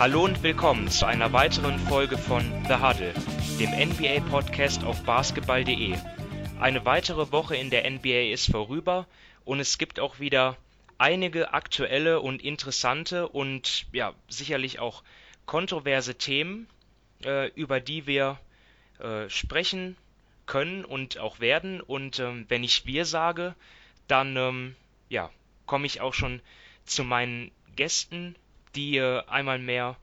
[0.00, 3.12] Hallo und willkommen zu einer weiteren Folge von The Huddle,
[3.58, 5.94] dem NBA-Podcast auf basketball.de.
[6.58, 9.06] Eine weitere Woche in der NBA ist vorüber
[9.44, 10.56] und es gibt auch wieder
[10.96, 15.02] einige aktuelle und interessante und ja, sicherlich auch
[15.44, 16.66] kontroverse Themen,
[17.22, 18.40] äh, über die wir
[19.00, 19.98] äh, sprechen
[20.46, 21.82] können und auch werden.
[21.82, 23.54] Und ähm, wenn ich wir sage,
[24.08, 24.76] dann ähm,
[25.10, 25.28] ja,
[25.66, 26.40] komme ich auch schon
[26.86, 28.34] zu meinen Gästen,
[28.74, 29.96] die äh, einmal mehr,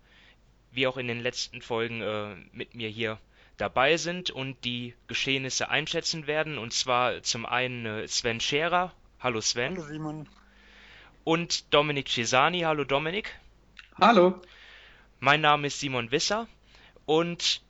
[0.72, 3.20] wie auch in den letzten Folgen, äh, mit mir hier
[3.58, 6.58] dabei sind und die Geschehnisse einschätzen werden.
[6.58, 8.94] Und zwar zum einen äh, Sven Scherer.
[9.20, 9.78] Hallo Sven.
[9.78, 10.30] Hallo Simon.
[11.24, 12.62] Und Dominik Cesani.
[12.62, 13.36] Hallo Dominik.
[14.00, 14.42] Hallo.
[15.20, 16.48] Mein Name ist Simon Wisser
[17.06, 17.62] und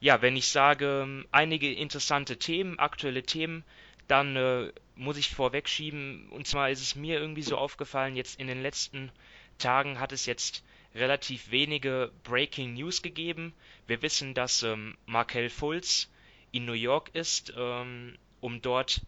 [0.00, 3.64] ja, wenn ich sage ähm, einige interessante Themen, aktuelle Themen,
[4.08, 8.48] dann äh, muss ich vorwegschieben, und zwar ist es mir irgendwie so aufgefallen, jetzt in
[8.48, 9.10] den letzten
[9.58, 10.64] Tagen hat es jetzt
[10.94, 13.54] relativ wenige Breaking News gegeben.
[13.86, 16.10] Wir wissen, dass ähm, Markel Fultz
[16.50, 19.00] in New York ist, ähm, um dort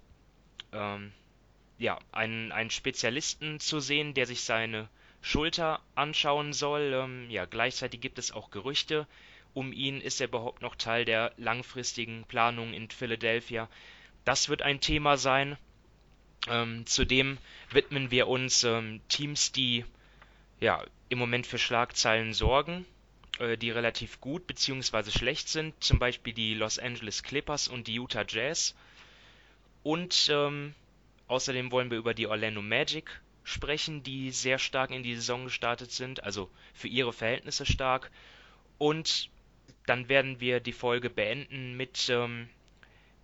[0.73, 1.13] ähm,
[1.79, 4.89] ja, einen, einen Spezialisten zu sehen, der sich seine
[5.21, 6.93] Schulter anschauen soll.
[6.95, 9.07] Ähm, ja, gleichzeitig gibt es auch Gerüchte
[9.53, 10.01] um ihn.
[10.01, 13.69] Ist er überhaupt noch Teil der langfristigen Planung in Philadelphia?
[14.25, 15.57] Das wird ein Thema sein.
[16.49, 17.39] Ähm, zudem
[17.71, 19.85] widmen wir uns ähm, Teams, die
[20.65, 22.87] ja im Moment für Schlagzeilen sorgen,
[23.39, 25.11] äh, die relativ gut bzw.
[25.11, 28.75] schlecht sind, zum Beispiel die Los Angeles Clippers und die Utah Jazz.
[29.83, 30.75] Und ähm,
[31.29, 35.93] außerdem wollen wir über die Orlando Magic sprechen, die sehr stark in die Saison gestartet
[35.93, 38.11] sind, also für ihre Verhältnisse stark.
[38.79, 39.29] Und
[39.85, 42.49] dann werden wir die Folge beenden mit ähm,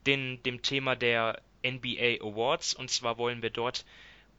[0.07, 2.75] den, dem Thema der NBA Awards.
[2.75, 3.87] Und zwar wollen wir dort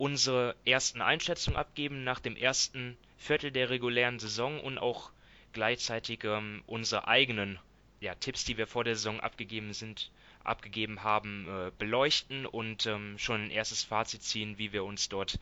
[0.01, 5.11] unsere ersten Einschätzungen abgeben nach dem ersten Viertel der regulären Saison und auch
[5.53, 7.59] gleichzeitig ähm, unsere eigenen
[7.99, 10.09] ja, Tipps, die wir vor der Saison abgegeben sind,
[10.43, 15.37] abgegeben haben, äh, beleuchten und ähm, schon ein erstes Fazit ziehen, wie wir uns dort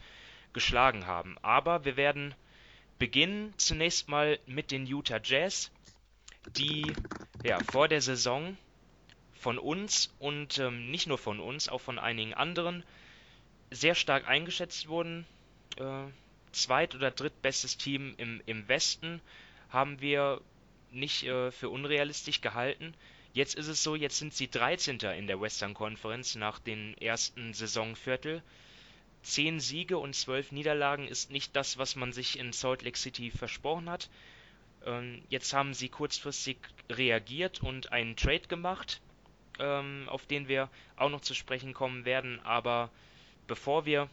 [0.51, 1.38] geschlagen haben.
[1.41, 2.35] Aber wir werden
[2.97, 5.72] beginnen zunächst mal mit den Utah Jazz,
[6.57, 6.91] die
[7.45, 8.57] ja vor der Saison
[9.35, 12.83] von uns und ähm, nicht nur von uns, auch von einigen anderen
[13.72, 15.25] sehr stark eingeschätzt wurden.
[15.78, 16.06] Äh,
[16.52, 19.22] zweit- oder drittbestes Team im, im Westen
[19.69, 20.41] haben wir
[20.91, 22.94] nicht äh, für unrealistisch gehalten.
[23.34, 25.00] Jetzt ist es so, jetzt sind sie 13.
[25.18, 28.41] in der Western Conference nach dem ersten Saisonviertel.
[29.22, 33.30] Zehn Siege und zwölf Niederlagen ist nicht das, was man sich in Salt Lake City
[33.30, 34.09] versprochen hat.
[34.86, 36.57] Ähm, jetzt haben sie kurzfristig
[36.90, 39.01] reagiert und einen Trade gemacht,
[39.59, 42.40] ähm, auf den wir auch noch zu sprechen kommen werden.
[42.44, 42.90] Aber
[43.49, 44.07] bevor wir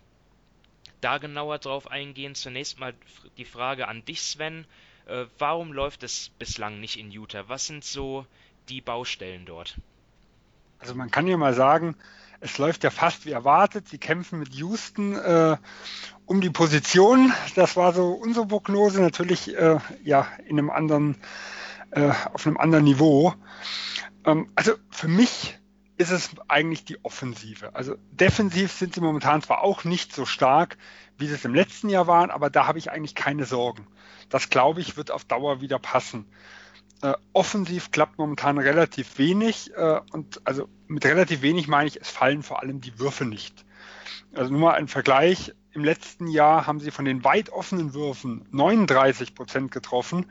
[1.01, 2.95] da genauer drauf eingehen, zunächst mal
[3.37, 4.67] die Frage an dich, Sven.
[5.07, 7.45] Äh, warum läuft es bislang nicht in Utah?
[7.47, 8.27] Was sind so
[8.69, 9.77] die Baustellen dort?
[10.81, 11.95] Also man kann ja mal sagen,
[12.41, 13.89] es läuft ja fast wie erwartet.
[13.89, 15.57] Sie kämpfen mit Houston äh,
[16.27, 17.33] um die Position.
[17.55, 21.17] Das war so unsere Prognose, natürlich äh, ja in einem anderen,
[21.93, 23.35] äh, auf einem anderen Niveau.
[24.25, 25.59] Ähm, also für mich
[25.99, 27.75] ist es eigentlich die Offensive.
[27.75, 30.77] Also defensiv sind sie momentan zwar auch nicht so stark,
[31.17, 33.87] wie sie es im letzten Jahr waren, aber da habe ich eigentlich keine Sorgen.
[34.29, 36.27] Das glaube ich wird auf Dauer wieder passen.
[37.03, 42.11] Äh, offensiv klappt momentan relativ wenig äh, und also mit relativ wenig meine ich, es
[42.11, 43.65] fallen vor allem die Würfe nicht.
[44.35, 45.55] Also nur mal ein Vergleich.
[45.73, 50.27] Im letzten Jahr haben sie von den weit offenen Würfen 39 Prozent getroffen.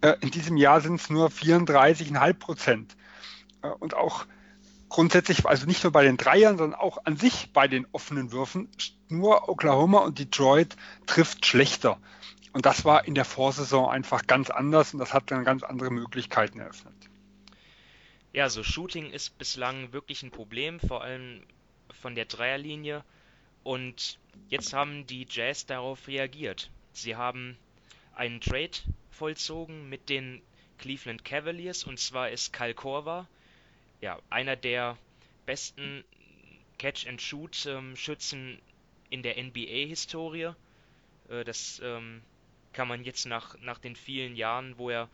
[0.00, 2.96] Äh, in diesem Jahr sind es nur 34,5 Prozent.
[3.62, 4.26] Äh, und auch
[4.92, 8.68] grundsätzlich, also nicht nur bei den Dreiern, sondern auch an sich bei den offenen Würfen,
[9.08, 10.76] nur Oklahoma und Detroit
[11.06, 11.98] trifft schlechter.
[12.52, 15.90] Und das war in der Vorsaison einfach ganz anders und das hat dann ganz andere
[15.90, 16.94] Möglichkeiten eröffnet.
[18.34, 21.42] Ja, so Shooting ist bislang wirklich ein Problem, vor allem
[22.02, 23.02] von der Dreierlinie.
[23.62, 26.70] Und jetzt haben die Jazz darauf reagiert.
[26.92, 27.56] Sie haben
[28.14, 28.72] einen Trade
[29.10, 30.42] vollzogen mit den
[30.78, 33.26] Cleveland Cavaliers und zwar ist Kyle Korver,
[34.02, 34.98] ja, einer der
[35.46, 36.04] besten
[36.78, 38.58] Catch-and-Shoot-Schützen ähm,
[39.08, 40.52] in der NBA-Historie.
[41.28, 42.20] Äh, das ähm,
[42.72, 45.08] kann man jetzt nach, nach den vielen Jahren, wo er,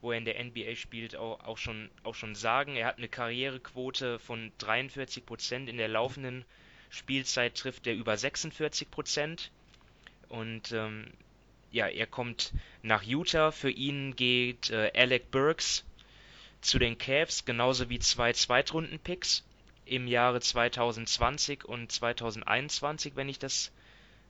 [0.00, 2.76] wo er in der NBA spielt, auch, auch, schon, auch schon sagen.
[2.76, 5.68] Er hat eine Karrierequote von 43 Prozent.
[5.68, 6.44] In der laufenden
[6.90, 9.50] Spielzeit trifft er über 46 Prozent.
[10.28, 11.12] Und ähm,
[11.72, 12.52] ja, er kommt
[12.82, 13.50] nach Utah.
[13.50, 15.84] Für ihn geht äh, Alec Burks
[16.60, 19.44] zu den Cavs, genauso wie zwei Zweitrunden-Picks
[19.84, 23.72] im Jahre 2020 und 2021, wenn ich das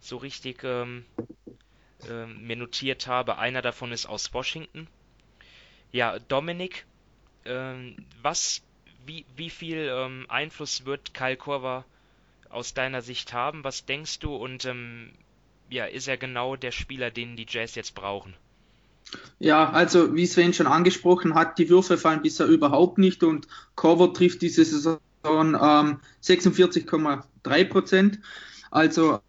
[0.00, 1.04] so richtig ähm,
[2.08, 3.38] äh, mir notiert habe.
[3.38, 4.86] Einer davon ist aus Washington.
[5.90, 6.86] Ja, Dominik,
[7.44, 8.62] ähm, was,
[9.06, 11.84] wie, wie viel ähm, Einfluss wird Kyle Korver
[12.50, 13.64] aus deiner Sicht haben?
[13.64, 14.36] Was denkst du?
[14.36, 15.12] Und ähm,
[15.70, 18.34] ja, ist er genau der Spieler, den die Jazz jetzt brauchen?
[19.38, 23.46] Ja, also wie Sven schon angesprochen hat, die Würfe fallen bisher überhaupt nicht und
[23.76, 28.18] Cover trifft diese Saison ähm, 46,3 Prozent.
[28.70, 29.20] Also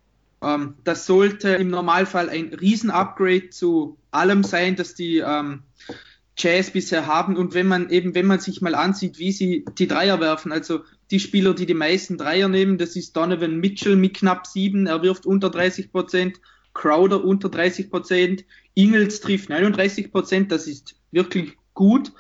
[0.42, 5.64] ähm, das sollte im Normalfall ein Riesen-Upgrade zu allem sein, das die ähm,
[6.38, 7.36] Jazz bisher haben.
[7.36, 10.82] Und wenn man eben, wenn man sich mal ansieht, wie sie die Dreier werfen, also
[11.12, 15.02] die Spieler, die die meisten Dreier nehmen, das ist Donovan Mitchell mit knapp sieben, er
[15.02, 16.40] wirft unter 30 Prozent,
[16.80, 22.14] Crowder unter 30 Prozent, Ingles trifft 39 Prozent, das ist wirklich gut.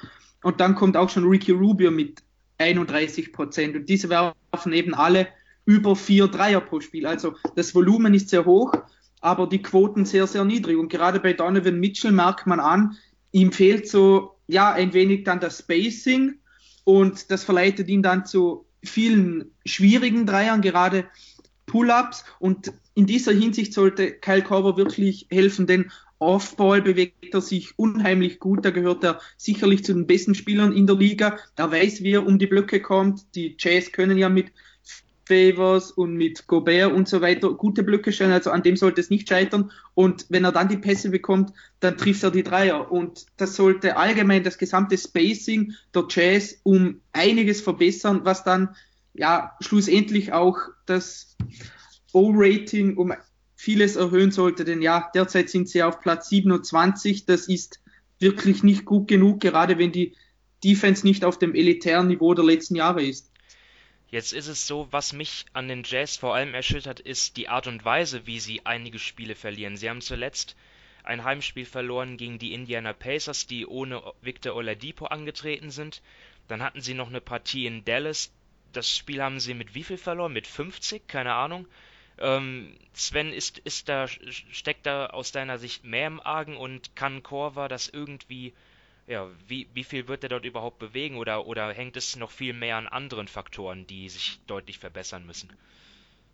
[0.43, 2.21] Und dann kommt auch schon Ricky Rubio mit
[2.57, 3.77] 31 Prozent.
[3.77, 5.29] Und diese werfen eben alle
[5.63, 7.05] über vier Dreier pro Spiel.
[7.05, 8.73] Also das Volumen ist sehr hoch,
[9.21, 10.77] aber die Quoten sehr, sehr niedrig.
[10.77, 12.97] Und gerade bei Donovan Mitchell merkt man an,
[13.31, 16.35] ihm fehlt so, ja, ein wenig dann das Spacing
[16.83, 21.05] und das verleitet ihn dann zu vielen schwierigen Dreiern, gerade
[21.69, 22.25] Pull-ups.
[22.39, 28.39] Und in dieser Hinsicht sollte Kyle Korver wirklich helfen, denn Off-Ball bewegt er sich unheimlich
[28.39, 28.65] gut.
[28.65, 31.37] Da gehört er sicherlich zu den besten Spielern in der Liga.
[31.55, 33.23] Er weiß, wie er um die Blöcke kommt.
[33.35, 34.51] Die Jazz können ja mit
[35.29, 38.31] Favors und mit Gobert und so weiter gute Blöcke stellen.
[38.31, 39.71] Also an dem sollte es nicht scheitern.
[39.93, 42.91] Und wenn er dann die Pässe bekommt, dann trifft er die Dreier.
[42.91, 48.75] Und das sollte allgemein das gesamte Spacing der Jazz um einiges verbessern, was dann
[49.13, 51.35] ja schlussendlich auch das
[52.13, 53.13] O-Rating um
[53.55, 54.63] vieles erhöhen sollte.
[54.65, 57.25] Denn ja, derzeit sind sie auf Platz 27.
[57.25, 57.81] Das ist
[58.19, 60.15] wirklich nicht gut genug, gerade wenn die
[60.63, 63.31] Defense nicht auf dem elitären Niveau der letzten Jahre ist.
[64.11, 67.67] Jetzt ist es so, was mich an den Jazz vor allem erschüttert, ist die Art
[67.67, 69.77] und Weise, wie sie einige Spiele verlieren.
[69.77, 70.55] Sie haben zuletzt
[71.03, 76.01] ein Heimspiel verloren gegen die Indiana Pacers, die ohne Victor Oladipo angetreten sind.
[76.47, 78.31] Dann hatten sie noch eine Partie in Dallas.
[78.73, 80.33] Das Spiel haben sie mit wie viel verloren?
[80.33, 81.07] Mit 50?
[81.07, 81.67] Keine Ahnung.
[82.17, 87.23] Ähm, Sven, ist, ist da, steckt da aus deiner Sicht mehr im Argen und kann
[87.23, 88.53] Korver das irgendwie
[89.09, 92.53] ja, wie, wie viel wird er dort überhaupt bewegen oder, oder hängt es noch viel
[92.53, 95.49] mehr an anderen Faktoren, die sich deutlich verbessern müssen?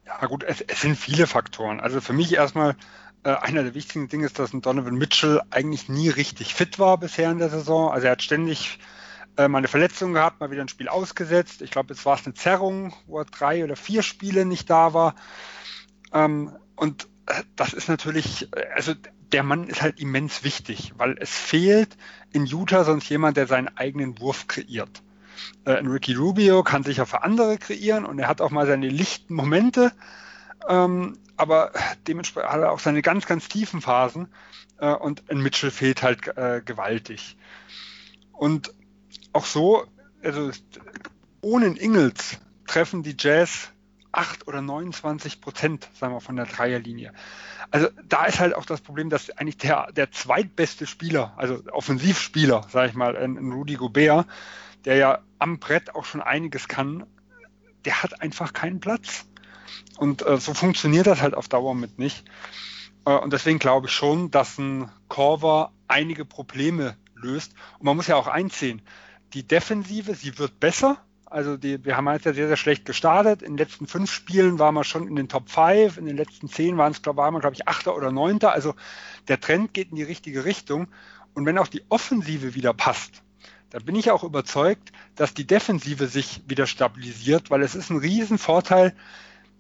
[0.05, 1.79] Ja gut, es, es sind viele Faktoren.
[1.79, 2.75] Also für mich erstmal
[3.23, 6.97] äh, einer der wichtigen Dinge ist, dass ein Donovan Mitchell eigentlich nie richtig fit war
[6.97, 7.91] bisher in der Saison.
[7.91, 8.77] Also er hat ständig
[9.37, 11.61] äh, mal eine Verletzung gehabt, mal wieder ein Spiel ausgesetzt.
[11.61, 14.93] Ich glaube, jetzt war es eine Zerrung, wo er drei oder vier Spiele nicht da
[14.93, 15.15] war.
[16.13, 18.93] Ähm, und äh, das ist natürlich, äh, also
[19.31, 21.97] der Mann ist halt immens wichtig, weil es fehlt
[22.31, 25.01] in Utah sonst jemand, der seinen eigenen Wurf kreiert.
[25.65, 28.87] Äh, Ricky Rubio kann sich ja für andere kreieren und er hat auch mal seine
[28.87, 29.91] lichten Momente,
[30.67, 31.71] ähm, aber
[32.07, 34.29] dementsprechend hat er auch seine ganz, ganz tiefen Phasen
[34.79, 37.37] äh, und ein Mitchell fehlt halt äh, gewaltig.
[38.31, 38.73] Und
[39.35, 39.85] auch so,
[40.23, 40.51] also
[41.41, 43.69] ohne Ingels treffen die Jazz
[44.11, 47.11] 8 oder 29 Prozent, sagen wir, von der Dreierlinie.
[47.69, 52.65] Also da ist halt auch das Problem, dass eigentlich der, der zweitbeste Spieler, also Offensivspieler,
[52.69, 54.25] sage ich mal, ein, ein Rudy Gobert,
[54.85, 57.05] der ja am Brett auch schon einiges kann,
[57.83, 59.25] der hat einfach keinen Platz.
[59.97, 62.25] Und äh, so funktioniert das halt auf Dauer mit nicht.
[63.05, 67.53] Äh, und deswegen glaube ich schon, dass ein Corver einige Probleme löst.
[67.79, 68.81] Und man muss ja auch einsehen,
[69.35, 73.41] die Defensive, sie wird besser, also die, wir haben jetzt ja sehr, sehr schlecht gestartet.
[73.41, 75.97] In den letzten fünf Spielen waren wir schon in den Top 5.
[75.97, 78.53] In den letzten zehn waren es, glaube waren wir, glaube ich, Achter oder Neunter.
[78.53, 78.73] Also
[79.27, 80.87] der Trend geht in die richtige Richtung.
[81.33, 83.21] Und wenn auch die Offensive wieder passt,
[83.71, 87.97] dann bin ich auch überzeugt, dass die Defensive sich wieder stabilisiert, weil es ist ein
[87.97, 88.95] Riesenvorteil,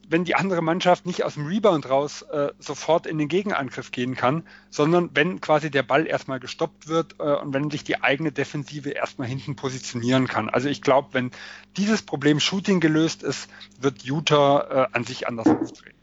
[0.07, 4.15] wenn die andere Mannschaft nicht aus dem Rebound raus äh, sofort in den Gegenangriff gehen
[4.15, 8.31] kann, sondern wenn quasi der Ball erstmal gestoppt wird äh, und wenn sich die eigene
[8.31, 10.49] Defensive erstmal hinten positionieren kann.
[10.49, 11.31] Also ich glaube, wenn
[11.77, 15.97] dieses Problem Shooting gelöst ist, wird Utah äh, an sich anders auftreten.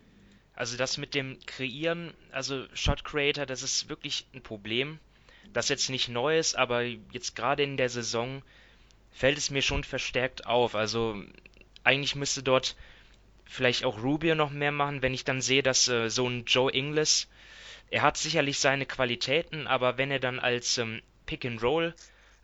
[0.54, 4.98] Also das mit dem Kreieren, also Shot Creator, das ist wirklich ein Problem.
[5.52, 8.42] Das jetzt nicht neu ist, aber jetzt gerade in der Saison
[9.10, 10.74] fällt es mir schon verstärkt auf.
[10.74, 11.22] Also
[11.84, 12.76] eigentlich müsste dort
[13.52, 16.72] vielleicht auch Rubio noch mehr machen, wenn ich dann sehe, dass äh, so ein Joe
[16.72, 17.28] Ingles,
[17.90, 21.94] er hat sicherlich seine Qualitäten, aber wenn er dann als ähm, Pick-and-Roll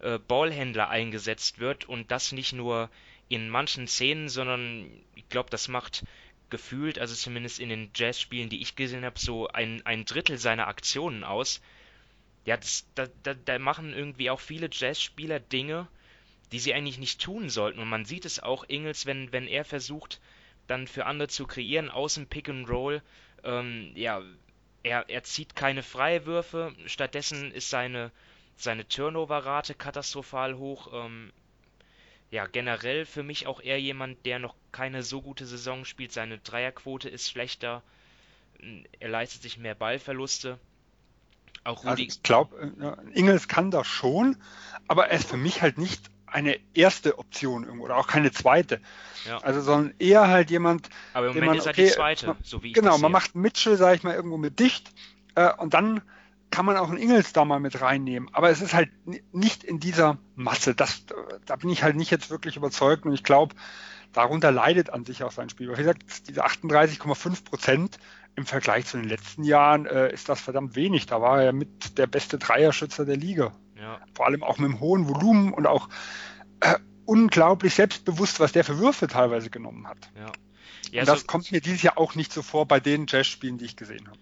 [0.00, 2.90] äh, Ballhändler eingesetzt wird und das nicht nur
[3.28, 6.04] in manchen Szenen, sondern ich glaube, das macht
[6.50, 10.68] gefühlt, also zumindest in den Jazz-Spielen, die ich gesehen habe, so ein, ein Drittel seiner
[10.68, 11.62] Aktionen aus.
[12.44, 15.88] Ja, das, da, da, da machen irgendwie auch viele Jazz-Spieler Dinge,
[16.52, 17.78] die sie eigentlich nicht tun sollten.
[17.78, 20.20] Und man sieht es auch Ingles, wenn, wenn er versucht,
[20.68, 23.02] dann für andere zu kreieren aus dem Pick and Roll.
[23.42, 24.22] Ähm, ja,
[24.82, 28.12] er, er zieht keine Freiwürfe, stattdessen ist seine,
[28.56, 30.90] seine Turnover-Rate katastrophal hoch.
[30.92, 31.32] Ähm,
[32.30, 36.12] ja, generell für mich auch eher jemand, der noch keine so gute Saison spielt.
[36.12, 37.82] Seine Dreierquote ist schlechter.
[39.00, 40.58] Er leistet sich mehr Ballverluste.
[41.64, 41.88] Auch Rudi.
[41.88, 42.72] Also ich glaube,
[43.12, 44.36] äh, Ingels kann das schon,
[44.88, 48.80] aber er ist für mich halt nicht eine erste Option irgendwo oder auch keine zweite.
[49.26, 49.38] Ja.
[49.38, 50.88] Also sondern eher halt jemand.
[51.12, 53.34] Aber im Moment man, ist er okay, die zweite, so wie ich Genau, man macht
[53.34, 54.92] Mitchell, sage ich mal, irgendwo mit dicht
[55.34, 56.02] äh, und dann
[56.50, 58.28] kann man auch einen Ingels da mal mit reinnehmen.
[58.32, 58.90] Aber es ist halt
[59.32, 60.74] nicht in dieser Masse.
[60.74, 61.04] Das,
[61.44, 63.54] da bin ich halt nicht jetzt wirklich überzeugt und ich glaube,
[64.12, 65.70] darunter leidet an sich auch sein Spiel.
[65.70, 67.98] Wie gesagt, diese 38,5 Prozent
[68.34, 71.06] im Vergleich zu den letzten Jahren äh, ist das verdammt wenig.
[71.06, 73.52] Da war er mit der beste Dreierschützer der Liga.
[73.80, 74.00] Ja.
[74.14, 75.88] Vor allem auch mit dem hohen Volumen und auch
[76.60, 80.10] äh, unglaublich selbstbewusst, was der für Würfe teilweise genommen hat.
[80.16, 80.32] Ja.
[80.90, 83.58] Ja, und das so kommt mir dieses Jahr auch nicht so vor bei den Jazz-Spielen,
[83.58, 84.18] die ich gesehen habe.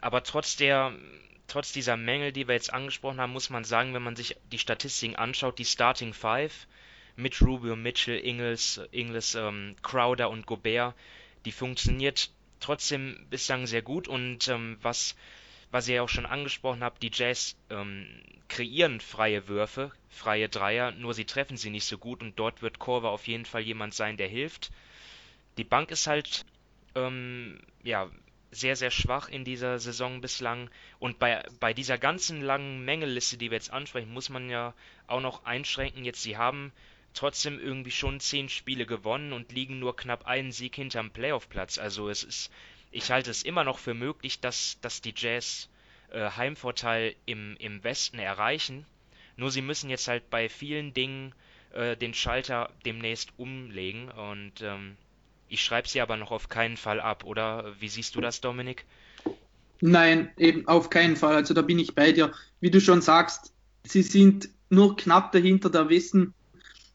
[0.00, 0.92] Aber trotz der,
[1.46, 4.58] trotz dieser Mängel, die wir jetzt angesprochen haben, muss man sagen, wenn man sich die
[4.58, 6.66] Statistiken anschaut, die Starting Five
[7.16, 10.94] mit Rubio, Mitchell, Ingles, Ingles ähm, Crowder und Gobert,
[11.44, 15.14] die funktioniert trotzdem bislang sehr gut und ähm, was,
[15.70, 18.06] was ihr ja auch schon angesprochen habt, die Jazz ähm,
[18.48, 22.78] kreieren freie Würfe, freie Dreier, nur sie treffen sie nicht so gut und dort wird
[22.78, 24.70] Korver auf jeden Fall jemand sein, der hilft.
[25.58, 26.44] Die Bank ist halt
[26.94, 28.10] ähm, ja
[28.50, 30.70] sehr, sehr schwach in dieser Saison bislang.
[30.98, 34.74] Und bei, bei dieser ganzen langen Mängelliste, die wir jetzt ansprechen, muss man ja
[35.06, 36.04] auch noch einschränken.
[36.04, 36.72] Jetzt, sie haben
[37.14, 41.78] trotzdem irgendwie schon zehn Spiele gewonnen und liegen nur knapp einen Sieg hinterm Playoff-Platz.
[41.78, 42.50] Also es ist,
[42.90, 45.68] ich halte es immer noch für möglich, dass, dass die Jazz
[46.10, 48.86] äh, Heimvorteil im, im Westen erreichen.
[49.36, 51.34] Nur sie müssen jetzt halt bei vielen Dingen
[51.72, 54.96] äh, den Schalter demnächst umlegen und ähm,
[55.48, 57.74] ich schreibe sie aber noch auf keinen Fall ab, oder?
[57.80, 58.84] Wie siehst du das, Dominik?
[59.80, 61.34] Nein, eben auf keinen Fall.
[61.34, 62.32] Also da bin ich bei dir.
[62.60, 63.52] Wie du schon sagst,
[63.84, 65.70] sie sind nur knapp dahinter.
[65.70, 66.34] Der Westen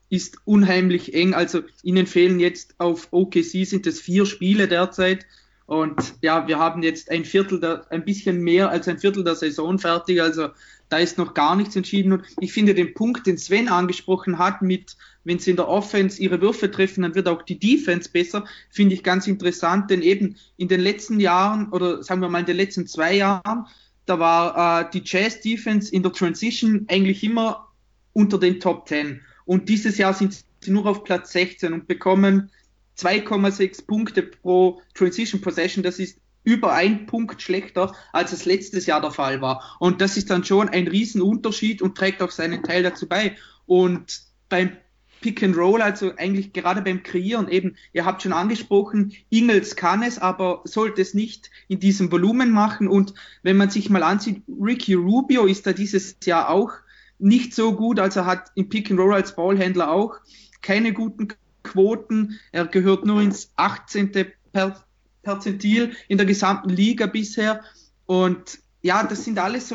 [0.10, 1.34] ist unheimlich eng.
[1.34, 5.26] Also ihnen fehlen jetzt auf OKC sind es vier Spiele derzeit.
[5.66, 9.36] Und ja, wir haben jetzt ein Viertel, der, ein bisschen mehr als ein Viertel der
[9.36, 10.22] Saison fertig.
[10.22, 10.50] Also
[10.90, 12.14] da ist noch gar nichts entschieden.
[12.14, 16.22] Und ich finde den Punkt, den Sven angesprochen hat, mit wenn sie in der Offense
[16.22, 19.90] ihre Würfe treffen, dann wird auch die Defense besser, finde ich ganz interessant.
[19.90, 23.66] Denn eben in den letzten Jahren oder sagen wir mal in den letzten zwei Jahren,
[24.06, 27.70] da war äh, die Jazz Defense in der Transition eigentlich immer
[28.14, 29.20] unter den Top 10.
[29.46, 32.52] Und dieses Jahr sind sie nur auf Platz 16 und bekommen
[32.98, 35.84] 2,6 Punkte pro Transition Possession.
[35.84, 39.78] Das ist über ein Punkt schlechter, als es letztes Jahr der Fall war.
[39.80, 43.36] Und das ist dann schon ein Riesenunterschied und trägt auch seinen Teil dazu bei.
[43.66, 44.78] Und beim
[45.22, 50.04] Pick and Roll, also eigentlich gerade beim Kreieren eben, ihr habt schon angesprochen, Ingels kann
[50.04, 52.88] es, aber sollte es nicht in diesem Volumen machen.
[52.88, 56.74] Und wenn man sich mal ansieht, Ricky Rubio ist da dieses Jahr auch
[57.18, 60.18] nicht so gut, also hat im Pick and Roll als Ballhändler auch
[60.62, 61.30] keine guten
[61.66, 62.40] Quoten.
[62.52, 64.12] Er gehört nur ins 18.
[64.54, 64.86] Per
[65.26, 67.62] Perzentil in der gesamten Liga bisher.
[68.06, 69.74] Und ja, das sind alles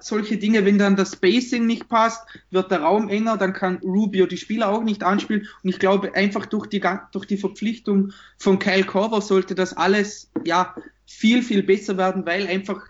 [0.00, 4.24] solche Dinge, wenn dann das Spacing nicht passt, wird der Raum enger, dann kann Rubio
[4.24, 5.46] die Spieler auch nicht anspielen.
[5.62, 10.30] Und ich glaube, einfach durch die, durch die Verpflichtung von Kyle Korver sollte das alles
[10.46, 10.74] ja
[11.04, 12.80] viel, viel besser werden, weil einfach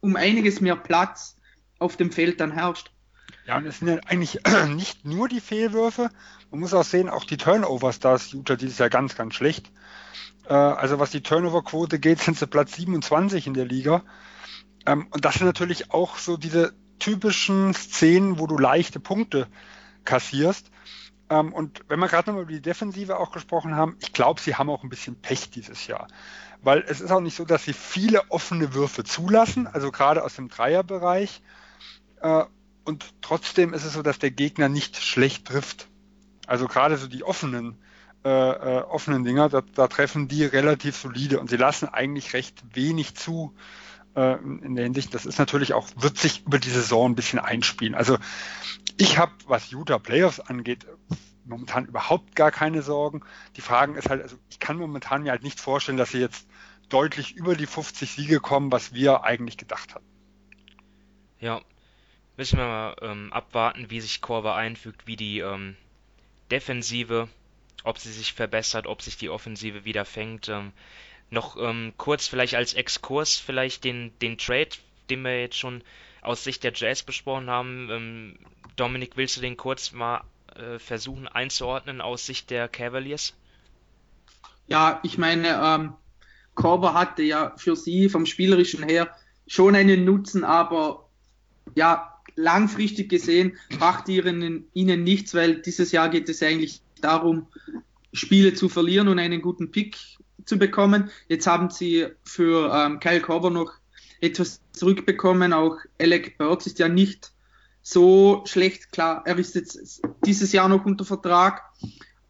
[0.00, 1.36] um einiges mehr Platz
[1.78, 2.90] auf dem Feld dann herrscht.
[3.46, 4.40] Ja, und es sind ja eigentlich
[4.74, 6.08] nicht nur die Fehlwürfe,
[6.52, 9.72] man muss auch sehen, auch die Turnovers, da ist Utah dieses Jahr ganz, ganz schlecht.
[10.46, 14.02] Äh, also was die Turnover-Quote geht, sind sie Platz 27 in der Liga.
[14.86, 19.48] Ähm, und das sind natürlich auch so diese typischen Szenen, wo du leichte Punkte
[20.04, 20.70] kassierst.
[21.30, 24.56] Ähm, und wenn wir gerade nochmal über die Defensive auch gesprochen haben, ich glaube, sie
[24.56, 26.06] haben auch ein bisschen Pech dieses Jahr.
[26.60, 30.36] Weil es ist auch nicht so, dass sie viele offene Würfe zulassen, also gerade aus
[30.36, 31.40] dem Dreierbereich.
[32.20, 32.44] Äh,
[32.84, 35.88] und trotzdem ist es so, dass der Gegner nicht schlecht trifft.
[36.46, 37.78] Also gerade so die offenen
[38.24, 42.62] äh, äh, offenen Dinger, da, da, treffen die relativ solide und sie lassen eigentlich recht
[42.72, 43.52] wenig zu
[44.14, 45.12] äh, in der Hinsicht.
[45.12, 47.96] Das ist natürlich auch, wird sich über die Saison ein bisschen einspielen.
[47.96, 48.18] Also
[48.96, 50.86] ich habe, was Utah Playoffs angeht,
[51.44, 53.22] momentan überhaupt gar keine Sorgen.
[53.56, 56.46] Die Frage ist halt, also ich kann momentan mir halt nicht vorstellen, dass sie jetzt
[56.88, 60.06] deutlich über die 50 Siege kommen, was wir eigentlich gedacht hatten.
[61.40, 61.60] Ja,
[62.36, 65.76] müssen wir mal ähm, abwarten, wie sich Korver einfügt, wie die ähm,
[66.52, 67.28] Defensive
[67.84, 70.48] ob sie sich verbessert, ob sich die Offensive wieder fängt.
[70.48, 70.72] Ähm,
[71.30, 74.68] noch ähm, kurz vielleicht als Exkurs vielleicht den, den Trade,
[75.10, 75.82] den wir jetzt schon
[76.20, 77.88] aus Sicht der Jazz besprochen haben.
[77.90, 78.38] Ähm,
[78.76, 80.22] Dominik, willst du den kurz mal
[80.54, 83.34] äh, versuchen einzuordnen aus Sicht der Cavaliers?
[84.68, 85.94] Ja, ich meine, ähm,
[86.54, 89.14] Korver hatte ja für sie vom Spielerischen her
[89.46, 91.08] schon einen Nutzen, aber
[91.74, 97.46] ja, langfristig gesehen macht ihnen, ihnen nichts, weil dieses Jahr geht es eigentlich darum,
[98.12, 99.96] Spiele zu verlieren und einen guten Pick
[100.44, 101.10] zu bekommen.
[101.28, 103.72] Jetzt haben sie für ähm, Kyle Korver noch
[104.20, 105.52] etwas zurückbekommen.
[105.52, 107.32] Auch Alec Burks ist ja nicht
[107.82, 108.92] so schlecht.
[108.92, 111.62] Klar, er ist jetzt dieses Jahr noch unter Vertrag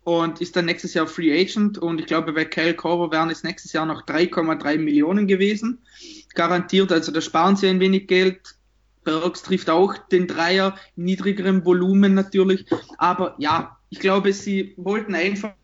[0.05, 1.79] und ist dann nächstes Jahr Free Agent.
[1.79, 5.79] Und ich glaube, bei Kyle Korver wären es nächstes Jahr noch 3,3 Millionen gewesen.
[6.35, 8.57] Garantiert, also da sparen sie ein wenig Geld.
[9.05, 12.67] Burks trifft auch den Dreier, niedrigerem Volumen natürlich.
[12.99, 15.55] Aber ja, ich glaube, sie wollten einfach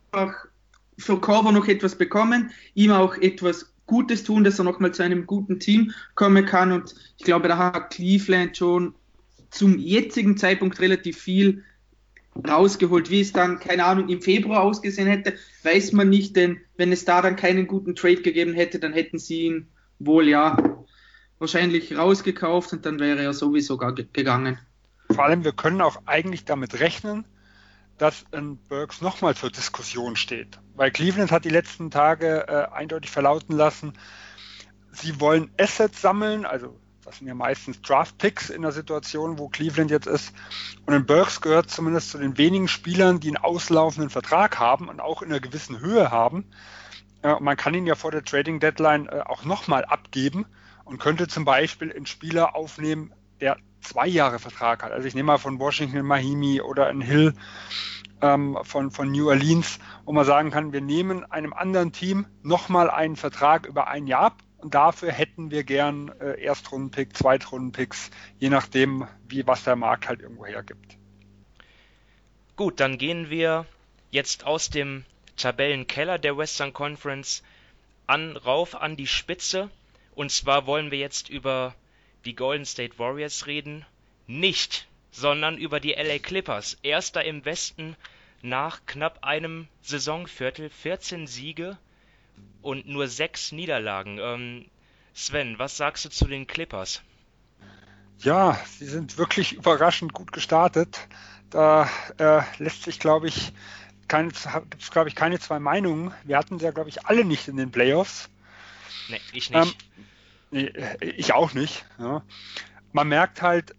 [0.98, 5.26] für Korver noch etwas bekommen, ihm auch etwas Gutes tun, dass er nochmal zu einem
[5.26, 6.72] guten Team kommen kann.
[6.72, 8.94] Und ich glaube, da hat Cleveland schon
[9.50, 11.64] zum jetzigen Zeitpunkt relativ viel
[12.46, 13.10] rausgeholt.
[13.10, 17.04] Wie es dann, keine Ahnung, im Februar ausgesehen hätte, weiß man nicht, denn wenn es
[17.04, 19.68] da dann keinen guten Trade gegeben hätte, dann hätten sie ihn
[19.98, 20.77] wohl ja
[21.38, 24.58] wahrscheinlich rausgekauft und dann wäre er sowieso gegangen.
[25.10, 27.24] Vor allem, wir können auch eigentlich damit rechnen,
[27.96, 30.58] dass ein Burks nochmal zur Diskussion steht.
[30.74, 33.94] Weil Cleveland hat die letzten Tage äh, eindeutig verlauten lassen,
[34.92, 39.90] sie wollen Assets sammeln, also das sind ja meistens Draft-Picks in der Situation, wo Cleveland
[39.90, 40.34] jetzt ist.
[40.84, 45.00] Und ein Burks gehört zumindest zu den wenigen Spielern, die einen auslaufenden Vertrag haben und
[45.00, 46.44] auch in einer gewissen Höhe haben.
[47.22, 50.44] Äh, man kann ihn ja vor der Trading Deadline äh, auch nochmal abgeben
[50.88, 54.92] und könnte zum Beispiel einen Spieler aufnehmen, der zwei Jahre Vertrag hat.
[54.92, 57.34] Also ich nehme mal von Washington Mahimi oder ein Hill
[58.20, 62.90] ähm, von, von New Orleans, wo man sagen kann, wir nehmen einem anderen Team nochmal
[62.90, 68.48] einen Vertrag über ein Jahr ab und dafür hätten wir gern äh, Erstrundenpick, Zweitrundenpicks, je
[68.48, 70.96] nachdem, wie was der Markt halt irgendwo hergibt.
[72.56, 73.66] Gut, dann gehen wir
[74.10, 75.04] jetzt aus dem
[75.36, 77.44] Tabellenkeller der Western Conference
[78.08, 79.70] an rauf an die Spitze.
[80.18, 81.76] Und zwar wollen wir jetzt über
[82.24, 83.86] die Golden State Warriors reden,
[84.26, 86.76] nicht, sondern über die LA Clippers.
[86.82, 87.94] Erster im Westen
[88.42, 91.78] nach knapp einem Saisonviertel, 14 Siege
[92.62, 94.18] und nur sechs Niederlagen.
[94.20, 94.64] Ähm,
[95.14, 97.00] Sven, was sagst du zu den Clippers?
[98.18, 100.98] Ja, sie sind wirklich überraschend gut gestartet.
[101.48, 103.52] Da äh, lässt sich, glaube ich,
[104.08, 104.34] gibt
[104.80, 106.12] es, glaube ich, keine zwei Meinungen.
[106.24, 108.28] Wir hatten sie ja, glaube ich, alle nicht in den Playoffs.
[109.08, 109.76] Nee, ich nicht.
[110.52, 110.70] Ähm,
[111.00, 111.84] ich auch nicht.
[111.98, 112.22] Ja.
[112.92, 113.74] Man merkt halt,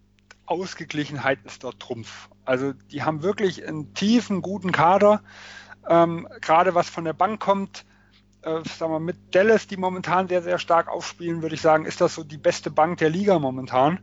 [0.45, 2.29] Ausgeglichenheit ist dort Trumpf.
[2.45, 5.23] Also die haben wirklich einen tiefen, guten Kader.
[5.87, 7.85] Ähm, Gerade was von der Bank kommt,
[8.41, 12.01] äh, sagen wir mit Dallas, die momentan sehr, sehr stark aufspielen, würde ich sagen, ist
[12.01, 13.99] das so die beste Bank der Liga momentan.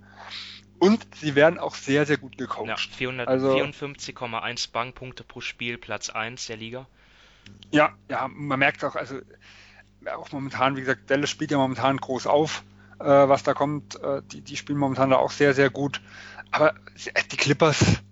[0.79, 2.67] Und sie werden auch sehr, sehr gut gecoacht.
[2.67, 6.87] Ja, 454,1 also, Bankpunkte pro Spiel, Platz 1 der Liga.
[7.71, 9.21] Ja, ja, man merkt auch, also
[10.15, 12.63] auch momentan, wie gesagt, Dallas spielt ja momentan groß auf,
[12.99, 14.01] äh, was da kommt.
[14.03, 16.01] Äh, die, die spielen momentan da auch sehr, sehr gut.
[16.51, 16.75] Aber
[17.31, 18.03] die Clippers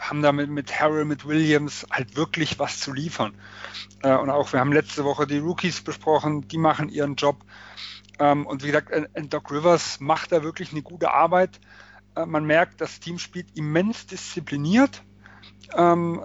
[0.00, 3.34] haben da mit, mit Harrell, mit Williams halt wirklich was zu liefern.
[4.02, 7.44] Äh, und auch, wir haben letzte Woche die Rookies besprochen, die machen ihren Job.
[8.18, 8.90] Ähm, und wie gesagt,
[9.32, 11.60] Doc Rivers macht da wirklich eine gute Arbeit.
[12.16, 15.02] Äh, man merkt, das Team spielt immens diszipliniert.
[15.76, 16.22] Ähm,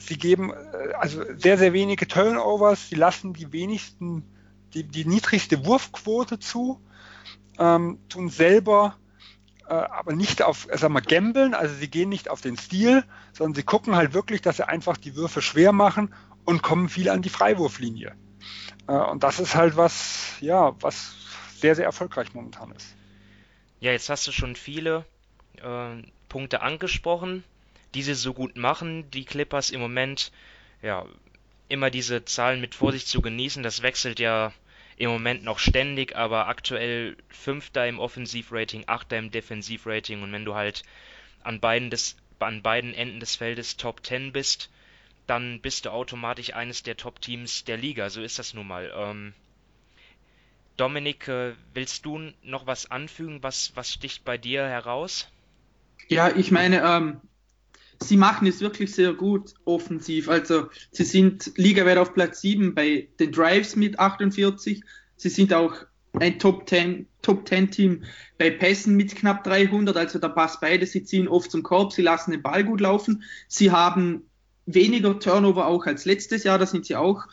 [0.00, 2.88] sie geben äh, also sehr, sehr wenige Turnovers.
[2.88, 4.24] Sie lassen die wenigsten,
[4.74, 6.80] die, die niedrigste Wurfquote zu,
[7.58, 8.96] ähm, tun selber
[9.68, 13.04] äh, aber nicht auf, äh, sagen wir, gambeln, also sie gehen nicht auf den Stil,
[13.32, 17.08] sondern sie gucken halt wirklich, dass sie einfach die Würfe schwer machen und kommen viel
[17.08, 18.14] an die Freiwurflinie.
[18.86, 21.16] Äh, und das ist halt was, ja, was
[21.56, 22.94] sehr, sehr erfolgreich momentan ist.
[23.80, 25.04] Ja, jetzt hast du schon viele
[25.56, 27.42] äh, Punkte angesprochen
[27.94, 29.10] die sie so gut machen.
[29.10, 30.32] Die Clippers im Moment,
[30.82, 31.06] ja,
[31.68, 33.62] immer diese Zahlen mit Vorsicht zu genießen.
[33.62, 34.52] Das wechselt ja
[34.96, 40.54] im Moment noch ständig, aber aktuell Fünfter im Offensivrating, Achter im Defensivrating und wenn du
[40.54, 40.84] halt
[41.42, 44.70] an beiden, des, an beiden Enden des Feldes Top 10 bist,
[45.26, 48.10] dann bist du automatisch eines der Top-Teams der Liga.
[48.10, 48.92] So ist das nun mal.
[48.96, 49.34] Ähm,
[50.76, 53.42] Dominik, äh, willst du noch was anfügen?
[53.42, 55.28] Was, was sticht bei dir heraus?
[56.08, 57.20] Ja, ich meine, ähm,
[58.02, 60.28] sie machen es wirklich sehr gut offensiv.
[60.28, 64.82] Also sie sind Ligawert auf Platz 7 bei den Drives mit 48.
[65.16, 65.74] Sie sind auch
[66.12, 68.04] ein Top 10, Top 10 Team
[68.38, 69.96] bei Pässen mit knapp 300.
[69.96, 70.86] Also da passt beide.
[70.86, 73.22] Sie ziehen oft zum Korb, sie lassen den Ball gut laufen.
[73.48, 74.22] Sie haben
[74.66, 76.58] weniger Turnover auch als letztes Jahr.
[76.58, 77.24] Da sind sie auch,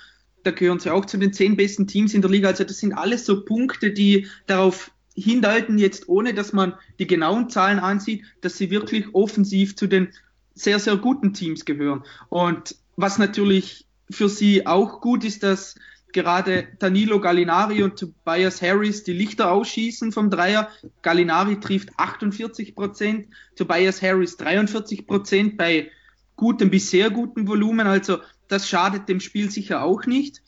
[0.43, 2.49] da gehören sie auch zu den zehn besten Teams in der Liga.
[2.49, 7.49] Also das sind alles so Punkte, die darauf hindeuten, jetzt ohne dass man die genauen
[7.49, 10.09] Zahlen ansieht, dass sie wirklich offensiv zu den
[10.55, 12.03] sehr, sehr guten Teams gehören.
[12.29, 15.75] Und was natürlich für sie auch gut ist, dass
[16.13, 20.69] gerade Danilo Gallinari und Tobias Harris die Lichter ausschießen vom Dreier.
[21.01, 25.89] Gallinari trifft 48 Prozent, Tobias Harris 43 Prozent bei
[26.35, 27.87] gutem bis sehr gutem Volumen.
[27.87, 30.41] Also das schadet dem Spiel sicher auch nicht.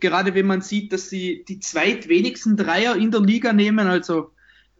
[0.00, 3.86] Gerade wenn man sieht, dass sie die zweitwenigsten Dreier in der Liga nehmen.
[3.86, 4.32] Also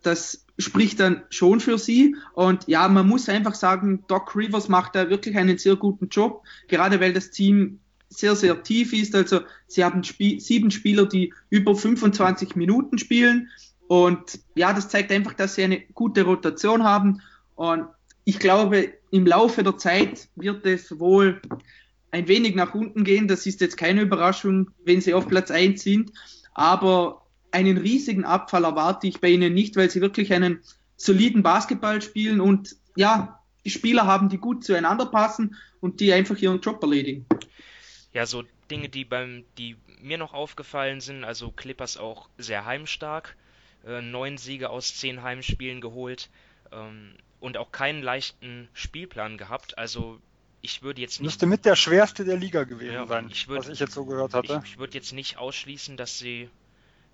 [0.03, 2.16] das spricht dann schon für sie.
[2.35, 6.42] Und ja, man muss einfach sagen, Doc Rivers macht da wirklich einen sehr guten Job,
[6.68, 9.14] gerade weil das Team sehr, sehr tief ist.
[9.14, 13.49] Also sie haben Spie sieben Spieler, die über 25 Minuten spielen.
[13.87, 17.23] Und ja, das zeigt einfach, dass sie eine gute Rotation haben.
[17.55, 17.87] Und
[18.25, 21.40] ich glaube, im Laufe der Zeit wird es wohl
[22.11, 23.29] ein wenig nach unten gehen.
[23.29, 26.12] Das ist jetzt keine Überraschung, wenn sie auf Platz 1 sind.
[26.55, 30.61] Aber einen riesigen Abfall erwarte ich bei ihnen nicht, weil sie wirklich einen
[30.97, 36.37] soliden Basketball spielen und ja, die Spieler haben, die gut zueinander passen und die einfach
[36.39, 37.27] ihren Job erledigen.
[38.13, 43.37] Ja, so Dinge, die beim, die mir noch aufgefallen sind, also Clippers auch sehr heimstark,
[43.87, 46.31] äh, neun Siege aus zehn Heimspielen geholt
[46.73, 49.79] ähm, und auch keinen leichten Spielplan gehabt.
[49.79, 50.19] Also
[50.63, 51.27] ich würde jetzt nicht.
[51.27, 54.05] Müsste mit der schwerste der Liga gewesen ja, sein, ich würd, was ich jetzt so
[54.05, 54.61] gehört hatte.
[54.65, 56.51] Ich, ich würde jetzt nicht ausschließen, dass sie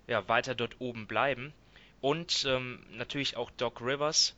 [0.07, 1.53] ja, weiter dort oben bleiben.
[2.01, 4.35] Und ähm, natürlich auch Doc Rivers,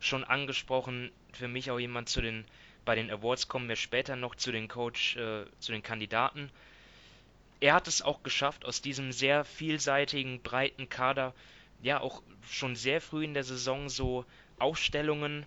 [0.00, 2.44] schon angesprochen, für mich auch jemand zu den,
[2.84, 6.50] bei den Awards kommen wir später noch zu den Coach, äh, zu den Kandidaten.
[7.60, 11.34] Er hat es auch geschafft, aus diesem sehr vielseitigen, breiten Kader,
[11.82, 14.24] ja auch schon sehr früh in der Saison so
[14.58, 15.46] Aufstellungen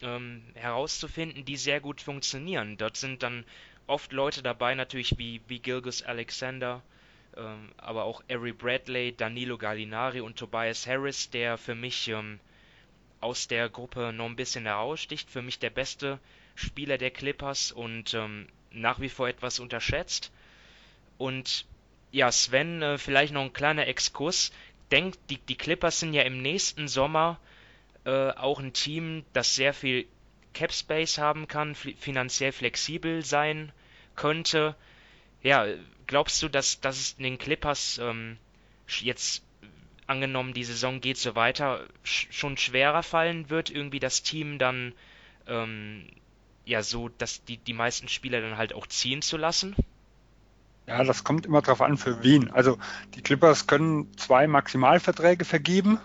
[0.00, 2.76] ähm, herauszufinden, die sehr gut funktionieren.
[2.76, 3.44] Dort sind dann
[3.86, 6.82] oft Leute dabei, natürlich wie, wie Gilgus Alexander,
[7.36, 12.40] ähm, aber auch Ari Bradley, Danilo Gallinari und Tobias Harris, der für mich ähm,
[13.20, 15.30] aus der Gruppe noch ein bisschen heraussticht.
[15.30, 16.18] Für mich der beste
[16.54, 20.30] Spieler der Clippers und ähm, nach wie vor etwas unterschätzt.
[21.18, 21.66] Und
[22.12, 24.52] ja, Sven, äh, vielleicht noch ein kleiner Exkurs.
[24.90, 27.40] Denkt, die, die Clippers sind ja im nächsten Sommer
[28.04, 30.06] äh, auch ein Team, das sehr viel
[30.52, 33.72] Cap Space haben kann, finanziell flexibel sein
[34.14, 34.76] könnte.
[35.42, 35.66] Ja,
[36.06, 38.36] glaubst du, dass, dass es den Clippers ähm,
[38.86, 39.42] jetzt
[40.06, 44.92] angenommen, die Saison geht so weiter, sch schon schwerer fallen wird, irgendwie das Team dann
[45.46, 46.06] ähm,
[46.64, 49.74] ja so, dass die, die meisten Spieler dann halt auch ziehen zu lassen?
[50.86, 52.50] Ja, das kommt immer darauf an, für wen.
[52.50, 52.78] Also
[53.14, 55.98] die Clippers können zwei Maximalverträge vergeben,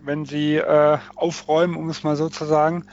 [0.00, 2.86] wenn sie äh, aufräumen, um es mal so zu sagen.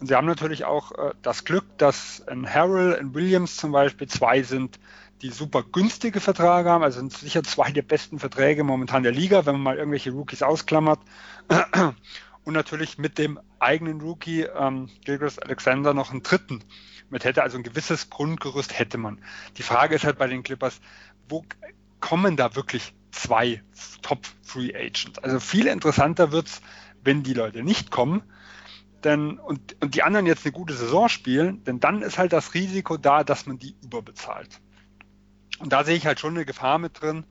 [0.00, 4.06] Und sie haben natürlich auch äh, das Glück, dass ein Harrell, ein Williams zum Beispiel
[4.06, 4.78] zwei sind,
[5.22, 9.46] die super günstige Verträge haben, also sind sicher zwei der besten Verträge momentan der Liga,
[9.46, 11.00] wenn man mal irgendwelche Rookies ausklammert.
[12.44, 16.62] Und natürlich mit dem eigenen Rookie ähm, Gilgris Alexander noch einen dritten
[17.08, 19.18] mit hätte, also ein gewisses Grundgerüst hätte man.
[19.56, 20.80] Die Frage ist halt bei den Clippers,
[21.28, 21.44] wo
[22.00, 23.62] kommen da wirklich zwei
[24.02, 25.18] Top Free Agents?
[25.20, 26.60] Also viel interessanter wird's,
[27.02, 28.22] wenn die Leute nicht kommen,
[29.04, 32.54] denn, und, und die anderen jetzt eine gute Saison spielen, denn dann ist halt das
[32.54, 34.60] Risiko da, dass man die überbezahlt.
[35.58, 37.24] Und da sehe ich halt schon eine Gefahr mit drin.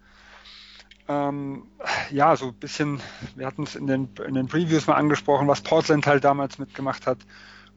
[1.07, 1.67] Ähm,
[2.11, 3.01] ja, so ein bisschen,
[3.35, 7.07] wir hatten es in den, in den Previews mal angesprochen, was Portland halt damals mitgemacht
[7.07, 7.19] hat.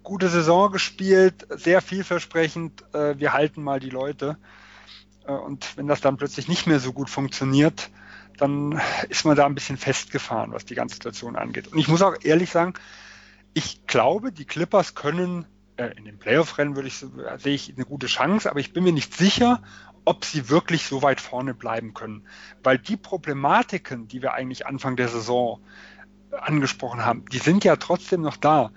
[0.04, 4.38] Gute Saison gespielt, sehr vielversprechend, äh, wir halten mal die Leute.
[5.26, 7.90] Äh, und wenn das dann plötzlich nicht mehr so gut funktioniert,
[8.38, 11.68] dann ist man da ein bisschen festgefahren, was die ganze Situation angeht.
[11.68, 12.74] Und ich muss auch ehrlich sagen,
[13.54, 18.06] ich glaube, die Clippers können äh, in den Playoff-Rennen würde ich sehe ich eine gute
[18.06, 19.62] Chance, aber ich bin mir nicht sicher,
[20.06, 22.26] ob sie wirklich so weit vorne bleiben können.
[22.62, 25.60] Weil die Problematiken, die wir eigentlich Anfang der Saison
[26.30, 28.70] angesprochen haben, die sind ja trotzdem noch da.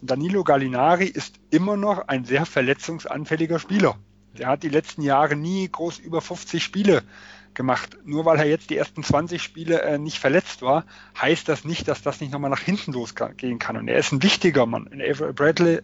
[0.00, 3.96] Danilo Gallinari ist immer noch ein sehr verletzungsanfälliger Spieler.
[4.38, 7.02] Der hat die letzten Jahre nie groß über 50 Spiele
[7.54, 7.98] gemacht.
[8.04, 10.84] Nur weil er jetzt die ersten 20 Spiele äh, nicht verletzt war,
[11.20, 13.76] heißt das nicht, dass das nicht nochmal nach hinten losgehen kann.
[13.76, 14.88] Und er ist ein wichtiger Mann.
[14.92, 15.80] Avery Bradley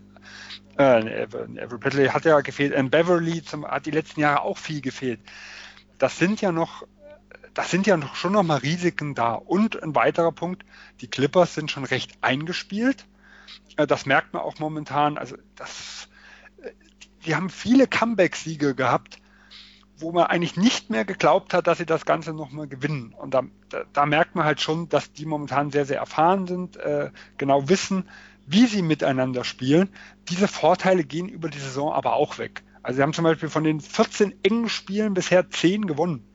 [0.77, 5.21] äh, Bradley hat ja gefehlt, ähm, Beverly zum, hat die letzten Jahre auch viel gefehlt.
[5.99, 6.87] Das sind ja noch,
[7.55, 9.35] das sind ja noch, schon noch mal Risiken da.
[9.35, 10.65] Und ein weiterer Punkt,
[11.01, 13.07] die Clippers sind schon recht eingespielt.
[13.77, 15.19] Äh, das merkt man auch momentan.
[15.19, 16.09] Also das,
[17.25, 19.19] die haben viele Comeback-Siege gehabt,
[19.99, 23.15] wo man eigentlich nicht mehr geglaubt hat, dass sie das Ganze nochmal gewinnen.
[23.17, 26.77] Und da, da, da, merkt man halt schon, dass die momentan sehr, sehr erfahren sind,
[26.77, 28.09] äh, genau wissen,
[28.47, 29.89] wie sie miteinander spielen.
[30.29, 32.63] Diese Vorteile gehen über die Saison aber auch weg.
[32.83, 36.29] Also sie haben zum Beispiel von den 14 engen Spielen bisher 10 gewonnen.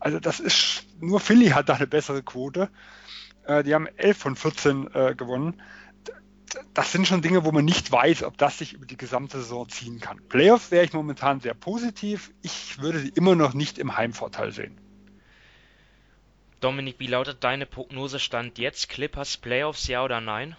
[0.00, 2.70] Also das ist, nur Philly hat da eine bessere Quote.
[3.44, 5.62] Äh, die haben 11 von 14 äh, gewonnen.
[6.74, 9.68] das sind schon Dinge, wo man nicht weiß, ob das sich über die gesamte Saison
[9.68, 10.20] ziehen kann.
[10.28, 12.32] Playoffs wäre ich momentan sehr positiv.
[12.42, 14.78] Ich würde sie immer noch nicht im Heimvorteil sehen.
[16.60, 18.88] Dominik, wie lautet deine Prognosestand jetzt?
[18.88, 20.56] Clippers Playoffs, ja oder nein?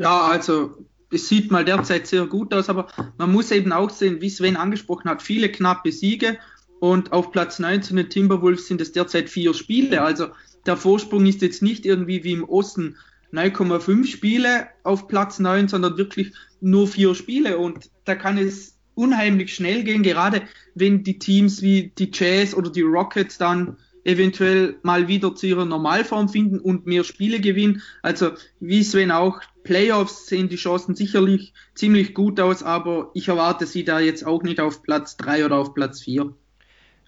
[0.00, 4.22] Ja, also es sieht mal derzeit sehr gut aus, aber man muss eben auch sehen,
[4.22, 6.38] wie Sven angesprochen hat, viele knappe Siege
[6.78, 10.00] und auf Platz 19 den Timberwolves sind es derzeit vier Spiele.
[10.00, 10.28] Also
[10.64, 12.96] der Vorsprung ist jetzt nicht irgendwie wie im Osten
[13.34, 16.32] 9,5 Spiele auf Platz 9, sondern wirklich
[16.62, 17.58] nur vier Spiele.
[17.58, 20.40] Und da kann es unheimlich schnell gehen, gerade
[20.74, 25.64] wenn die Teams wie die Jazz oder die Rockets dann eventuell mal wieder zu ihrer
[25.64, 27.82] Normalform finden und mehr Spiele gewinnen.
[28.02, 33.66] Also wie Sven auch, Playoffs sehen die Chancen sicherlich ziemlich gut aus, aber ich erwarte
[33.66, 36.34] sie da jetzt auch nicht auf Platz 3 oder auf Platz 4.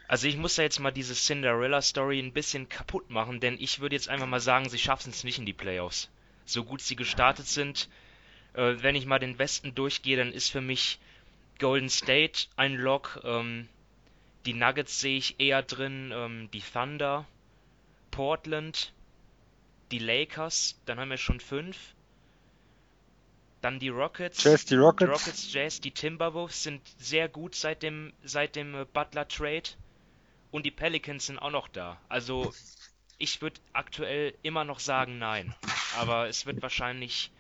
[0.09, 3.97] Also ich muss da jetzt mal diese Cinderella-Story ein bisschen kaputt machen, denn ich würde
[3.97, 6.11] jetzt einfach mal sagen, sie schaffen es nicht in die Playoffs.
[6.45, 7.89] So gut sie gestartet sind,
[8.53, 10.99] äh, wenn ich mal den Westen durchgehe, dann ist für mich
[11.59, 13.21] Golden State ein Lock.
[13.25, 13.69] Ähm,
[14.47, 17.27] die Nuggets sehe ich eher drin, ähm, die Thunder,
[18.11, 18.93] Portland,
[19.91, 21.77] die Lakers, dann haben wir schon fünf.
[23.61, 24.43] Dann die Rockets.
[24.43, 25.11] Jazz, die Rockets.
[25.11, 29.71] Rockets, Jazz, die Timberwolves sind sehr gut seit dem, seit dem äh, Butler Trade.
[30.51, 32.01] Und die Pelicans sind auch noch da.
[32.09, 32.53] Also
[33.19, 35.55] ich würde aktuell immer noch sagen nein.
[35.97, 37.31] Aber es wird wahrscheinlich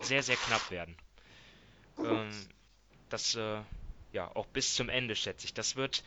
[0.00, 0.96] sehr, sehr knapp werden.
[1.98, 2.30] Ähm,
[3.10, 3.60] das, äh,
[4.12, 5.54] ja, auch bis zum Ende schätze ich.
[5.54, 6.02] Das wird,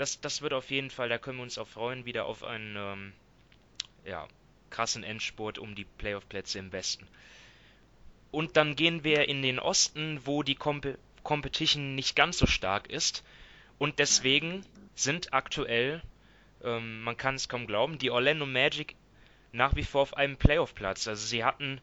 [0.00, 2.74] das, das wird auf jeden Fall, da können wir uns auch freuen, wieder auf einen,
[2.76, 3.12] ähm,
[4.06, 4.26] ja,
[4.70, 7.06] krassen Endspurt um die Playoff-Plätze im Westen.
[8.30, 12.88] Und dann gehen wir in den Osten, wo die Comp Competition nicht ganz so stark
[12.88, 13.22] ist.
[13.78, 16.00] Und deswegen sind aktuell,
[16.64, 18.96] ähm, man kann es kaum glauben, die Orlando Magic
[19.52, 21.08] nach wie vor auf einem Playoff-Platz.
[21.08, 21.78] Also sie hatten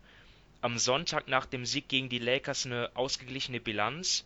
[0.62, 4.26] am Sonntag nach dem Sieg gegen die Lakers eine ausgeglichene Bilanz,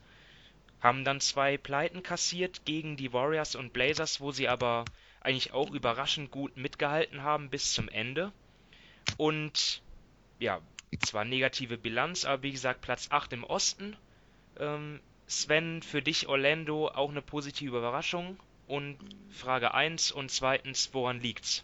[0.81, 4.85] haben dann zwei Pleiten kassiert gegen die Warriors und Blazers, wo sie aber
[5.21, 8.31] eigentlich auch überraschend gut mitgehalten haben bis zum Ende.
[9.17, 9.81] Und
[10.39, 10.59] ja,
[11.05, 13.95] zwar negative Bilanz, aber wie gesagt Platz 8 im Osten.
[14.59, 18.37] Ähm, Sven, für dich Orlando auch eine positive Überraschung?
[18.67, 18.97] Und
[19.29, 21.63] Frage 1 und zweitens, woran liegt's?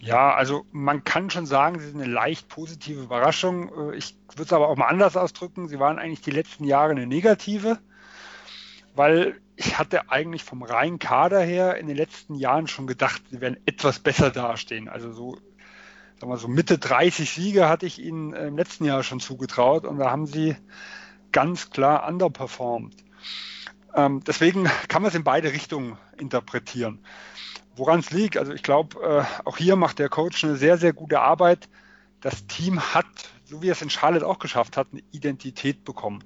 [0.00, 3.92] Ja, also man kann schon sagen, sie sind eine leicht positive Überraschung.
[3.92, 5.68] Äh, ich würde es aber auch mal anders ausdrücken.
[5.68, 7.78] Sie waren eigentlich die letzten Jahre eine negative,
[8.94, 13.40] weil ich hatte eigentlich vom reinen Kader her in den letzten Jahren schon gedacht, sie
[13.40, 14.88] werden etwas besser dastehen.
[14.88, 15.36] Also so,
[16.20, 19.98] sagen wir so Mitte 30 Siege hatte ich ihnen im letzten Jahr schon zugetraut und
[19.98, 20.56] da haben sie
[21.32, 22.94] ganz klar underperformed.
[23.94, 27.00] Ähm, deswegen kann man es in beide Richtungen interpretieren.
[27.78, 30.92] Woran es liegt, also ich glaube, äh, auch hier macht der Coach eine sehr, sehr
[30.92, 31.68] gute Arbeit.
[32.20, 33.06] Das Team hat,
[33.44, 36.24] so wie es in Charlotte auch geschafft hat, eine Identität bekommen.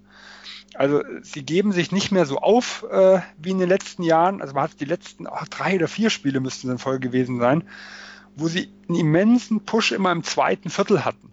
[0.74, 4.40] Also sie geben sich nicht mehr so auf äh, wie in den letzten Jahren.
[4.40, 7.68] Also man hat die letzten oh, drei oder vier Spiele müssten in Folge gewesen sein,
[8.34, 11.30] wo sie einen immensen Push immer im zweiten Viertel hatten.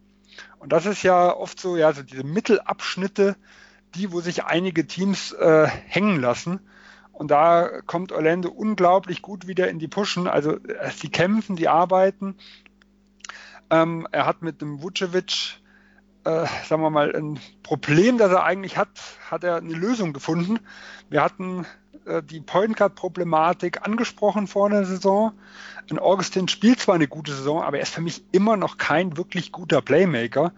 [0.60, 3.38] Und das ist ja oft so, ja, so diese Mittelabschnitte,
[3.96, 6.60] die, wo sich einige Teams äh, hängen lassen.
[7.20, 10.26] Und da kommt Orlando unglaublich gut wieder in die Pushen.
[10.26, 12.36] Also äh, sie kämpfen, die arbeiten.
[13.70, 15.60] Ähm, er hat mit dem Vucevic,
[16.24, 18.88] äh, sagen wir mal, ein Problem, das er eigentlich hat,
[19.30, 20.60] hat er eine Lösung gefunden.
[21.10, 21.66] Wir hatten
[22.06, 25.34] äh, die Point Guard Problematik angesprochen vor der Saison.
[25.92, 29.18] Ein Augustin spielt zwar eine gute Saison, aber er ist für mich immer noch kein
[29.18, 30.54] wirklich guter Playmaker.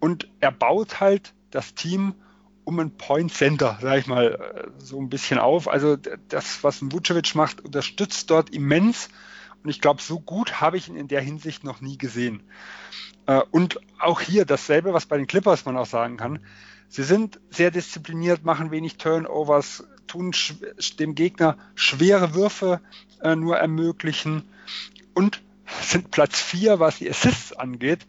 [0.00, 2.16] Und er baut halt das Team
[2.70, 5.68] um ein Point Center, sag ich mal, äh, so ein bisschen auf.
[5.68, 5.96] Also
[6.28, 9.08] das, was ein Vucevic macht, unterstützt dort immens.
[9.62, 12.42] Und ich glaube, so gut habe ich ihn in der Hinsicht noch nie gesehen.
[13.26, 16.38] Äh, und auch hier dasselbe, was bei den Clippers man auch sagen kann.
[16.88, 20.32] Sie sind sehr diszipliniert, machen wenig Turnovers, tun
[20.98, 22.80] dem Gegner schwere Würfe
[23.20, 24.44] äh, nur ermöglichen
[25.14, 25.40] und
[25.82, 28.06] sind Platz 4, was die Assists angeht,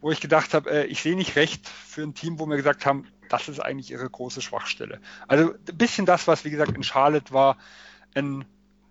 [0.00, 3.06] wo ich gedacht habe, ich sehe nicht recht für ein Team, wo wir gesagt haben,
[3.32, 5.00] das ist eigentlich ihre große Schwachstelle.
[5.26, 7.56] Also ein bisschen das, was wie gesagt in Charlotte war,
[8.14, 8.44] ein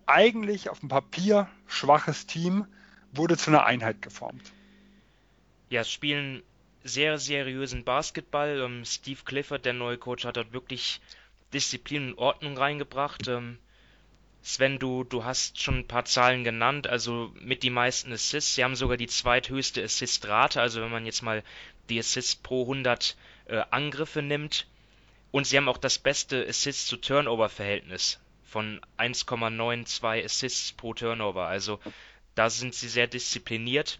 [0.06, 2.65] eigentlich auf dem Papier schwaches Team
[3.13, 4.51] wurde zu einer Einheit geformt.
[5.69, 6.43] Ja, es spielen
[6.84, 8.60] sehr seriösen Basketball.
[8.60, 10.99] Ähm, Steve Clifford, der neue Coach, hat dort wirklich
[11.54, 13.27] Disziplin und Ordnung reingebracht.
[13.27, 13.58] Ähm,
[14.43, 18.56] Sven, du, du hast schon ein paar Zahlen genannt, also mit die meisten Assists.
[18.56, 21.43] Sie haben sogar die zweithöchste Assist-Rate, also wenn man jetzt mal
[21.89, 23.15] die Assists pro 100
[23.51, 24.65] äh, Angriffe nimmt.
[25.31, 31.47] Und sie haben auch das beste Assist-zu-Turnover-Verhältnis von 1,92 Assists pro Turnover.
[31.47, 31.79] Also
[32.35, 33.99] da sind sie sehr diszipliniert.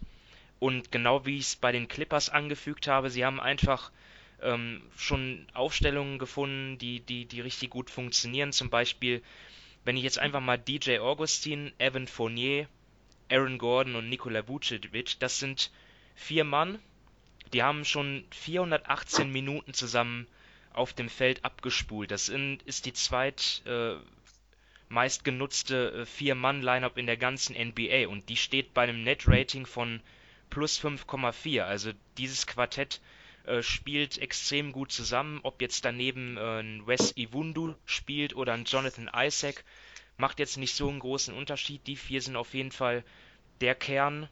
[0.58, 3.90] Und genau wie ich es bei den Clippers angefügt habe, sie haben einfach
[4.42, 8.52] ähm, schon Aufstellungen gefunden, die, die, die richtig gut funktionieren.
[8.52, 9.22] Zum Beispiel,
[9.84, 12.68] wenn ich jetzt einfach mal DJ Augustin, Evan Fournier,
[13.30, 15.70] Aaron Gordon und Nikola Vucevic, das sind
[16.14, 16.78] vier Mann,
[17.52, 20.26] die haben schon 418 Minuten zusammen
[20.72, 22.10] auf dem Feld abgespult.
[22.10, 23.96] Das ist die zweit äh,
[24.88, 30.00] meistgenutzte äh, Vier-Mann-Lineup in der ganzen NBA und die steht bei einem Net-Rating von
[30.50, 31.62] plus 5,4.
[31.62, 33.00] Also dieses Quartett
[33.44, 35.40] äh, spielt extrem gut zusammen.
[35.42, 39.64] Ob jetzt daneben äh, ein Wes Iwundu spielt oder ein Jonathan Isaac,
[40.16, 41.86] macht jetzt nicht so einen großen Unterschied.
[41.86, 43.04] Die vier sind auf jeden Fall
[43.60, 44.28] der Kern,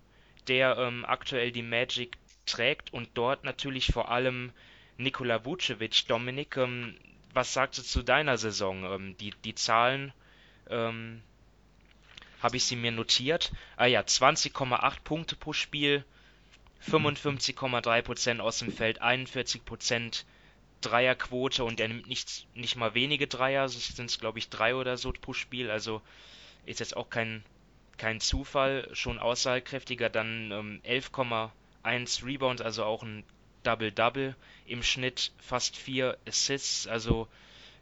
[0.46, 2.19] der ähm, aktuell die Magic
[2.50, 4.52] trägt und dort natürlich vor allem
[4.96, 6.06] Nikola Vucevic.
[6.08, 6.96] Dominik, ähm,
[7.32, 8.84] was sagst du zu deiner Saison?
[8.84, 10.12] Ähm, die, die Zahlen
[10.68, 11.22] ähm,
[12.40, 13.52] habe ich sie mir notiert.
[13.76, 16.04] Ah ja, 20,8 Punkte pro Spiel,
[16.88, 20.24] 55,3% aus dem Feld, 41%
[20.80, 24.96] Dreierquote und er nimmt nicht, nicht mal wenige Dreier, sind es glaube ich drei oder
[24.96, 26.00] so pro Spiel, also
[26.64, 27.44] ist jetzt auch kein,
[27.98, 30.80] kein Zufall, schon aussagekräftiger, dann ähm,
[31.84, 33.24] 11,1 Rebounds, also auch ein
[33.62, 34.34] Double-Double
[34.66, 37.28] im Schnitt, fast vier Assists, also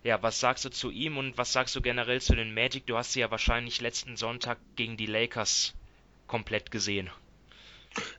[0.04, 2.86] ja, was sagst du zu ihm und was sagst du generell zu den Magic?
[2.86, 5.74] Du hast sie ja wahrscheinlich letzten Sonntag gegen die Lakers
[6.26, 7.10] komplett gesehen.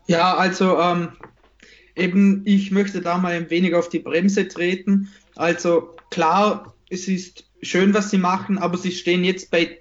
[0.08, 1.14] Ja, also ähm,
[1.96, 5.12] eben, ich möchte da mal ein wenig auf die Bremse treten.
[5.36, 9.80] Also klar, es ist schön, was sie machen, aber sie stehen jetzt bei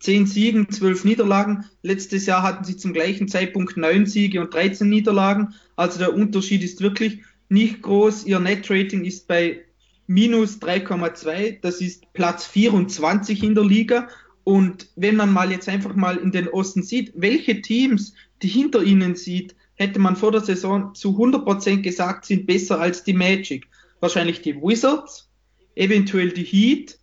[0.00, 1.64] 10 Siegen, 12 Niederlagen.
[1.82, 5.54] Letztes Jahr hatten sie zum gleichen Zeitpunkt 9 Siege und 13 Niederlagen.
[5.76, 8.24] Also der Unterschied ist wirklich nicht groß.
[8.24, 9.60] Ihr Net-Rating ist bei
[10.06, 11.58] minus 3,2.
[11.60, 14.08] Das ist Platz 24 in der Liga.
[14.44, 18.82] Und wenn man mal jetzt einfach mal in den Osten sieht, welche Teams, die hinter
[18.82, 23.66] ihnen sieht, hätte man vor der Saison zu 100% gesagt, sind besser als die Magic.
[24.00, 25.28] Wahrscheinlich die Wizards,
[25.74, 26.98] eventuell die Heat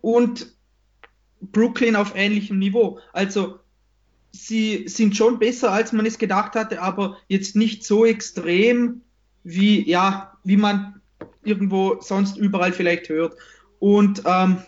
[0.00, 0.55] und
[1.40, 2.98] Brooklyn auf ähnlichem Niveau.
[3.12, 3.58] Also
[4.32, 9.02] sie sind schon besser, als man es gedacht hatte, aber jetzt nicht so extrem,
[9.44, 11.00] wie, ja, wie man
[11.42, 13.36] irgendwo sonst überall vielleicht hört.
[13.78, 14.58] Und ähm,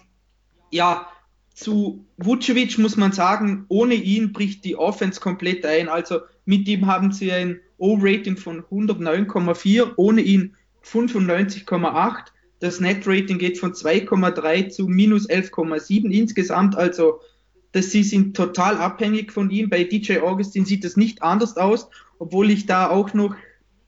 [0.71, 1.09] ja,
[1.55, 5.89] zu Vucevic muss man sagen, ohne ihn bricht die Offense komplett ein.
[5.89, 12.27] Also mit ihm haben sie ein O-Rating von 109,4, ohne ihn 95,8.
[12.61, 16.77] Das Net-Rating geht von 2,3 zu minus 11,7 insgesamt.
[16.77, 17.21] Also
[17.73, 19.69] das, sie sind total abhängig von ihm.
[19.71, 23.37] Bei DJ Augustin sieht das nicht anders aus, obwohl ich da auch noch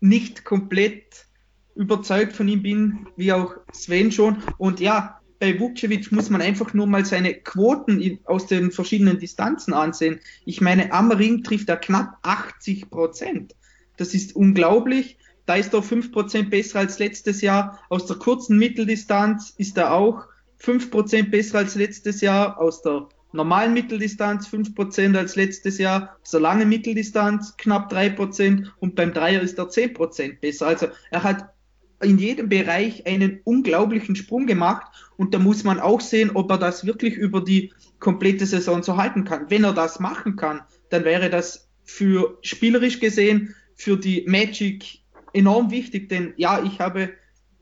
[0.01, 1.27] nicht komplett
[1.75, 4.43] überzeugt von ihm bin, wie auch Sven schon.
[4.59, 9.73] Und ja, bei Vukcevic muss man einfach nur mal seine Quoten aus den verschiedenen Distanzen
[9.73, 10.21] ansehen.
[10.45, 13.55] Ich meine, am Ring trifft er knapp 80 Prozent.
[13.97, 15.19] Das ist unglaublich.
[15.51, 17.81] Da ist er 5 Prozent besser als letztes Jahr.
[17.89, 22.61] Aus der kurzen Mitteldistanz ist er auch 5 Prozent besser als letztes Jahr.
[22.61, 26.17] Aus der normalen Mitteldistanz 5 Prozent als letztes Jahr.
[26.23, 28.73] Aus der langen Mitteldistanz knapp 3 Prozent.
[28.79, 30.69] Und beim Dreier ist er 10 Prozent besser.
[30.69, 31.53] Also er hat
[32.01, 34.87] in jedem Bereich einen unglaublichen Sprung gemacht
[35.17, 38.97] und da muss man auch sehen, ob er das wirklich über die komplette Saison so
[38.97, 39.51] halten kann.
[39.51, 40.61] Wenn er das machen kann,
[40.91, 45.01] dann wäre das für spielerisch gesehen für die Magic
[45.33, 47.15] enorm wichtig, denn ja, ich habe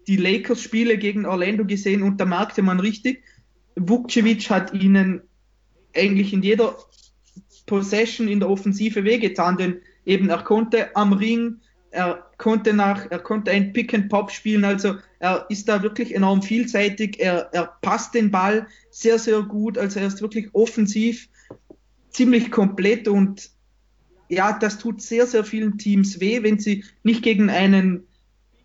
[0.07, 3.23] die Lakers Spiele gegen Orlando gesehen und da merkte man richtig,
[3.77, 5.23] Vukcevic hat ihnen
[5.95, 6.77] eigentlich in jeder
[7.67, 13.19] Possession in der Offensive wehgetan, denn eben er konnte am Ring er konnte nach, er
[13.19, 17.73] konnte ein Pick and Pop spielen, also er ist da wirklich enorm vielseitig, er, er
[17.83, 21.29] passt den Ball sehr, sehr gut, also er ist wirklich offensiv
[22.11, 23.51] ziemlich komplett und
[24.29, 28.07] ja, das tut sehr, sehr vielen Teams weh, wenn sie nicht gegen einen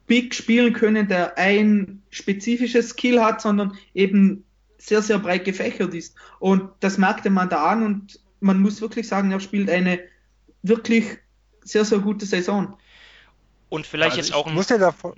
[0.07, 4.43] Big spielen können, der ein spezifisches Skill hat, sondern eben
[4.77, 6.15] sehr, sehr breit gefächert ist.
[6.39, 9.99] Und das merkte man da an und man muss wirklich sagen, er spielt eine
[10.61, 11.19] wirklich
[11.63, 12.77] sehr, sehr gute Saison.
[13.69, 14.53] Und vielleicht also jetzt auch ein.
[14.53, 15.15] Muss der davor.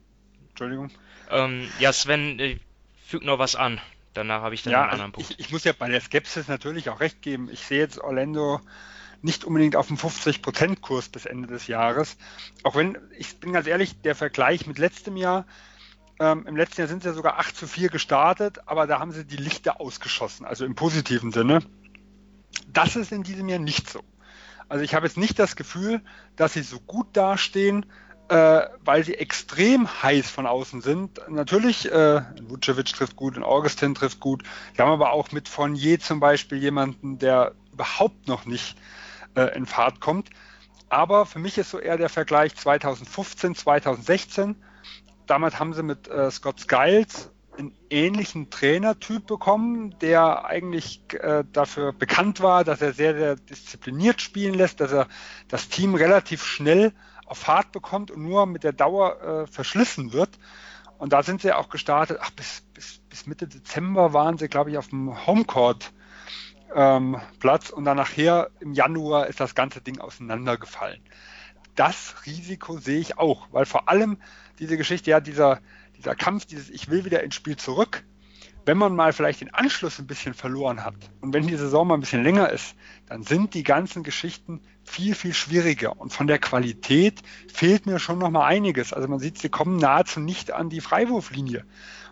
[0.49, 0.91] Entschuldigung.
[1.31, 2.60] Ähm, ja, Sven, äh,
[3.05, 3.81] fügt noch was an.
[4.13, 5.31] Danach habe ich dann ja, einen anderen Punkt.
[5.31, 7.50] Ich, ich, muss ja bei der Skepsis natürlich auch recht geben.
[7.52, 8.62] Ich sehe jetzt Orlando
[9.26, 12.15] nicht unbedingt auf dem 50%-Kurs bis Ende des Jahres.
[12.63, 15.46] Auch wenn, ich bin ganz ehrlich, der Vergleich mit letztem Jahr,
[16.19, 19.12] ähm, im letzten Jahr sind sie ja sogar 8 zu 4 gestartet, aber da haben
[19.12, 21.60] sie die Lichter ausgeschossen, also im positiven Sinne.
[22.67, 24.02] Das ist in diesem Jahr nicht so.
[24.69, 26.02] Also ich habe jetzt nicht das Gefühl,
[26.36, 27.86] dass sie so gut dastehen,
[28.30, 31.19] äh, weil sie extrem heiß von außen sind.
[31.30, 34.44] Natürlich, äh, Vucevic trifft gut und Augustin trifft gut.
[34.73, 38.78] Wir haben aber auch mit Fournier zum Beispiel jemanden, der überhaupt noch nicht
[39.36, 40.29] äh, in Fahrt kommt.
[40.90, 44.56] Aber für mich ist so eher der Vergleich 2015, 2016.
[45.25, 51.94] Damals haben sie mit äh, Scott Skiles einen ähnlichen Trainertyp bekommen, der eigentlich äh, dafür
[51.94, 55.08] bekannt war, dass er sehr, sehr diszipliniert spielen lässt, dass er
[55.48, 56.94] das Team relativ schnell
[57.25, 60.38] auf Fahrt bekommt und nur mit der Dauer äh, verschlissen wird.
[60.98, 62.19] Und da sind sie auch gestartet.
[62.21, 65.92] Ach, bis, bis, bis Mitte Dezember waren sie, glaube ich, auf dem Homecourt
[66.73, 71.01] ähm, Platz und dann nachher im Januar ist das ganze Ding auseinandergefallen.
[71.75, 74.17] Das Risiko sehe ich auch, weil vor allem
[74.59, 75.59] diese Geschichte, ja, dieser,
[75.97, 78.03] dieser Kampf, dieses Ich will wieder ins Spiel zurück,
[78.65, 81.93] wenn man mal vielleicht den Anschluss ein bisschen verloren hat und wenn die Saison mal
[81.93, 82.75] ein bisschen länger ist,
[83.07, 85.99] dann sind die ganzen Geschichten viel, viel schwieriger.
[85.99, 87.21] Und von der Qualität
[87.53, 88.91] fehlt mir schon noch mal einiges.
[88.91, 91.65] Also man sieht, sie kommen nahezu nicht an die Freiwurflinie.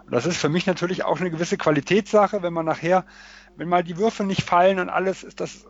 [0.05, 3.05] Und das ist für mich natürlich auch eine gewisse Qualitätssache, wenn man nachher,
[3.55, 5.65] wenn mal die Würfe nicht fallen und alles, ist das,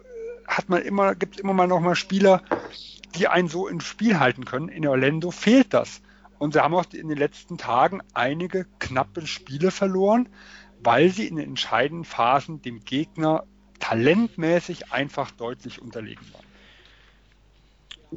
[0.47, 2.41] hat man immer, gibt es immer mal noch mal Spieler,
[3.15, 4.69] die einen so ins Spiel halten können.
[4.69, 6.01] In Orlando fehlt das.
[6.39, 10.27] Und sie haben auch in den letzten Tagen einige knappe Spiele verloren,
[10.84, 13.45] weil sie in den entscheidenden Phasen dem Gegner
[13.79, 16.43] talentmäßig einfach deutlich unterlegen waren.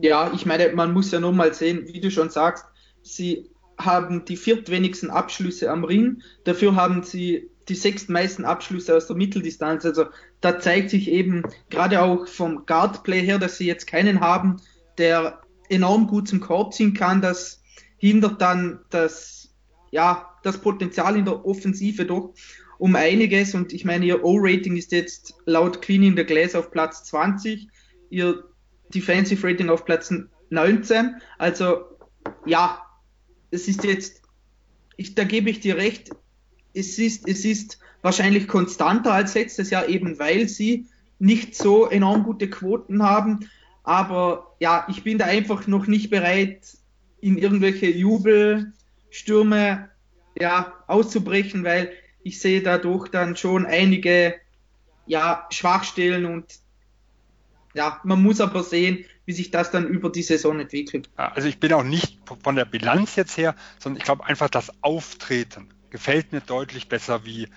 [0.00, 2.64] Ja, ich meine, man muss ja nur mal sehen, wie du schon sagst,
[3.02, 3.48] sie
[3.78, 9.84] haben die viertwenigsten Abschlüsse am Ring, dafür haben sie die sechstmeisten Abschlüsse aus der Mitteldistanz.
[9.84, 10.06] Also
[10.40, 14.56] da zeigt sich eben gerade auch vom Guardplay her, dass sie jetzt keinen haben,
[14.98, 17.20] der enorm gut zum Korb ziehen kann.
[17.20, 17.62] Das
[17.98, 19.54] hindert dann das,
[19.90, 22.34] ja, das Potenzial in der Offensive doch
[22.78, 23.54] um einiges.
[23.54, 27.68] Und ich meine, ihr O-Rating ist jetzt laut Cleaning the Glass auf Platz 20,
[28.10, 28.44] ihr
[28.94, 30.12] Defensive Rating auf Platz
[30.50, 31.16] 19.
[31.38, 31.84] Also
[32.44, 32.80] ja,
[33.50, 34.22] es ist jetzt,
[34.96, 36.10] ich, da gebe ich dir recht,
[36.77, 40.87] es ist, es ist wahrscheinlich konstanter als letztes Jahr, eben weil sie
[41.18, 43.49] nicht so enorm gute Quoten haben.
[43.83, 46.77] Aber ja, ich bin da einfach noch nicht bereit,
[47.20, 49.89] in irgendwelche Jubelstürme
[50.39, 54.35] ja, auszubrechen, weil ich sehe dadurch dann schon einige
[55.07, 56.45] ja, Schwachstellen und
[57.74, 61.09] ja, man muss aber sehen, wie sich das dann über die Saison entwickelt.
[61.16, 64.72] Also ich bin auch nicht von der Bilanz jetzt her, sondern ich glaube einfach das
[64.83, 67.49] Auftreten gefällt mir deutlich besser wie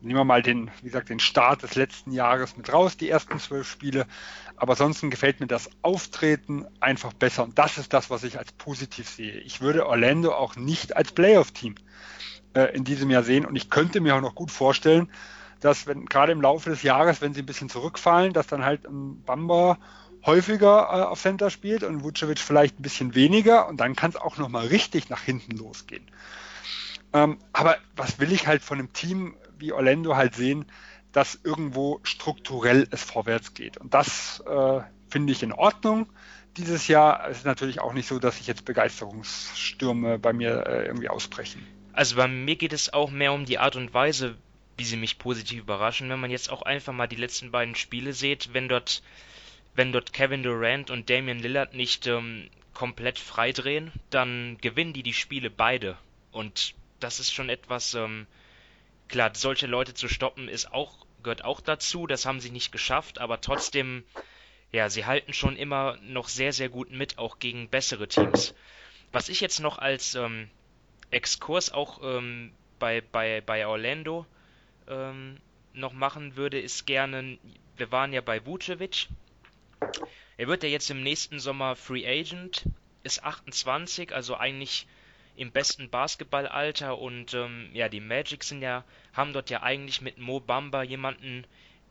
[0.00, 3.38] nehmen wir mal den, wie gesagt, den Start des letzten Jahres mit raus, die ersten
[3.38, 4.06] zwölf Spiele.
[4.56, 7.44] Aber ansonsten gefällt mir das Auftreten einfach besser.
[7.44, 9.38] Und das ist das, was ich als positiv sehe.
[9.40, 11.74] Ich würde Orlando auch nicht als Playoff-Team
[12.54, 13.44] äh, in diesem Jahr sehen.
[13.44, 15.10] Und ich könnte mir auch noch gut vorstellen,
[15.60, 18.86] dass wenn gerade im Laufe des Jahres, wenn sie ein bisschen zurückfallen, dass dann halt
[18.86, 19.78] ein Bamba
[20.24, 24.16] häufiger äh, auf Center spielt und Vucevic vielleicht ein bisschen weniger und dann kann es
[24.16, 26.04] auch nochmal richtig nach hinten losgehen.
[27.16, 30.66] Ähm, aber was will ich halt von einem Team wie Orlando halt sehen,
[31.12, 33.78] dass irgendwo strukturell es vorwärts geht.
[33.78, 36.12] Und das äh, finde ich in Ordnung.
[36.58, 40.84] Dieses Jahr es ist natürlich auch nicht so, dass sich jetzt Begeisterungsstürme bei mir äh,
[40.84, 41.66] irgendwie ausbrechen.
[41.94, 44.36] Also bei mir geht es auch mehr um die Art und Weise,
[44.76, 46.10] wie sie mich positiv überraschen.
[46.10, 49.02] Wenn man jetzt auch einfach mal die letzten beiden Spiele sieht, wenn dort,
[49.74, 55.14] wenn dort Kevin Durant und Damian Lillard nicht ähm, komplett freidrehen, dann gewinnen die die
[55.14, 55.96] Spiele beide.
[56.30, 58.26] Und das ist schon etwas, ähm,
[59.08, 62.06] klar, solche Leute zu stoppen ist auch, gehört auch dazu.
[62.06, 64.04] Das haben sie nicht geschafft, aber trotzdem,
[64.72, 68.54] ja, sie halten schon immer noch sehr, sehr gut mit, auch gegen bessere Teams.
[69.12, 70.50] Was ich jetzt noch als ähm,
[71.10, 74.26] Exkurs auch ähm, bei, bei, bei Orlando
[74.88, 75.38] ähm,
[75.72, 77.38] noch machen würde, ist gerne,
[77.76, 79.08] wir waren ja bei Vucevic.
[80.36, 82.64] Er wird ja jetzt im nächsten Sommer Free Agent,
[83.02, 84.86] ist 28, also eigentlich
[85.36, 90.18] im besten Basketballalter und ähm, ja, die Magic sind ja, haben dort ja eigentlich mit
[90.18, 91.44] Mo Bamba jemanden,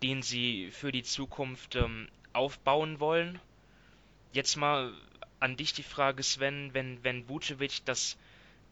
[0.03, 3.39] den sie für die Zukunft ähm, aufbauen wollen.
[4.33, 4.93] Jetzt mal
[5.39, 8.17] an dich die Frage, Sven, wenn, wenn Vucevic das,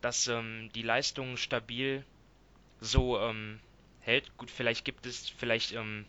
[0.01, 2.03] das ähm, die Leistung stabil
[2.81, 3.59] so ähm,
[4.01, 6.05] hält, gut, vielleicht gibt es, vielleicht ähm,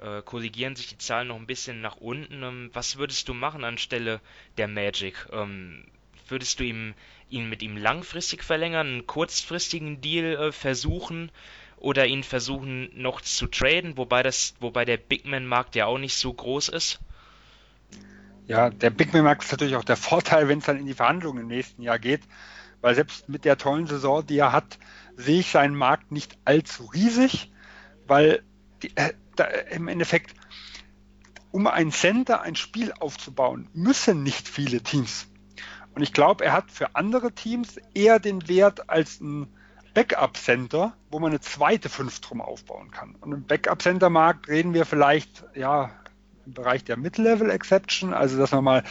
[0.00, 2.42] äh, korrigieren sich die Zahlen noch ein bisschen nach unten.
[2.42, 4.20] Ähm, was würdest du machen anstelle
[4.56, 5.26] der Magic?
[5.32, 5.86] Ähm,
[6.30, 6.94] würdest du ihm,
[7.30, 11.30] ihn mit ihm langfristig verlängern, einen kurzfristigen Deal äh, versuchen
[11.76, 16.32] oder ihn versuchen noch zu traden, wobei das, wobei der Bigman-Markt ja auch nicht so
[16.32, 16.98] groß ist?
[18.46, 21.48] Ja, der Bigman-Markt ist natürlich auch der Vorteil, wenn es dann in die Verhandlungen im
[21.48, 22.22] nächsten Jahr geht,
[22.80, 24.78] weil selbst mit der tollen Saison, die er hat,
[25.16, 27.52] sehe ich seinen Markt nicht allzu riesig,
[28.06, 28.42] weil
[28.82, 30.34] die, äh, da, im Endeffekt
[31.50, 35.26] um ein Center ein Spiel aufzubauen, müssen nicht viele Teams.
[35.98, 39.48] Und ich glaube, er hat für andere Teams eher den Wert als ein
[39.94, 43.16] Backup-Center, wo man eine zweite Fünf drum aufbauen kann.
[43.20, 45.90] Und im Backup-Center-Markt reden wir vielleicht, ja,
[46.46, 48.84] im Bereich der Mid-Level Exception, also dass man mal,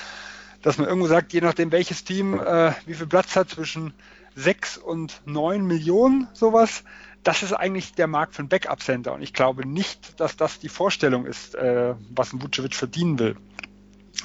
[0.62, 3.93] dass man irgendwo sagt, je nachdem welches Team äh, wie viel Platz hat zwischen
[4.36, 6.84] 6 und 9 Millionen, sowas,
[7.24, 9.14] das ist eigentlich der Markt für ein Backup-Center.
[9.14, 13.38] Und ich glaube nicht, dass das die Vorstellung ist, äh, was ein Vucevic verdienen will.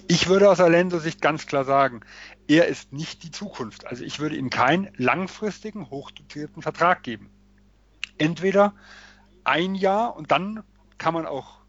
[0.08, 2.00] Ich würde aus Orlando-Sicht ganz klar sagen,
[2.48, 3.86] er ist nicht die Zukunft.
[3.86, 7.30] Also ich würde ihm keinen langfristigen, hochdotierten Vertrag geben.
[8.18, 8.74] Entweder
[9.44, 10.62] ein Jahr und dann
[10.98, 11.62] kann man auch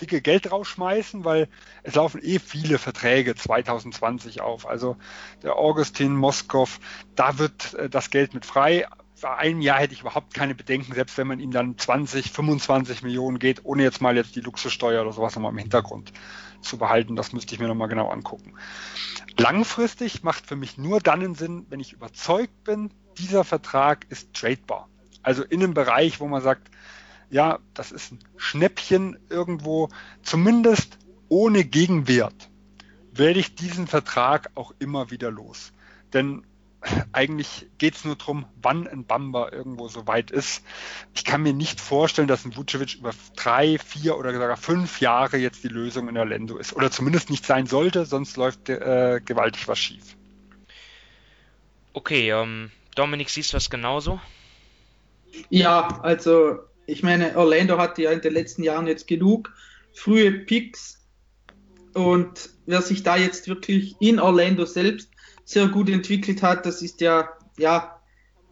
[0.00, 1.48] dicke Geld rausschmeißen, weil
[1.82, 4.66] es laufen eh viele Verträge 2020 auf.
[4.66, 4.96] Also
[5.42, 6.80] der Augustin Moskow,
[7.14, 8.86] da wird äh, das Geld mit frei.
[9.20, 13.02] Bei einem Jahr hätte ich überhaupt keine Bedenken, selbst wenn man ihm dann 20, 25
[13.02, 16.12] Millionen geht, ohne jetzt mal jetzt die Luxussteuer oder sowas nochmal im Hintergrund
[16.62, 17.16] zu behalten.
[17.16, 18.54] Das müsste ich mir nochmal genau angucken.
[19.36, 24.32] Langfristig macht für mich nur dann einen Sinn, wenn ich überzeugt bin, dieser Vertrag ist
[24.32, 24.88] tradebar.
[25.22, 26.70] Also in einem Bereich, wo man sagt,
[27.30, 29.88] ja, das ist ein Schnäppchen irgendwo,
[30.22, 30.98] zumindest
[31.28, 32.50] ohne Gegenwert,
[33.12, 35.72] werde ich diesen Vertrag auch immer wieder los.
[36.12, 36.44] Denn
[37.12, 40.62] eigentlich geht es nur darum, wann ein Bamba irgendwo so weit ist.
[41.14, 45.36] Ich kann mir nicht vorstellen, dass ein Vucevic über drei, vier oder sogar fünf Jahre
[45.36, 46.74] jetzt die Lösung in Orlando ist.
[46.74, 50.16] Oder zumindest nicht sein sollte, sonst läuft äh, gewaltig was schief.
[51.92, 54.20] Okay, ähm, Dominik, siehst du das genauso?
[55.50, 59.52] Ja, also ich meine, Orlando hatte ja in den letzten Jahren jetzt genug
[59.92, 60.98] frühe Picks
[61.94, 65.10] und wer sich da jetzt wirklich in Orlando selbst
[65.50, 67.28] sehr gut entwickelt hat, das ist ja,
[67.58, 67.96] ja,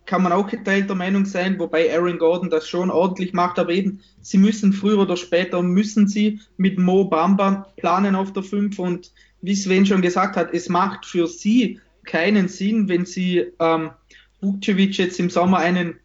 [0.04, 4.00] kann man auch geteilter Meinung sein, wobei Aaron Gordon das schon ordentlich macht, aber eben,
[4.20, 9.12] sie müssen früher oder später, müssen sie mit Mo Bamba planen auf der 5 und
[9.42, 13.90] wie Sven schon gesagt hat, es macht für sie keinen Sinn, wenn sie ähm,
[14.40, 16.00] Vukcevic jetzt im Sommer einen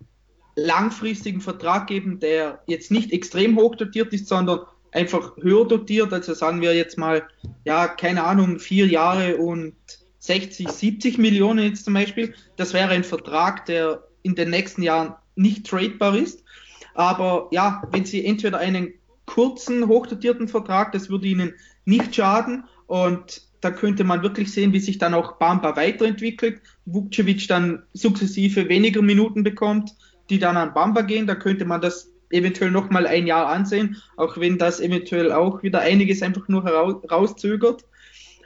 [0.56, 4.60] langfristigen Vertrag geben, der jetzt nicht extrem hoch dotiert ist, sondern
[4.92, 6.14] einfach höher dotiert.
[6.14, 7.24] Also sagen wir jetzt mal,
[7.66, 9.76] ja, keine Ahnung, vier Jahre und
[10.24, 12.34] 60, 70 Millionen jetzt zum Beispiel.
[12.56, 16.46] Das wäre ein Vertrag, der in den nächsten Jahren nicht tradebar ist.
[16.94, 18.94] Aber ja, wenn Sie entweder einen
[19.26, 24.80] kurzen, hochdotierten Vertrag, das würde Ihnen nicht schaden und da könnte man wirklich sehen, wie
[24.80, 29.94] sich dann auch Bamba weiterentwickelt, Vukcevic dann sukzessive weniger Minuten bekommt,
[30.30, 31.28] die dann an Bamba gehen.
[31.28, 35.64] Da könnte man das eventuell noch mal ein Jahr ansehen, auch wenn das eventuell auch
[35.64, 37.84] wieder einiges einfach nur rauszögert.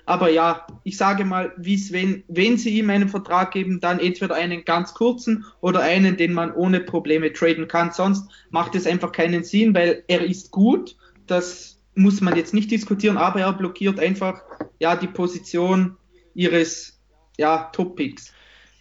[0.08, 4.64] Aber ja, ich sage mal, Sven, wenn sie ihm einen Vertrag geben, dann entweder einen
[4.64, 7.91] ganz kurzen oder einen, den man ohne Probleme traden kann.
[7.91, 10.95] Sonst macht es einfach keinen Sinn, weil er ist gut.
[11.28, 14.41] Das muss man jetzt nicht diskutieren, aber er blockiert einfach
[14.80, 15.97] ja die Position
[16.34, 17.01] ihres
[17.38, 18.32] ja, Top-Picks.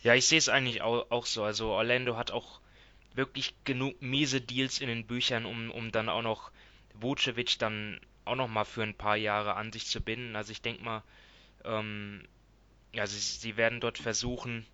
[0.04, 1.42] Ja, ich sehe es eigentlich auch, auch so.
[1.42, 2.60] Also Orlando hat auch
[3.16, 6.52] wirklich genug miese Deals in den Büchern, um, um dann auch noch
[6.94, 10.36] Vucevic dann auch noch mal für ein paar Jahre an sich zu binden.
[10.36, 11.02] Also ich denke mal,
[11.64, 12.26] ähm,
[12.92, 14.66] ja, sie, sie werden dort versuchen,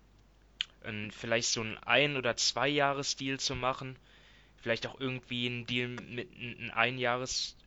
[0.83, 3.95] ein, vielleicht so ein ein- oder zwei Jahres Deal zu machen.
[4.61, 7.57] Vielleicht auch irgendwie ein Deal mit ein Einjahres,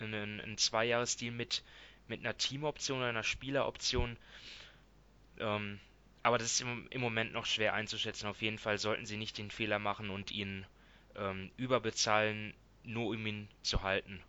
[0.00, 1.62] ein, ein Zweijahres-Deal mit,
[2.08, 4.16] mit einer Teamoption oder einer Spieleroption.
[5.38, 5.80] Ähm,
[6.22, 8.26] aber das ist im, im, Moment noch schwer einzuschätzen.
[8.26, 10.66] Auf jeden Fall sollten sie nicht den Fehler machen und ihn
[11.14, 12.52] ähm, überbezahlen,
[12.84, 14.20] nur um ihn zu halten.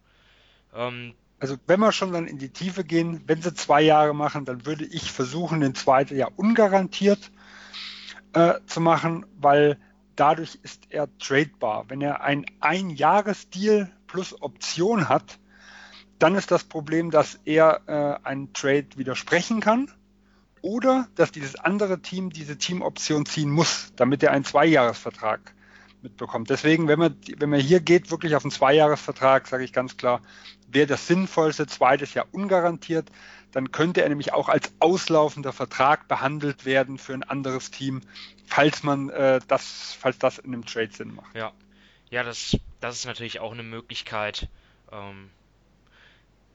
[0.78, 4.46] Ähm, also wenn wir schon dann in die Tiefe gehen, wenn sie zwei Jahre machen,
[4.46, 7.32] dann würde ich versuchen, den zweiten Jahr ungarantiert
[8.34, 9.78] äh, zu machen, weil
[10.16, 11.86] dadurch ist er tradebar.
[11.90, 15.40] Wenn er ein Einjahresdeal plus Option hat,
[16.20, 19.92] dann ist das Problem, dass er äh, einen Trade widersprechen kann
[20.62, 25.54] oder dass dieses andere Team diese Teamoption ziehen muss, damit er einen Zweijahresvertrag
[26.02, 26.50] mitbekommt.
[26.50, 30.22] Deswegen, wenn man, wenn man hier geht, wirklich auf einen Zweijahresvertrag, sage ich ganz klar,
[30.68, 33.10] wäre das sinnvollste, zweites Jahr ungarantiert,
[33.52, 38.02] dann könnte er nämlich auch als auslaufender Vertrag behandelt werden für ein anderes Team,
[38.46, 41.36] falls man äh, das, falls das in einem Trade Sinn macht.
[41.36, 41.54] Ja,
[42.10, 44.48] ja, das, das ist natürlich auch eine Möglichkeit.
[44.92, 45.30] Ähm,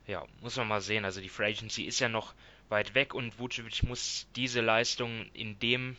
[0.07, 1.05] ja, muss man mal sehen.
[1.05, 2.34] Also die Free Agency ist ja noch
[2.68, 5.97] weit weg und Vucevic muss diese Leistung in dem,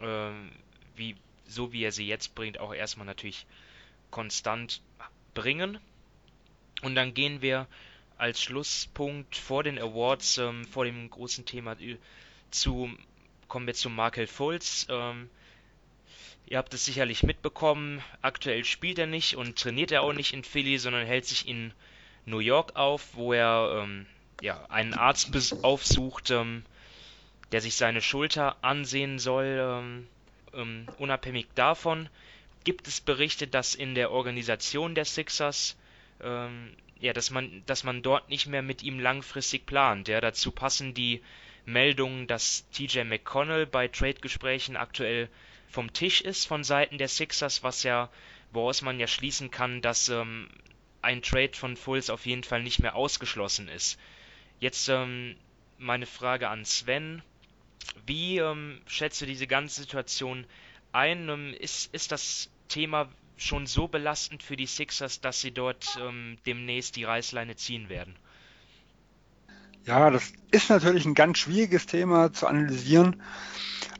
[0.00, 0.30] äh,
[0.96, 1.16] wie,
[1.46, 3.46] so wie er sie jetzt bringt, auch erstmal natürlich
[4.10, 4.82] konstant
[5.34, 5.78] bringen.
[6.82, 7.66] Und dann gehen wir
[8.16, 11.76] als Schlusspunkt vor den Awards, ähm, vor dem großen Thema
[12.50, 12.90] zu,
[13.48, 14.86] kommen wir zu Markel Fultz.
[14.88, 15.28] Ähm,
[16.46, 20.44] ihr habt es sicherlich mitbekommen, aktuell spielt er nicht und trainiert er auch nicht in
[20.44, 21.72] Philly, sondern hält sich in
[22.26, 24.06] New York auf, wo er ähm,
[24.40, 25.30] ja, einen Arzt
[25.62, 26.64] aufsucht, ähm,
[27.52, 29.94] der sich seine Schulter ansehen soll.
[30.56, 32.08] Ähm, unabhängig davon
[32.64, 35.76] gibt es Berichte, dass in der Organisation der Sixers
[36.22, 40.08] ähm, ja, dass man, dass man dort nicht mehr mit ihm langfristig plant.
[40.08, 41.22] Ja, dazu passen die
[41.66, 45.28] Meldungen, dass TJ McConnell bei Trade-Gesprächen aktuell
[45.68, 48.10] vom Tisch ist von Seiten der Sixers, was ja,
[48.52, 50.48] woraus man ja schließen kann, dass ähm,
[51.02, 53.98] ein Trade von Fulls auf jeden Fall nicht mehr ausgeschlossen ist.
[54.60, 55.36] Jetzt ähm,
[55.78, 57.22] meine Frage an Sven.
[58.06, 60.46] Wie ähm, schätzt du diese ganze Situation
[60.92, 61.28] ein?
[61.28, 66.36] Ähm, ist, ist das Thema schon so belastend für die Sixers, dass sie dort ähm,
[66.46, 68.16] demnächst die Reißleine ziehen werden?
[69.84, 73.22] Ja, das ist natürlich ein ganz schwieriges Thema zu analysieren.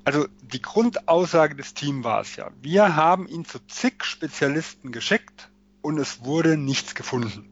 [0.05, 5.51] Also die Grundaussage des Teams war es ja, wir haben ihn zu zig Spezialisten geschickt
[5.83, 7.49] und es wurde nichts gefunden.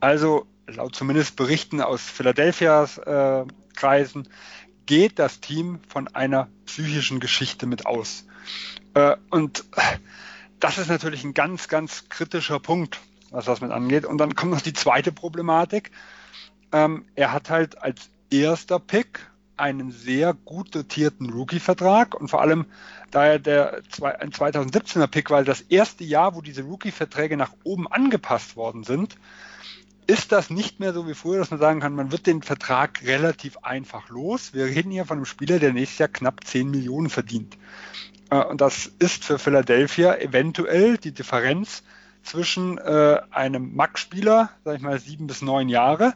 [0.00, 3.44] Also laut zumindest Berichten aus Philadelphias äh,
[3.74, 4.28] Kreisen
[4.90, 8.26] geht das Team von einer psychischen Geschichte mit aus.
[8.94, 9.64] Äh, und
[10.58, 12.98] das ist natürlich ein ganz, ganz kritischer Punkt,
[13.30, 14.04] was das mit angeht.
[14.04, 15.92] Und dann kommt noch die zweite Problematik.
[16.72, 22.66] Ähm, er hat halt als erster Pick einen sehr gut dotierten Rookie-Vertrag und vor allem,
[23.12, 27.86] da er der ein 2017er Pick war, das erste Jahr, wo diese Rookie-Verträge nach oben
[27.86, 29.16] angepasst worden sind,
[30.10, 33.02] ist das nicht mehr so wie früher, dass man sagen kann, man wird den Vertrag
[33.04, 34.52] relativ einfach los.
[34.52, 37.56] Wir reden hier von einem Spieler, der nächstes Jahr knapp 10 Millionen verdient.
[38.30, 41.84] Äh, und das ist für Philadelphia eventuell die Differenz
[42.24, 46.14] zwischen äh, einem Max-Spieler, sag ich mal, sieben bis neun Jahre,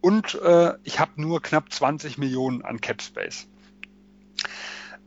[0.00, 3.46] und äh, ich habe nur knapp 20 Millionen an Cap Space.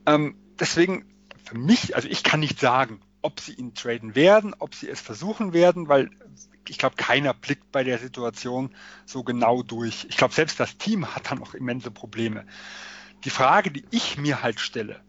[0.05, 1.05] Ähm, deswegen
[1.43, 5.01] für mich, also ich kann nicht sagen, ob sie ihn traden werden, ob sie es
[5.01, 6.11] versuchen werden, weil
[6.69, 8.69] ich glaube, keiner blickt bei der Situation
[9.05, 10.05] so genau durch.
[10.09, 12.45] Ich glaube, selbst das Team hat dann noch immense Probleme.
[13.23, 15.01] Die Frage, die ich mir halt stelle,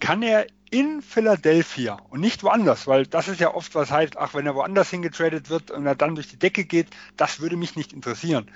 [0.00, 4.34] kann er in Philadelphia und nicht woanders, weil das ist ja oft was heißt, ach,
[4.34, 7.76] wenn er woanders hingetradet wird und er dann durch die Decke geht, das würde mich
[7.76, 8.50] nicht interessieren.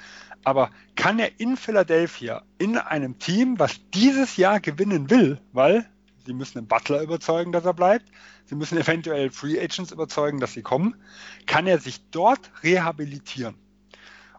[0.44, 5.88] Aber kann er in Philadelphia in einem Team, was dieses Jahr gewinnen will, weil
[6.28, 8.04] sie müssen den Butler überzeugen, dass er bleibt,
[8.44, 10.94] sie müssen eventuell Free Agents überzeugen, dass sie kommen,
[11.46, 13.56] kann er sich dort rehabilitieren?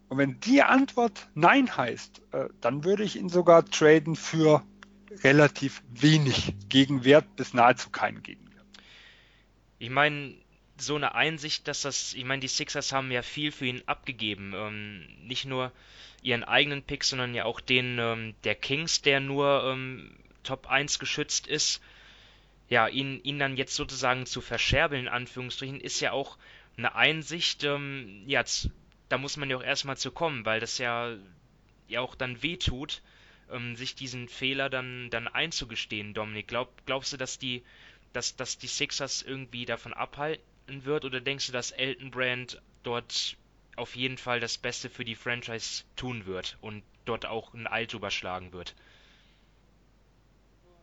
[0.08, 4.64] Und wenn die Antwort Nein heißt, äh, dann würde ich ihn sogar traden für
[5.24, 8.66] relativ wenig Gegenwert bis nahezu keinen Gegenwert.
[9.80, 10.36] Ich meine,
[10.78, 14.54] so eine Einsicht, dass das, ich meine, die Sixers haben ja viel für ihn abgegeben.
[14.56, 15.72] Ähm, nicht nur
[16.22, 20.12] ihren eigenen Pick, sondern ja auch den ähm, der Kings, der nur ähm,
[20.44, 21.82] Top 1 geschützt ist.
[22.70, 26.38] Ja, ihn, ihn dann jetzt sozusagen zu verscherbeln, in Anführungsstrichen, ist ja auch
[26.78, 28.44] eine Einsicht, ähm, ja,
[29.10, 31.16] da muss man ja auch erstmal zu kommen, weil das ja,
[31.88, 33.02] ja auch dann wehtut
[33.52, 36.48] ähm, sich diesen Fehler dann, dann einzugestehen, Dominik.
[36.48, 37.64] Glaub, glaubst du, dass die,
[38.14, 43.38] dass, dass die Sixers irgendwie davon abhalten wird oder denkst du, dass Elton Brand dort
[43.76, 47.94] auf jeden Fall das Beste für die Franchise tun wird und dort auch ein Alt
[47.94, 48.76] überschlagen wird?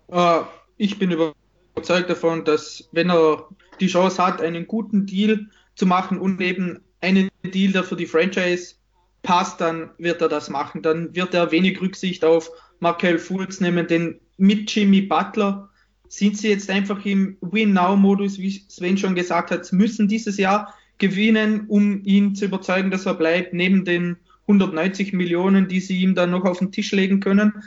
[0.09, 0.45] Uh,
[0.77, 3.49] ich bin überzeugt davon, dass wenn er
[3.81, 8.07] die Chance hat, einen guten Deal zu machen und eben einen Deal, der für die
[8.07, 8.77] Franchise
[9.23, 10.83] passt, dann wird er das machen.
[10.83, 12.51] Dann wird er wenig Rücksicht auf
[12.81, 15.69] Markel Fultz nehmen, denn mit Jimmy Butler
[16.09, 21.65] sind sie jetzt einfach im Win-Now-Modus, wie Sven schon gesagt hat, müssen dieses Jahr gewinnen,
[21.69, 26.31] um ihn zu überzeugen, dass er bleibt, neben den 190 Millionen, die sie ihm dann
[26.31, 27.65] noch auf den Tisch legen können.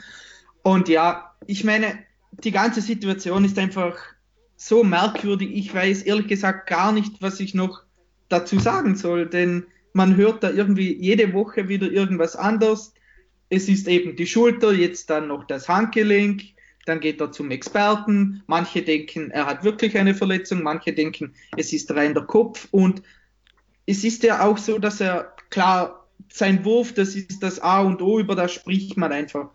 [0.62, 1.98] Und ja, ich meine,
[2.44, 3.96] die ganze Situation ist einfach
[4.56, 5.50] so merkwürdig.
[5.54, 7.82] Ich weiß ehrlich gesagt gar nicht, was ich noch
[8.28, 12.94] dazu sagen soll, denn man hört da irgendwie jede Woche wieder irgendwas anderes.
[13.48, 16.42] Es ist eben die Schulter, jetzt dann noch das Handgelenk,
[16.86, 18.42] dann geht er zum Experten.
[18.46, 22.68] Manche denken, er hat wirklich eine Verletzung, manche denken, es ist rein der Kopf.
[22.70, 23.02] Und
[23.86, 28.00] es ist ja auch so, dass er, klar, sein Wurf, das ist das A und
[28.00, 29.50] O, über das spricht man einfach.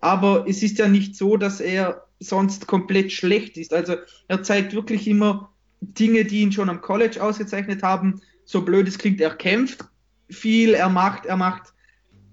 [0.00, 3.74] Aber es ist ja nicht so, dass er sonst komplett schlecht ist.
[3.74, 3.96] Also
[4.28, 8.98] er zeigt wirklich immer Dinge, die ihn schon am College ausgezeichnet haben so blöd es
[8.98, 9.84] klingt, er kämpft
[10.28, 11.72] viel, er macht, er macht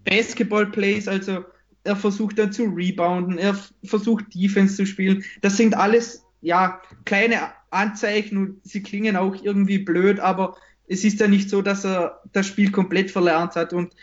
[0.04, 1.46] Basketball-Plays, also
[1.84, 5.24] er versucht dann zu rebounden, er versucht Defense zu spielen.
[5.42, 10.58] Das sind alles, ja, kleine Anzeichen und sie klingen auch irgendwie blöd, aber
[10.88, 13.94] es ist ja nicht so, dass er das Spiel komplett verlernt hat und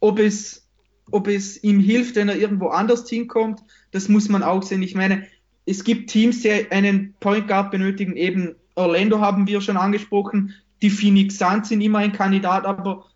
[0.00, 0.68] ob es,
[1.10, 3.60] ob es ihm hilft, wenn er irgendwo anders hinkommt,
[3.90, 4.82] das muss man auch sehen.
[4.82, 5.26] Ich meine,
[5.66, 10.90] es gibt Teams, die einen Point Guard benötigen, eben Orlando haben wir schon angesprochen, die
[10.90, 13.06] Phoenix Suns sind immer ein Kandidat, aber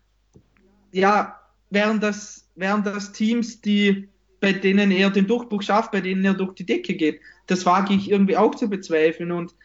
[0.91, 4.09] ja, wären das, wären das Teams, die
[4.43, 7.21] bei denen er den Durchbruch schafft, bei denen er durch die Decke geht.
[7.47, 9.31] Das wage ich irgendwie auch zu bezweifeln.
[9.31, 9.55] Und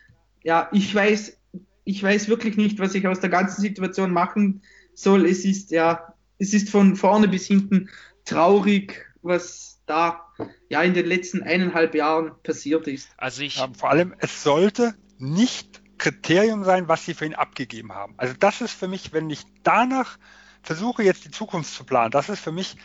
[0.45, 1.37] ja, ich weiß,
[1.83, 4.63] ich weiß wirklich nicht, was ich aus der ganzen Situation machen
[4.95, 5.27] soll.
[5.27, 7.89] Es ist ja, es ist von vorne bis hinten
[8.25, 10.33] traurig, was da
[10.69, 13.11] ja in den letzten eineinhalb Jahren passiert ist.
[13.17, 17.93] Also ich ja, vor allem, es sollte nicht Kriterium sein, was sie für ihn abgegeben
[17.93, 18.15] haben.
[18.17, 20.19] Also das ist für mich, wenn ich danach
[20.63, 22.77] versuche, jetzt die Zukunft zu planen, das ist für mich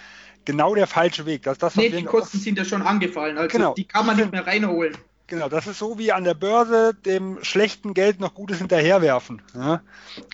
[0.45, 1.43] genau der falsche Weg.
[1.43, 4.32] Das, das, nee, die Kosten sind ja schon angefallen, also genau, die kann man nicht
[4.32, 4.97] mehr reinholen.
[5.28, 9.41] Genau, das ist so wie an der Börse dem schlechten Geld noch Gutes hinterherwerfen.
[9.55, 9.82] Ja?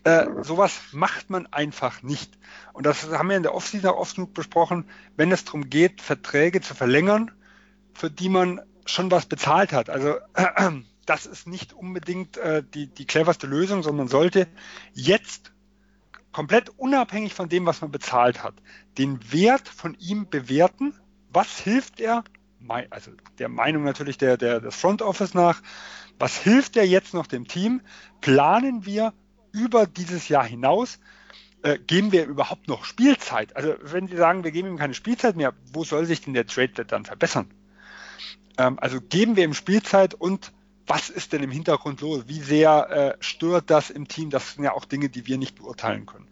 [0.03, 2.37] Äh, sowas macht man einfach nicht.
[2.73, 6.01] Und das haben wir in der Offseason auch oft genug besprochen, wenn es darum geht,
[6.01, 7.31] Verträge zu verlängern,
[7.93, 9.91] für die man schon was bezahlt hat.
[9.91, 10.71] Also äh,
[11.05, 14.47] das ist nicht unbedingt äh, die, die cleverste Lösung, sondern man sollte
[14.93, 15.51] jetzt
[16.31, 18.55] komplett unabhängig von dem, was man bezahlt hat,
[18.97, 20.95] den Wert von ihm bewerten.
[21.31, 22.23] Was hilft er?
[22.89, 25.61] Also der Meinung natürlich der, der, des Front Office nach.
[26.19, 27.81] Was hilft er jetzt noch dem Team?
[28.21, 29.13] Planen wir
[29.51, 30.99] über dieses Jahr hinaus?
[31.61, 33.55] Äh, geben wir überhaupt noch Spielzeit?
[33.55, 36.47] Also wenn Sie sagen, wir geben ihm keine Spielzeit mehr, wo soll sich denn der
[36.47, 37.49] Trade dann verbessern?
[38.57, 40.51] Ähm, also geben wir ihm Spielzeit und
[40.85, 42.23] was ist denn im Hintergrund los?
[42.27, 42.89] Wie sehr
[43.19, 44.29] äh, stört das im Team?
[44.29, 46.27] Das sind ja auch Dinge, die wir nicht beurteilen können.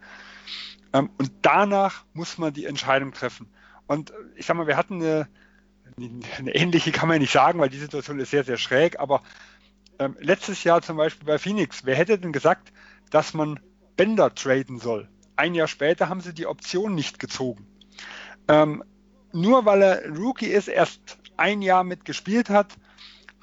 [0.92, 3.48] Ähm, und danach muss man die Entscheidung treffen.
[3.86, 5.28] Und äh, ich sag mal, wir hatten eine,
[6.38, 9.22] eine ähnliche, kann man nicht sagen, weil die Situation ist sehr, sehr schräg, aber
[9.98, 12.72] ähm, letztes Jahr zum Beispiel bei Phoenix, wer hätte denn gesagt,
[13.10, 13.60] dass man
[13.96, 15.08] Bender traden soll?
[15.36, 17.66] Ein Jahr später haben sie die Option nicht gezogen.
[18.48, 18.84] Ähm,
[19.32, 22.76] nur weil er Rookie ist, erst ein Jahr mitgespielt hat,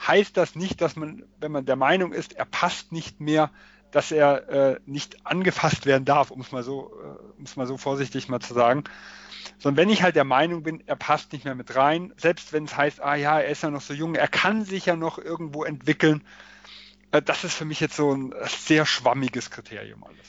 [0.05, 3.51] heißt das nicht, dass man, wenn man der Meinung ist, er passt nicht mehr,
[3.95, 7.65] dass er äh, nicht angefasst werden darf, um es mal so, äh, um es mal
[7.65, 8.83] so vorsichtig mal zu sagen.
[9.57, 12.65] Sondern wenn ich halt der Meinung bin, er passt nicht mehr mit rein, selbst wenn
[12.65, 15.17] es heißt, ah ja, er ist ja noch so jung, er kann sich ja noch
[15.17, 16.27] irgendwo entwickeln,
[17.11, 20.27] äh, das ist für mich jetzt so ein sehr schwammiges Kriterium alles.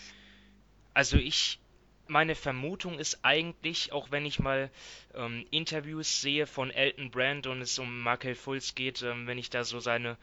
[0.94, 1.58] Also ich
[2.06, 4.70] meine Vermutung ist eigentlich, auch wenn ich mal
[5.16, 9.50] ähm, Interviews sehe von Elton Brand und es um Markel Fulz geht, ähm, wenn ich
[9.50, 10.16] da so seine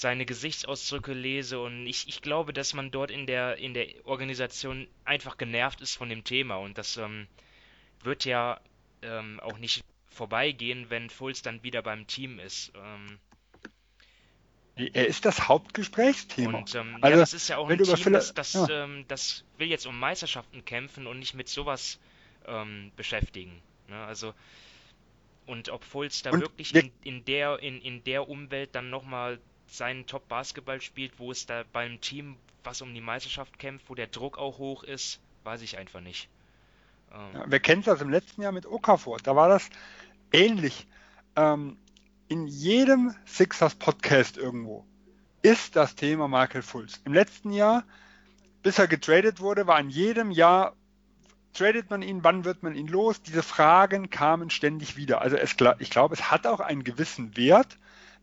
[0.00, 4.86] seine Gesichtsausdrücke lese und ich, ich glaube, dass man dort in der in der Organisation
[5.04, 7.26] einfach genervt ist von dem Thema und das ähm,
[8.02, 8.60] wird ja
[9.02, 12.72] ähm, auch nicht vorbeigehen, wenn Fulz dann wieder beim Team ist.
[12.74, 13.18] Ähm,
[14.76, 16.58] er ist das Hauptgesprächsthema.
[16.58, 18.84] Und ähm, also, ja, das ist ja auch ein Team, das, das, ja.
[18.84, 21.98] ähm, das, will jetzt um Meisterschaften kämpfen und nicht mit sowas
[22.46, 23.60] ähm, beschäftigen.
[23.88, 23.96] Ne?
[24.04, 24.34] Also
[25.46, 29.40] und ob Fulz da und wirklich in, in, der in, in der Umwelt dann nochmal
[29.68, 34.06] seinen Top-Basketball spielt, wo es da beim Team, was um die Meisterschaft kämpft, wo der
[34.06, 36.28] Druck auch hoch ist, weiß ich einfach nicht.
[37.12, 39.18] Ähm, ja, wer kennt das im letzten Jahr mit Okafor?
[39.22, 39.68] Da war das
[40.32, 40.86] ähnlich.
[41.36, 41.76] Ähm,
[42.28, 44.84] in jedem Sixers Podcast irgendwo
[45.42, 47.00] ist das Thema Michael Fultz.
[47.04, 47.84] Im letzten Jahr,
[48.62, 50.74] bis er getradet wurde, war in jedem Jahr,
[51.54, 53.22] tradet man ihn, wann wird man ihn los?
[53.22, 55.22] Diese Fragen kamen ständig wieder.
[55.22, 57.78] Also es, ich glaube, es hat auch einen gewissen Wert,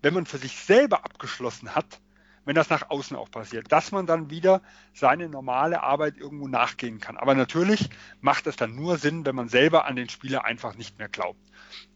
[0.06, 2.00] wenn man für sich selber abgeschlossen hat,
[2.46, 4.62] wenn das nach außen auch passiert, dass man dann wieder
[4.94, 7.18] seine normale Arbeit irgendwo nachgehen kann.
[7.18, 7.90] Aber natürlich
[8.22, 11.40] macht es dann nur Sinn, wenn man selber an den Spieler einfach nicht mehr glaubt.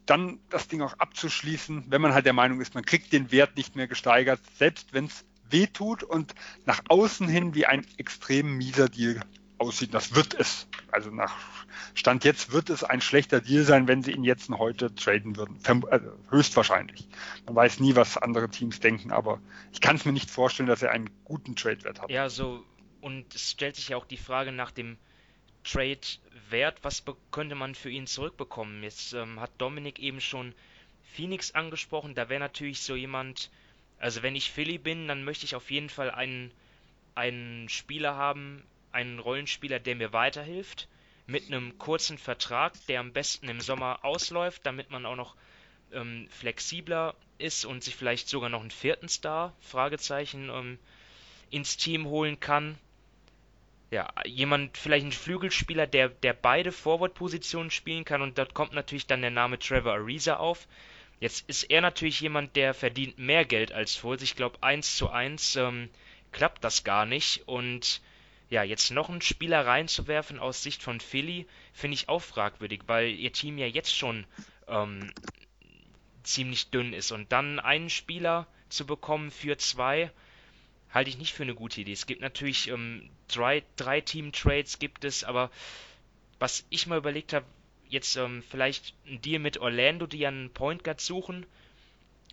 [0.06, 3.56] Dann das Ding auch abzuschließen, wenn man halt der Meinung ist, man kriegt den Wert
[3.56, 6.34] nicht mehr gesteigert, selbst wenn es weh tut und
[6.66, 9.20] nach außen hin wie ein extrem mieser Deal
[9.60, 9.94] aussieht.
[9.94, 10.66] Das wird es.
[10.90, 11.36] Also nach
[11.94, 15.58] Stand jetzt wird es ein schlechter Deal sein, wenn sie ihn jetzt heute traden würden.
[15.90, 17.08] Also höchstwahrscheinlich.
[17.46, 19.40] Man weiß nie, was andere Teams denken, aber
[19.72, 22.10] ich kann es mir nicht vorstellen, dass er einen guten Trade-Wert hat.
[22.10, 22.64] Ja, so
[23.00, 24.98] und es stellt sich ja auch die Frage nach dem
[25.64, 28.82] Trade-Wert, was könnte man für ihn zurückbekommen?
[28.82, 30.54] Jetzt ähm, hat Dominik eben schon
[31.12, 33.50] Phoenix angesprochen, da wäre natürlich so jemand,
[33.98, 36.52] also wenn ich Philly bin, dann möchte ich auf jeden Fall einen,
[37.14, 38.62] einen Spieler haben,
[38.92, 40.88] einen Rollenspieler, der mir weiterhilft,
[41.26, 45.36] mit einem kurzen Vertrag, der am besten im Sommer ausläuft, damit man auch noch
[45.92, 50.78] ähm, flexibler ist und sich vielleicht sogar noch einen vierten Star, Fragezeichen, ähm,
[51.50, 52.78] ins Team holen kann.
[53.90, 59.06] Ja, jemand, vielleicht ein Flügelspieler, der, der beide Forward-Positionen spielen kann und dort kommt natürlich
[59.06, 60.68] dann der Name Trevor Ariza auf.
[61.18, 64.22] Jetzt ist er natürlich jemand, der verdient mehr Geld als Fulz.
[64.22, 65.90] Ich glaube, 1 zu 1 ähm,
[66.32, 68.00] klappt das gar nicht und
[68.50, 73.10] ja, jetzt noch einen Spieler reinzuwerfen aus Sicht von Philly, finde ich auch fragwürdig, weil
[73.10, 74.26] ihr Team ja jetzt schon
[74.66, 75.12] ähm,
[76.24, 77.12] ziemlich dünn ist.
[77.12, 80.10] Und dann einen Spieler zu bekommen für zwei,
[80.92, 81.92] halte ich nicht für eine gute Idee.
[81.92, 85.50] Es gibt natürlich ähm, drei, drei Team-Trades gibt es, aber
[86.40, 87.46] was ich mal überlegt habe,
[87.88, 91.46] jetzt ähm, vielleicht ein Deal mit Orlando, die einen Point Guard suchen,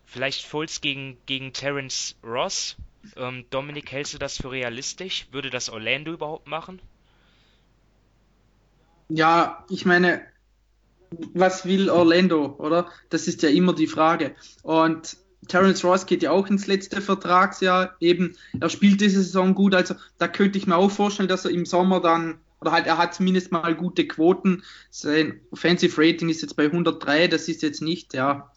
[0.05, 2.75] vielleicht Fultz gegen, gegen Terence Ross,
[3.15, 5.27] ähm, Dominik, hältst du das für realistisch?
[5.31, 6.81] Würde das Orlando überhaupt machen?
[9.09, 10.21] Ja, ich meine,
[11.33, 12.87] was will Orlando, oder?
[13.09, 14.35] Das ist ja immer die Frage.
[14.63, 17.95] Und Terence Ross geht ja auch ins letzte Vertragsjahr.
[17.99, 19.73] Eben, er spielt diese Saison gut.
[19.73, 22.97] Also da könnte ich mir auch vorstellen, dass er im Sommer dann, oder halt, er
[22.97, 24.63] hat zumindest mal gute Quoten.
[24.89, 27.27] Sein Offensive Rating ist jetzt bei 103.
[27.27, 28.51] Das ist jetzt nicht, ja,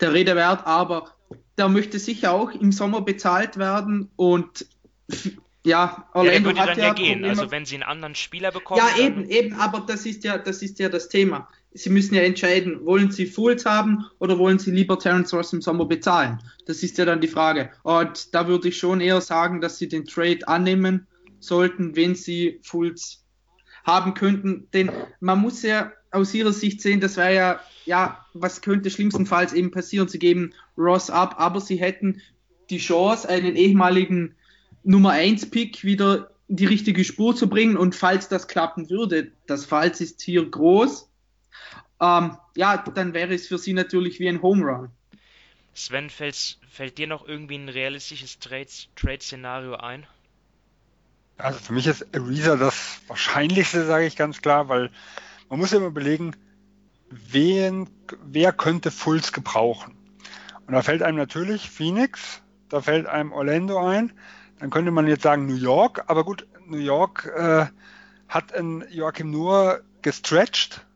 [0.00, 1.14] der Rede wert, aber
[1.60, 4.66] der möchte sicher auch im Sommer bezahlt werden und
[5.62, 7.24] ja, Orlando ja, der würde dann ja, ja gehen.
[7.24, 8.80] Also wenn sie einen anderen Spieler bekommen.
[8.80, 11.48] Ja, eben, eben, aber das ist ja, das ist ja das Thema.
[11.72, 15.60] Sie müssen ja entscheiden, wollen sie Fools haben oder wollen sie lieber Terence Ross im
[15.60, 16.40] Sommer bezahlen?
[16.64, 17.70] Das ist ja dann die Frage.
[17.82, 21.06] Und da würde ich schon eher sagen, dass sie den Trade annehmen
[21.40, 23.26] sollten, wenn sie Fools
[23.84, 24.66] haben könnten.
[24.72, 24.90] Denn
[25.20, 29.70] man muss ja aus ihrer Sicht sehen, das wäre ja, ja, was könnte schlimmstenfalls eben
[29.70, 30.08] passieren?
[30.08, 32.20] Sie geben Ross ab, aber sie hätten
[32.68, 34.34] die Chance, einen ehemaligen
[34.82, 37.76] Nummer 1 Pick wieder in die richtige Spur zu bringen.
[37.76, 41.08] Und falls das klappen würde, das Falls ist hier groß,
[42.00, 44.90] ähm, ja, dann wäre es für sie natürlich wie ein Home Run.
[45.74, 50.06] Sven, fällt, fällt dir noch irgendwie ein realistisches Trade-Szenario ein?
[51.38, 54.90] Also für mich ist Ariza das wahrscheinlichste, sage ich ganz klar, weil
[55.50, 56.34] man muss ja immer überlegen,
[57.10, 57.90] wen,
[58.24, 59.96] wer könnte Fulls gebrauchen.
[60.66, 64.12] Und da fällt einem natürlich Phoenix, da fällt einem Orlando ein,
[64.60, 67.66] dann könnte man jetzt sagen New York, aber gut, New York äh,
[68.28, 70.86] hat in Joachim nur gestretched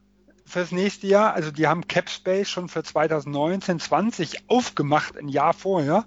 [0.46, 1.34] fürs nächste Jahr.
[1.34, 6.06] Also die haben Cap Space schon für 2019, 20 aufgemacht, ein Jahr vorher.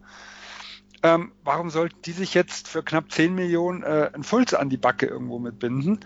[1.04, 4.78] Ähm, warum sollten die sich jetzt für knapp 10 Millionen äh, ein Fulz an die
[4.78, 6.00] Backe irgendwo mitbinden?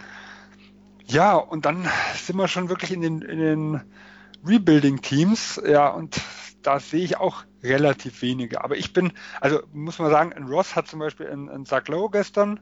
[1.12, 3.82] Ja, und dann sind wir schon wirklich in den, in den
[4.46, 5.62] Rebuilding-Teams.
[5.68, 6.22] Ja, und
[6.62, 8.64] da sehe ich auch relativ wenige.
[8.64, 11.86] Aber ich bin, also muss man sagen, ein Ross hat zum Beispiel in, in Zach
[11.90, 12.62] Lowe gestern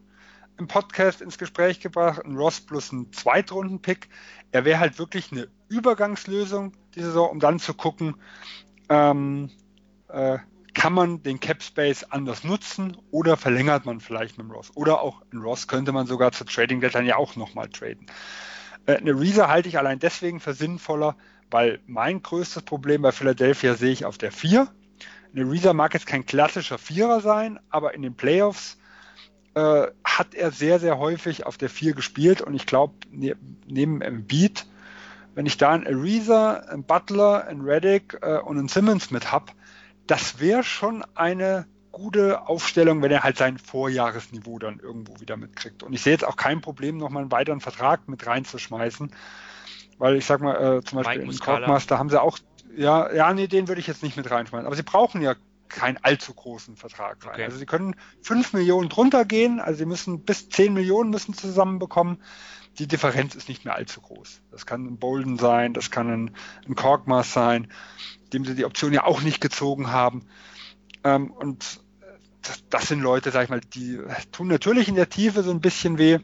[0.57, 4.09] im Podcast ins Gespräch gebracht, ein Ross plus ein Zweitrunden-Pick.
[4.51, 8.15] Er wäre halt wirklich eine Übergangslösung die Saison, um dann zu gucken,
[8.89, 9.51] ähm,
[10.07, 10.39] äh,
[10.79, 14.71] kann man den Cap Space anders nutzen oder verlängert man vielleicht mit dem Ross?
[14.75, 18.05] Oder auch ein Ross könnte man sogar zur Trading Deadline ja auch nochmal traden.
[18.85, 21.17] Äh, eine Reeser halte ich allein deswegen für sinnvoller,
[21.51, 24.69] weil mein größtes Problem bei Philadelphia sehe ich auf der 4.
[25.35, 28.77] Eine Reeser mag jetzt kein klassischer Vierer sein, aber in den Playoffs
[29.55, 33.35] äh, hat er sehr, sehr häufig auf der 4 gespielt und ich glaube, ne,
[33.67, 34.65] neben Embiid,
[35.35, 39.51] wenn ich da einen Ariza, einen Butler, einen Reddick äh, und einen Simmons mit habe,
[40.09, 45.83] das wäre schon eine gute Aufstellung, wenn er halt sein Vorjahresniveau dann irgendwo wieder mitkriegt.
[45.83, 49.11] Und ich sehe jetzt auch kein Problem, nochmal einen weiteren Vertrag mit reinzuschmeißen,
[49.99, 52.39] weil ich sag mal, äh, zum Beispiel im Corkmaster haben sie auch,
[52.75, 54.65] ja, ja, nee, den würde ich jetzt nicht mit reinschmeißen.
[54.65, 55.35] Aber sie brauchen ja
[55.67, 57.33] keinen allzu großen Vertrag rein.
[57.33, 57.43] Okay.
[57.43, 62.21] Also sie können 5 Millionen drunter gehen, also sie müssen bis 10 Millionen müssen zusammenbekommen.
[62.79, 64.41] Die Differenz ist nicht mehr allzu groß.
[64.51, 66.35] Das kann ein Bolden sein, das kann ein,
[66.67, 67.71] ein Korkmaß sein,
[68.33, 70.25] dem sie die Option ja auch nicht gezogen haben.
[71.03, 71.81] Ähm, und
[72.41, 73.99] das, das, sind Leute, sag ich mal, die
[74.31, 76.19] tun natürlich in der Tiefe so ein bisschen weh.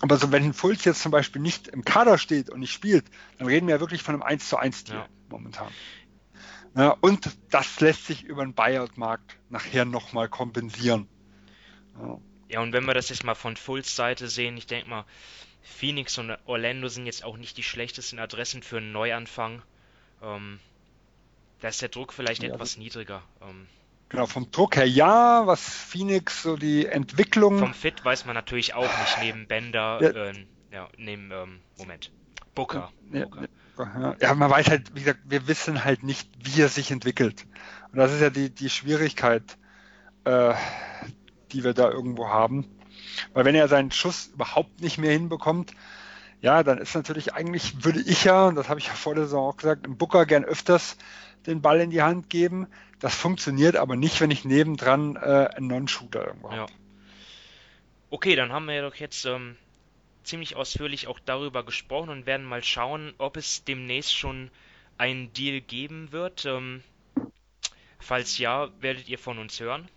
[0.00, 3.04] Aber so, wenn Fulz jetzt zum Beispiel nicht im Kader steht und nicht spielt,
[3.38, 5.08] dann reden wir ja wirklich von einem 1 zu 1 Deal ja.
[5.28, 5.68] momentan.
[6.76, 11.08] Ja, und das lässt sich über den Buyout-Markt nachher nochmal kompensieren.
[12.00, 12.18] Ja.
[12.48, 15.04] ja, und wenn wir das jetzt mal von Fulls Seite sehen, ich denke mal,
[15.62, 19.62] Phoenix und Orlando sind jetzt auch nicht die schlechtesten Adressen für einen Neuanfang.
[20.22, 20.60] Ähm,
[21.60, 23.22] da ist der Druck vielleicht ja, etwas niedriger.
[23.42, 23.66] Ähm,
[24.08, 27.58] genau, vom Druck her ja, was Phoenix so die Entwicklung.
[27.58, 30.32] Vom Fit weiß man natürlich auch nicht, neben Bender, ja, äh,
[30.72, 32.10] ja neben, ähm, Moment,
[32.54, 32.92] Booker.
[33.10, 33.48] Booker.
[34.20, 37.46] Ja, man weiß halt, wie gesagt, wir wissen halt nicht, wie er sich entwickelt.
[37.92, 39.56] Und das ist ja die, die Schwierigkeit,
[40.24, 40.54] äh,
[41.52, 42.66] die wir da irgendwo haben.
[43.32, 45.72] Weil wenn er seinen Schuss überhaupt nicht mehr hinbekommt,
[46.42, 49.24] ja, dann ist natürlich eigentlich, würde ich ja, und das habe ich ja vor der
[49.24, 50.96] Saison auch gesagt, im Booker gern öfters
[51.46, 52.66] den Ball in die Hand geben.
[52.98, 56.60] Das funktioniert aber nicht, wenn ich nebendran äh, einen Non-Shooter irgendwo habe.
[56.60, 56.66] Ja.
[58.10, 59.56] Okay, dann haben wir ja doch jetzt ähm,
[60.24, 64.50] ziemlich ausführlich auch darüber gesprochen und werden mal schauen, ob es demnächst schon
[64.98, 66.44] einen Deal geben wird.
[66.44, 66.82] Ähm,
[67.98, 69.88] falls ja, werdet ihr von uns hören.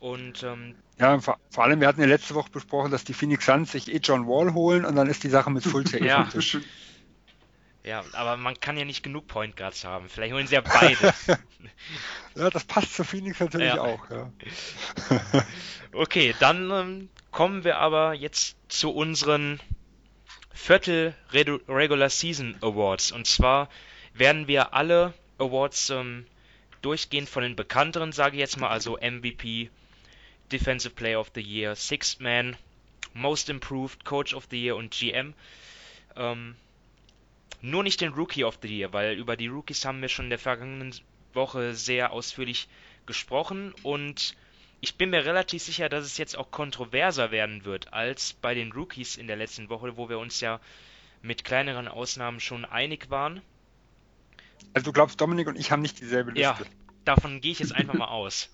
[0.00, 3.46] Und ähm, ja, vor, vor, allem, wir hatten ja letzte Woche besprochen, dass die Phoenix
[3.46, 6.24] Suns sich eh John Wall holen und dann ist die Sache mit Fultz eh ja.
[6.24, 6.58] Tisch.
[7.88, 10.10] Ja, aber man kann ja nicht genug Point Guards haben.
[10.10, 11.14] Vielleicht holen sie ja beide.
[12.34, 13.80] ja, das passt zu Phoenix natürlich ja.
[13.80, 14.10] auch.
[14.10, 14.30] Ja.
[15.94, 19.58] okay, dann ähm, kommen wir aber jetzt zu unseren
[20.52, 23.10] Viertel Regular Season Awards.
[23.10, 23.70] Und zwar
[24.12, 26.26] werden wir alle Awards ähm,
[26.82, 29.70] durchgehend von den bekannteren, sage ich jetzt mal, also MVP,
[30.52, 32.54] Defensive Player of the Year, Sixth Man,
[33.14, 35.32] Most Improved, Coach of the Year und GM
[36.16, 36.54] Ähm,
[37.60, 40.30] nur nicht den Rookie of the Year, weil über die Rookies haben wir schon in
[40.30, 40.94] der vergangenen
[41.34, 42.68] Woche sehr ausführlich
[43.06, 44.34] gesprochen und
[44.80, 48.70] ich bin mir relativ sicher, dass es jetzt auch kontroverser werden wird als bei den
[48.72, 50.60] Rookies in der letzten Woche, wo wir uns ja
[51.20, 53.42] mit kleineren Ausnahmen schon einig waren.
[54.74, 56.42] Also du glaubst, Dominik und ich haben nicht dieselbe Liste?
[56.42, 56.58] Ja,
[57.04, 58.50] davon gehe ich jetzt einfach mal aus.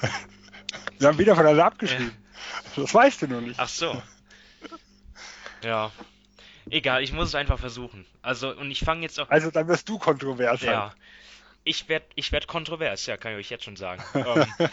[0.98, 2.12] Wir haben wieder voneinander abgeschrieben.
[2.76, 2.82] Ja.
[2.82, 3.58] Das weißt du noch nicht.
[3.58, 4.02] Ach so.
[5.62, 5.90] Ja.
[6.70, 8.04] Egal, ich muss es einfach versuchen.
[8.22, 9.30] Also, und ich fange jetzt auch.
[9.30, 10.62] Also, dann wirst du kontrovers.
[10.62, 10.90] Ja.
[10.90, 10.96] Halt.
[11.68, 14.00] Ich werde ich werd kontrovers, ja, kann ich euch jetzt schon sagen.
[14.14, 14.68] ähm,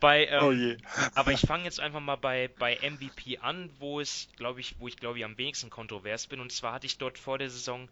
[0.00, 0.76] bei, ähm, oh je.
[1.14, 4.86] aber ich fange jetzt einfach mal bei, bei MVP an, wo es, glaube ich, wo
[4.86, 6.40] ich glaube ich am wenigsten kontrovers bin.
[6.40, 7.88] Und zwar hatte ich dort vor der Saison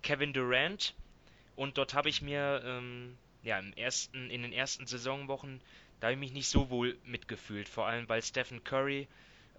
[0.00, 0.94] Kevin Durant
[1.56, 5.60] und dort habe ich mir ähm, ja im ersten, in den ersten Saisonwochen,
[6.00, 9.08] da habe ich mich nicht so wohl mitgefühlt, vor allem weil Stephen Curry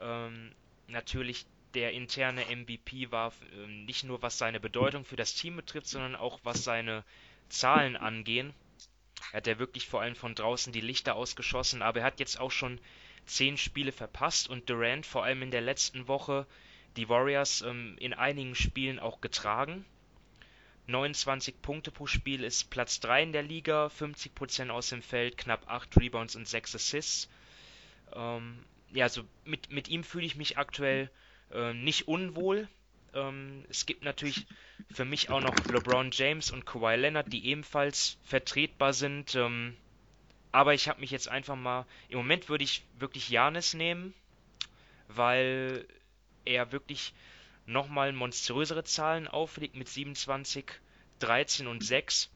[0.01, 0.51] ähm,
[0.87, 1.45] natürlich
[1.75, 6.15] der interne MVP war, ähm, nicht nur was seine Bedeutung für das Team betrifft, sondern
[6.15, 7.03] auch was seine
[7.49, 8.53] Zahlen angehen.
[9.31, 12.39] Er hat ja wirklich vor allem von draußen die Lichter ausgeschossen, aber er hat jetzt
[12.39, 12.79] auch schon
[13.25, 16.47] zehn Spiele verpasst und Durant vor allem in der letzten Woche
[16.95, 19.85] die Warriors ähm, in einigen Spielen auch getragen.
[20.87, 25.67] 29 Punkte pro Spiel ist Platz 3 in der Liga, 50% aus dem Feld, knapp
[25.67, 27.29] 8 Rebounds und 6 Assists.
[28.13, 31.09] Ähm, ja, also mit, mit ihm fühle ich mich aktuell
[31.51, 32.67] äh, nicht unwohl.
[33.13, 34.45] Ähm, es gibt natürlich
[34.91, 39.35] für mich auch noch LeBron James und Kawhi Leonard, die ebenfalls vertretbar sind.
[39.35, 39.75] Ähm,
[40.51, 41.85] aber ich habe mich jetzt einfach mal.
[42.09, 44.13] Im Moment würde ich wirklich Janis nehmen,
[45.07, 45.85] weil
[46.45, 47.13] er wirklich
[47.65, 50.65] nochmal monströsere Zahlen auflegt mit 27,
[51.19, 52.29] 13 und 6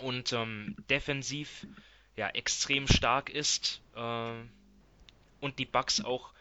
[0.00, 1.66] und ähm, defensiv
[2.16, 4.34] ja extrem stark ist äh,
[5.40, 6.31] und die Bucks auch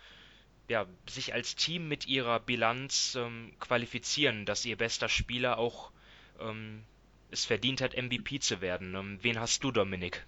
[0.72, 5.91] ja, sich als Team mit ihrer Bilanz ähm, qualifizieren, dass ihr bester Spieler auch
[6.39, 6.84] ähm,
[7.30, 8.95] es verdient hat, MVP zu werden.
[8.95, 10.26] Ähm, wen hast du, Dominik?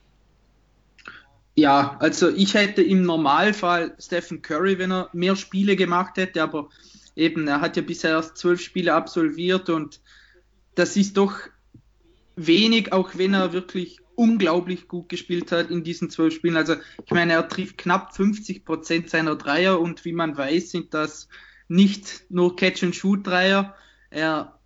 [1.55, 6.69] Ja, also ich hätte im Normalfall Stephen Curry, wenn er mehr Spiele gemacht hätte, aber
[7.15, 10.01] eben, er hat ja bisher erst zwölf Spiele absolviert und
[10.75, 11.37] das ist doch
[12.35, 16.57] wenig, auch wenn er wirklich unglaublich gut gespielt hat in diesen zwölf Spielen.
[16.57, 20.93] Also ich meine, er trifft knapp 50 Prozent seiner Dreier und wie man weiß, sind
[20.93, 21.27] das
[21.67, 23.75] nicht nur Catch-and-Shoot-Dreier.
[24.09, 24.59] Er,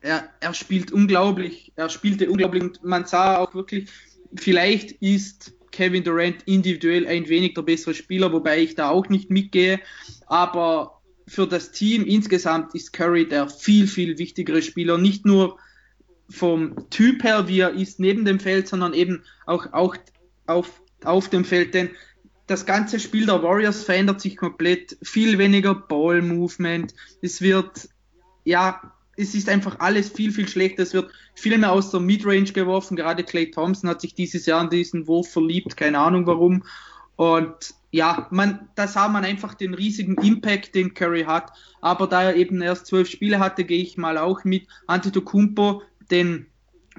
[0.00, 3.88] er, er spielt unglaublich, er spielte unglaublich und man sah auch wirklich,
[4.34, 9.30] vielleicht ist Kevin Durant individuell ein wenig der bessere Spieler, wobei ich da auch nicht
[9.30, 9.80] mitgehe,
[10.26, 15.58] aber für das Team insgesamt ist Curry der viel, viel wichtigere Spieler, nicht nur
[16.30, 19.96] vom Typ her, wie er ist neben dem Feld, sondern eben auch, auch
[20.46, 21.74] auf, auf dem Feld.
[21.74, 21.90] Denn
[22.46, 24.96] das ganze Spiel der Warriors verändert sich komplett.
[25.02, 26.94] Viel weniger Ball-Movement.
[27.22, 27.88] Es wird,
[28.44, 30.82] ja, es ist einfach alles viel, viel schlechter.
[30.82, 32.96] Es wird viel mehr aus der Midrange geworfen.
[32.96, 35.76] Gerade Clay Thompson hat sich dieses Jahr in diesen Wurf verliebt.
[35.76, 36.64] Keine Ahnung warum.
[37.16, 41.52] Und ja, man, da sah man einfach den riesigen Impact, den Curry hat.
[41.80, 46.46] Aber da er eben erst zwölf Spiele hatte, gehe ich mal auch mit Antetokounmpo denn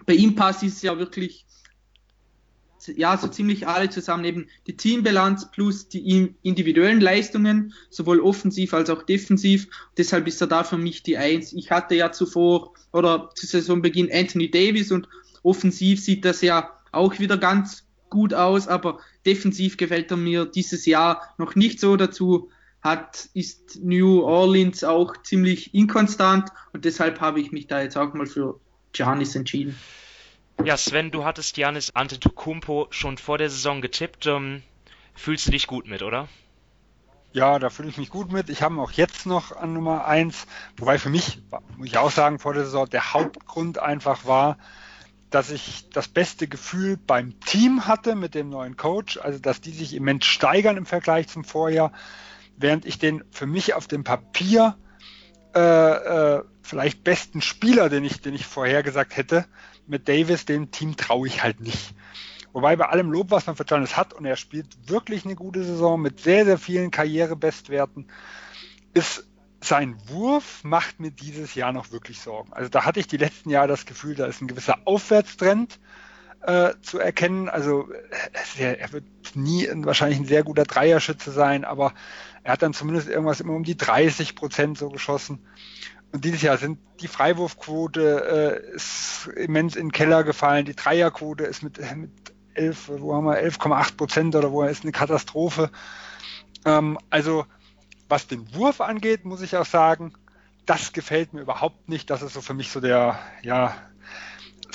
[0.05, 1.45] bei ihm passt es ja wirklich
[2.87, 8.89] ja, so ziemlich alle zusammen, eben die Teambilanz plus die individuellen Leistungen, sowohl offensiv als
[8.89, 9.67] auch defensiv.
[9.97, 11.53] Deshalb ist er da für mich die Eins.
[11.53, 15.07] Ich hatte ja zuvor oder zu Saisonbeginn Anthony Davis und
[15.43, 20.85] offensiv sieht das ja auch wieder ganz gut aus, aber defensiv gefällt er mir dieses
[20.85, 22.49] Jahr noch nicht so dazu.
[22.81, 28.15] Hat, ist New Orleans auch ziemlich inkonstant und deshalb habe ich mich da jetzt auch
[28.15, 28.59] mal für
[28.93, 29.77] Giannis entschieden.
[30.63, 34.27] Ja, Sven, du hattest Giannis Antetokounmpo schon vor der Saison getippt.
[34.27, 34.61] Ähm,
[35.15, 36.27] fühlst du dich gut mit, oder?
[37.33, 38.49] Ja, da fühle ich mich gut mit.
[38.49, 40.45] Ich habe ihn auch jetzt noch an Nummer 1.
[40.77, 41.41] Wobei für mich,
[41.77, 44.57] muss ich auch sagen, vor der Saison der Hauptgrund einfach war,
[45.29, 49.17] dass ich das beste Gefühl beim Team hatte mit dem neuen Coach.
[49.17, 51.93] Also, dass die sich immens steigern im Vergleich zum Vorjahr.
[52.57, 54.75] Während ich den für mich auf dem Papier
[55.55, 59.45] äh, äh, vielleicht besten Spieler, den ich, den ich vorhergesagt hätte,
[59.87, 61.93] mit Davis, dem Team traue ich halt nicht.
[62.53, 65.63] Wobei bei allem Lob, was man für Giannis hat, und er spielt wirklich eine gute
[65.63, 68.07] Saison mit sehr, sehr vielen Karrierebestwerten,
[68.93, 69.25] ist
[69.63, 72.51] sein Wurf macht mir dieses Jahr noch wirklich Sorgen.
[72.51, 75.79] Also da hatte ich die letzten Jahre das Gefühl, da ist ein gewisser Aufwärtstrend
[76.43, 77.49] äh, zu erkennen.
[77.49, 77.89] Also
[78.57, 81.93] er, er wird nie ein, wahrscheinlich ein sehr guter Dreierschütze sein, aber
[82.43, 85.45] er hat dann zumindest irgendwas immer um die 30 Prozent so geschossen.
[86.11, 90.65] Und dieses Jahr sind die Freiwurfquote äh, ist immens in den Keller gefallen.
[90.65, 92.11] Die Dreierquote ist mit, mit
[92.53, 95.71] 11, wo haben wir 11,8 Prozent oder wo ist eine Katastrophe.
[96.65, 97.45] Ähm, also
[98.09, 100.13] was den Wurf angeht, muss ich auch sagen,
[100.65, 102.09] das gefällt mir überhaupt nicht.
[102.09, 103.73] Das ist so für mich so der, ja,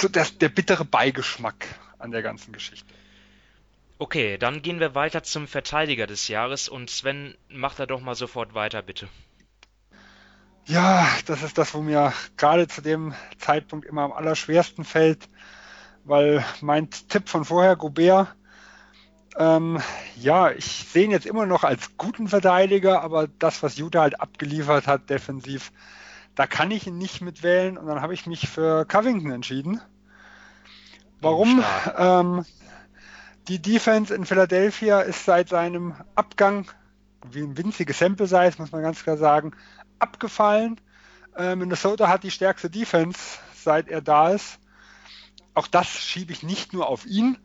[0.01, 1.67] so der, der bittere Beigeschmack
[1.99, 2.93] an der ganzen Geschichte.
[3.99, 8.15] Okay, dann gehen wir weiter zum Verteidiger des Jahres und Sven, mach da doch mal
[8.15, 9.09] sofort weiter, bitte.
[10.67, 15.29] Ja, das ist das, wo mir gerade zu dem Zeitpunkt immer am allerschwersten fällt,
[16.05, 18.35] weil mein Tipp von vorher, Gobert,
[19.39, 19.81] ähm,
[20.17, 24.21] ja, ich sehe ihn jetzt immer noch als guten Verteidiger, aber das, was Utah halt
[24.21, 25.73] abgeliefert hat, defensiv,
[26.37, 29.80] da kann ich ihn nicht mitwählen und dann habe ich mich für Covington entschieden.
[31.20, 31.64] Warum?
[31.97, 32.45] Ähm,
[33.49, 36.70] die Defense in Philadelphia ist seit seinem Abgang,
[37.30, 39.53] wie ein winziges Sample Size, muss man ganz klar sagen,
[39.99, 40.78] abgefallen.
[41.37, 43.18] Äh, Minnesota hat die stärkste Defense,
[43.55, 44.59] seit er da ist.
[45.55, 47.39] Auch das schiebe ich nicht nur auf ihn,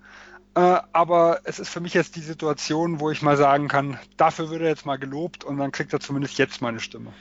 [0.55, 4.49] äh, aber es ist für mich jetzt die Situation, wo ich mal sagen kann, dafür
[4.49, 7.13] wird er jetzt mal gelobt und dann kriegt er zumindest jetzt meine Stimme.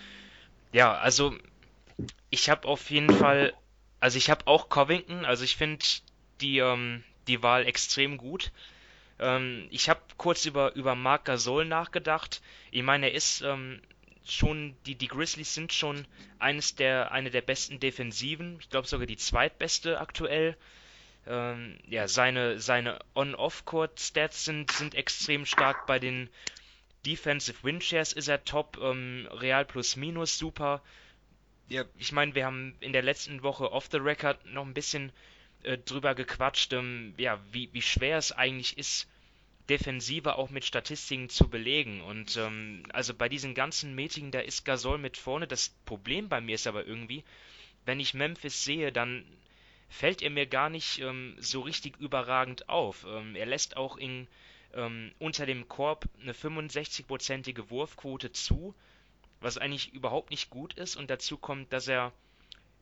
[0.72, 1.32] Ja, also
[2.30, 3.54] ich habe auf jeden Fall,
[3.98, 5.84] also ich habe auch Covington, also ich finde
[6.40, 8.52] die, ähm, die Wahl extrem gut.
[9.18, 12.40] Ähm, ich habe kurz über, über Marc Gasol nachgedacht.
[12.70, 13.80] Ich meine, er ist ähm,
[14.24, 16.06] schon, die, die Grizzlies sind schon
[16.38, 18.58] eines der, eine der besten Defensiven.
[18.60, 20.56] Ich glaube sogar die zweitbeste aktuell.
[21.26, 25.86] Ähm, ja, seine, seine On-Off-Court-Stats sind, sind extrem stark.
[25.86, 26.30] Bei den
[27.04, 28.78] Defensive Win ist er top.
[28.82, 30.82] Ähm, Real plus minus super.
[31.70, 35.12] Ja, ich meine, wir haben in der letzten Woche off the record noch ein bisschen
[35.62, 39.08] äh, drüber gequatscht, ähm, ja, wie, wie schwer es eigentlich ist,
[39.68, 42.00] Defensive auch mit Statistiken zu belegen.
[42.00, 45.46] Und ähm, also bei diesen ganzen Meetings, da ist Gasol mit vorne.
[45.46, 47.22] Das Problem bei mir ist aber irgendwie,
[47.86, 49.24] wenn ich Memphis sehe, dann
[49.88, 53.06] fällt er mir gar nicht ähm, so richtig überragend auf.
[53.08, 54.26] Ähm, er lässt auch in,
[54.74, 58.74] ähm, unter dem Korb eine 65-prozentige Wurfquote zu,
[59.40, 60.96] was eigentlich überhaupt nicht gut ist.
[60.96, 62.12] Und dazu kommt, dass er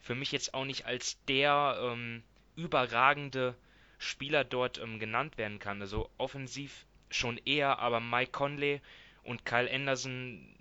[0.00, 2.22] für mich jetzt auch nicht als der ähm,
[2.56, 3.54] überragende
[3.98, 5.80] Spieler dort ähm, genannt werden kann.
[5.80, 8.80] Also offensiv schon eher, aber Mike Conley
[9.22, 10.54] und Kyle Anderson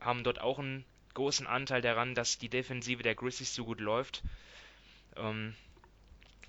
[0.00, 0.84] haben dort auch einen
[1.14, 4.22] großen Anteil daran, dass die Defensive der Grizzlies so gut läuft.
[5.16, 5.54] Ähm,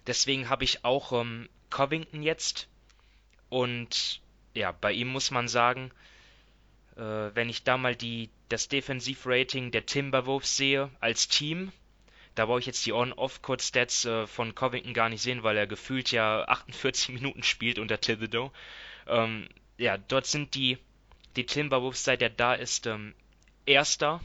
[0.06, 2.68] deswegen habe ich auch ähm, Covington jetzt.
[3.50, 4.22] Und
[4.54, 5.92] ja, bei ihm muss man sagen,
[7.00, 11.72] wenn ich da mal die, das Defensivrating der Timberwolves sehe als Team,
[12.36, 16.12] da brauche ich jetzt die On-Off-Court-Stats äh, von Covington gar nicht sehen, weil er gefühlt
[16.12, 18.52] ja 48 Minuten spielt unter Thibodeau.
[19.08, 20.78] Ähm, ja, dort sind die,
[21.36, 23.14] die Timberwolves, seit er da ist, ähm,
[23.66, 24.22] Erster.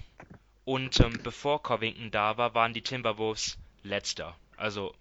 [0.64, 4.36] Und ähm, bevor Covington da war, waren die Timberwolves letzter.
[4.56, 4.94] Also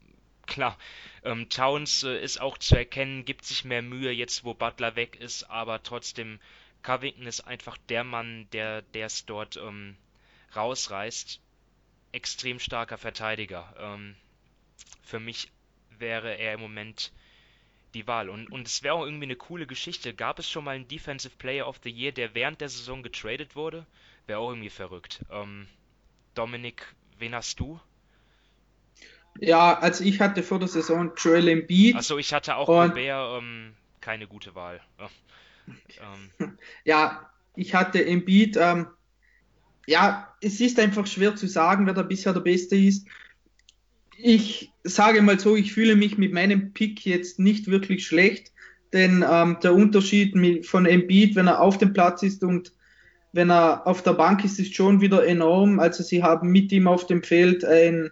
[0.48, 0.78] klar,
[1.24, 5.16] ähm, Towns äh, ist auch zu erkennen, gibt sich mehr Mühe jetzt, wo Butler weg
[5.18, 6.40] ist, aber trotzdem,
[6.84, 9.96] Covington ist einfach der Mann, der es dort ähm,
[10.56, 11.40] rausreißt.
[12.12, 13.74] Extrem starker Verteidiger.
[13.80, 14.16] Ähm,
[15.02, 15.52] für mich
[15.98, 17.12] wäre er im Moment
[17.94, 18.30] die Wahl.
[18.30, 20.14] Und, und es wäre auch irgendwie eine coole Geschichte.
[20.14, 23.56] Gab es schon mal einen Defensive Player of the Year, der während der Saison getradet
[23.56, 23.86] wurde?
[24.28, 25.24] Wäre auch irgendwie verrückt.
[25.32, 25.68] Ähm,
[26.36, 26.86] Dominik,
[27.18, 27.80] wen hast du?
[29.40, 31.96] Ja, also ich hatte vor der Saison Joel Embiid.
[31.96, 34.82] Achso, ich hatte auch und, Gobert, ähm, keine gute Wahl.
[36.40, 36.58] Ähm.
[36.86, 38.58] Ja, ich hatte Embiid.
[38.60, 38.88] Ähm,
[39.86, 43.08] ja, es ist einfach schwer zu sagen, wer da bisher der Beste ist.
[44.18, 48.52] Ich sage mal so, ich fühle mich mit meinem Pick jetzt nicht wirklich schlecht,
[48.94, 52.74] denn ähm, der Unterschied von Embiid, wenn er auf dem Platz ist und
[53.34, 55.80] wenn er auf der Bank ist, ist schon wieder enorm.
[55.80, 58.12] Also sie haben mit ihm auf dem Feld ein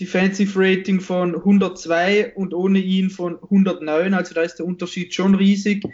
[0.00, 4.14] Defensive Rating von 102 und ohne ihn von 109.
[4.14, 5.84] Also da ist der Unterschied schon riesig.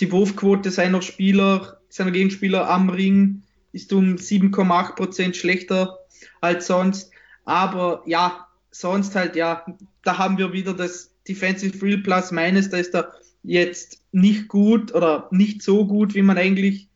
[0.00, 3.42] Die Wurfquote seiner Spieler, seiner Gegenspieler am Ring
[3.72, 5.98] ist um 7,8 Prozent schlechter
[6.40, 7.10] als sonst.
[7.44, 9.64] Aber ja, sonst halt, ja,
[10.02, 13.12] da haben wir wieder das Defensive Real Plus meines, da ist er
[13.42, 16.88] jetzt nicht gut oder nicht so gut, wie man eigentlich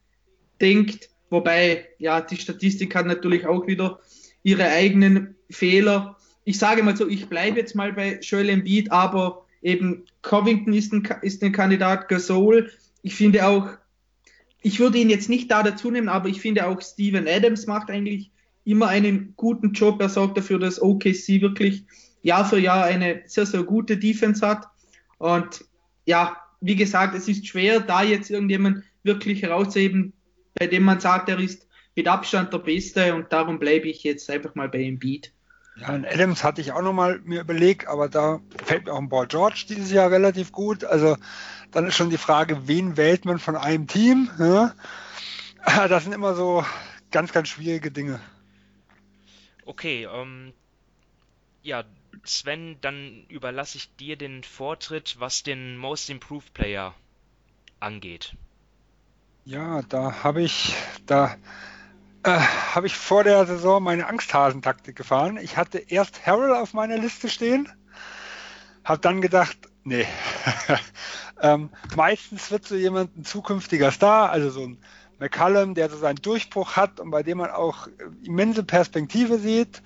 [0.60, 1.10] denkt.
[1.30, 4.00] Wobei, ja, die Statistik hat natürlich auch wieder
[4.42, 9.46] ihre eigenen Fehler ich sage mal so, ich bleibe jetzt mal bei Joel Embiid, aber
[9.62, 12.70] eben Covington ist ein, ist ein Kandidat, Gasol.
[13.02, 13.68] Ich finde auch,
[14.62, 17.90] ich würde ihn jetzt nicht da dazu nehmen, aber ich finde auch Steven Adams macht
[17.90, 18.30] eigentlich
[18.64, 20.00] immer einen guten Job.
[20.00, 21.84] Er sorgt dafür, dass OKC wirklich
[22.22, 24.68] Jahr für Jahr eine sehr, sehr gute Defense hat.
[25.18, 25.64] Und
[26.06, 30.12] ja, wie gesagt, es ist schwer, da jetzt irgendjemand wirklich herauszuheben,
[30.54, 31.66] bei dem man sagt, er ist
[31.96, 35.32] mit Abstand der Beste und darum bleibe ich jetzt einfach mal bei Embiid.
[35.76, 39.08] Ja, in Adams hatte ich auch nochmal mir überlegt, aber da fällt mir auch ein
[39.08, 40.84] Ball George dieses Jahr relativ gut.
[40.84, 41.16] Also
[41.72, 44.30] dann ist schon die Frage, wen wählt man von einem Team?
[44.38, 44.74] Ja?
[45.88, 46.64] Das sind immer so
[47.12, 48.20] ganz, ganz schwierige Dinge.
[49.64, 50.52] Okay, ähm,
[51.62, 51.84] ja,
[52.24, 56.94] Sven, dann überlasse ich dir den Vortritt, was den Most Improved Player
[57.78, 58.34] angeht.
[59.44, 60.74] Ja, da habe ich,
[61.06, 61.36] da
[62.24, 65.36] äh, habe ich vor der Saison meine Angsthasentaktik gefahren.
[65.36, 67.68] Ich hatte erst Harold auf meiner Liste stehen,
[68.84, 70.06] habe dann gedacht, nee.
[71.42, 74.78] ähm, meistens wird so jemand ein zukünftiger Star, also so ein
[75.18, 77.86] McCallum, der so seinen Durchbruch hat und bei dem man auch
[78.24, 79.82] immense Perspektive sieht.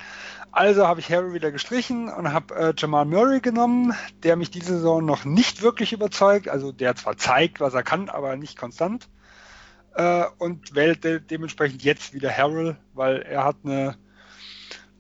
[0.51, 3.93] Also habe ich Harry wieder gestrichen und habe äh, Jamal Murray genommen,
[4.23, 6.49] der mich diese Saison noch nicht wirklich überzeugt.
[6.49, 9.11] Also der zwar zeigt, was er kann, aber nicht konstant.
[9.95, 13.99] Äh, und wählte dementsprechend jetzt wieder Harrell, weil er hat eine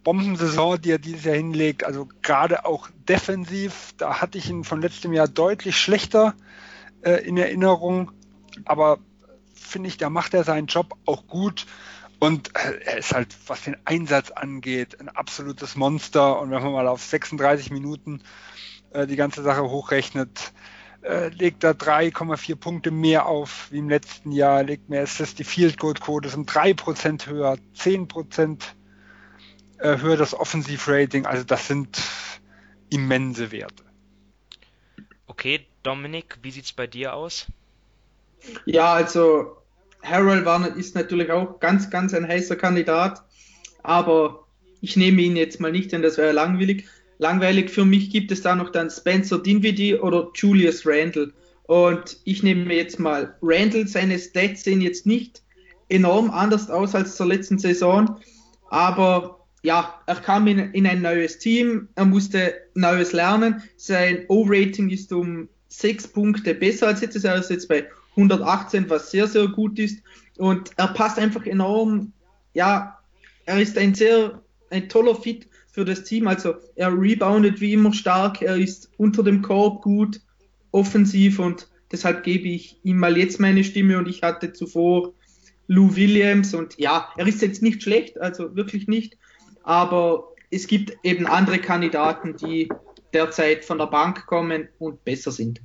[0.07, 1.83] Bombensaison, die er dieses Jahr hinlegt.
[1.83, 6.35] Also gerade auch defensiv, da hatte ich ihn von letztem Jahr deutlich schlechter
[7.03, 8.13] äh, in Erinnerung.
[8.67, 9.01] Aber
[9.53, 11.67] finde ich, da macht er seinen Job auch gut.
[12.21, 16.41] Und äh, er ist halt, was den Einsatz angeht, ein absolutes Monster.
[16.41, 18.23] Und wenn man mal auf 36 Minuten
[18.93, 20.53] äh, die ganze Sache hochrechnet,
[21.03, 25.43] äh, legt er 3,4 Punkte mehr auf wie im letzten Jahr, legt mehr Assists, die
[25.43, 28.63] Field Goal Quote sind 3% höher, 10%
[29.79, 31.27] äh, höher das Offensivrating.
[31.27, 32.01] Also das sind
[32.91, 33.85] immense Werte.
[35.27, 37.47] Okay, Dominik, wie sieht's bei dir aus?
[38.65, 39.57] Ja, also
[40.03, 43.23] Harold war, ist natürlich auch ganz, ganz ein heißer Kandidat,
[43.83, 44.47] aber
[44.81, 46.87] ich nehme ihn jetzt mal nicht, denn das wäre langweilig.
[47.19, 51.33] Langweilig für mich gibt es da noch dann Spencer Dinwiddie oder Julius Randle.
[51.65, 55.43] Und ich nehme mir jetzt mal Randle, seine Stats sehen jetzt nicht
[55.89, 58.21] enorm anders aus als zur letzten Saison,
[58.71, 59.36] aber
[59.67, 63.65] ja, er kam in, in ein neues Team, er musste Neues lernen.
[63.77, 67.25] Sein O-Rating ist um sechs Punkte besser als jetzt.
[67.25, 70.05] Er ist jetzt bei 118, was sehr, sehr gut ist.
[70.39, 72.13] Und er passt einfach enorm.
[72.55, 72.97] Ja,
[73.45, 74.41] er ist ein sehr,
[74.71, 76.29] ein toller Fit für das Team.
[76.29, 80.21] Also er reboundet wie immer stark, er ist unter dem Korb gut,
[80.71, 85.13] offensiv und deshalb gebe ich ihm mal jetzt meine Stimme und ich hatte zuvor
[85.67, 89.19] Lou Williams und ja, er ist jetzt nicht schlecht, also wirklich nicht,
[89.67, 92.71] aber es gibt eben andere Kandidaten, die
[93.13, 95.61] derzeit von der Bank kommen und besser sind.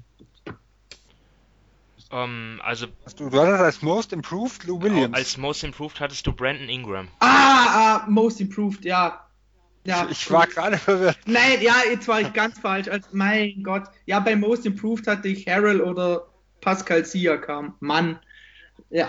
[2.11, 2.88] Ähm, also.
[3.15, 5.15] Du, du hattest als Most Improved Lou Williams.
[5.15, 7.07] Als Most Improved hattest du Brandon Ingram.
[7.19, 9.26] Ah, ah Most Improved, ja.
[9.84, 11.18] Ja, ich, war gerade verwirrt.
[11.26, 12.88] Nein, ja, jetzt war ich ganz falsch.
[12.88, 13.84] Also, mein Gott.
[14.06, 16.28] Ja, bei Most Improved hatte ich Harold oder
[16.60, 17.76] Pascal Siakam.
[17.80, 18.19] Mann.
[18.90, 19.07] Ja.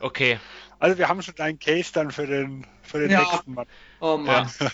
[0.00, 0.40] Okay.
[0.82, 3.20] Also wir haben schon einen Case dann für den, für den ja.
[3.20, 3.68] nächsten Mann.
[4.00, 4.50] Oh Mann.
[4.58, 4.70] Ja.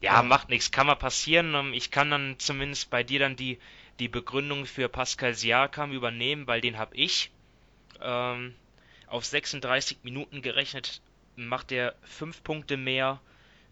[0.00, 0.70] ja, macht nichts.
[0.70, 1.56] Kann mal passieren.
[1.56, 3.58] Ähm, ich kann dann zumindest bei dir dann die
[3.98, 7.32] die Begründung für Pascal Siakam übernehmen, weil den habe ich.
[8.00, 8.54] Ähm,
[9.08, 11.02] auf 36 Minuten gerechnet
[11.34, 13.20] macht er 5 Punkte mehr.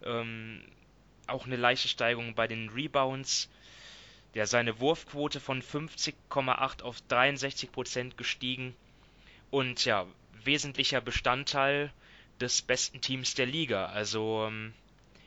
[0.05, 0.65] Ähm,
[1.29, 3.49] auch eine leichte Steigerung bei den Rebounds.
[4.35, 8.75] Der seine Wurfquote von 50,8 auf 63% gestiegen.
[9.53, 10.09] Und ja,
[10.45, 11.93] wesentlicher Bestandteil
[12.41, 13.87] des besten Teams der Liga.
[13.87, 14.73] Also ähm,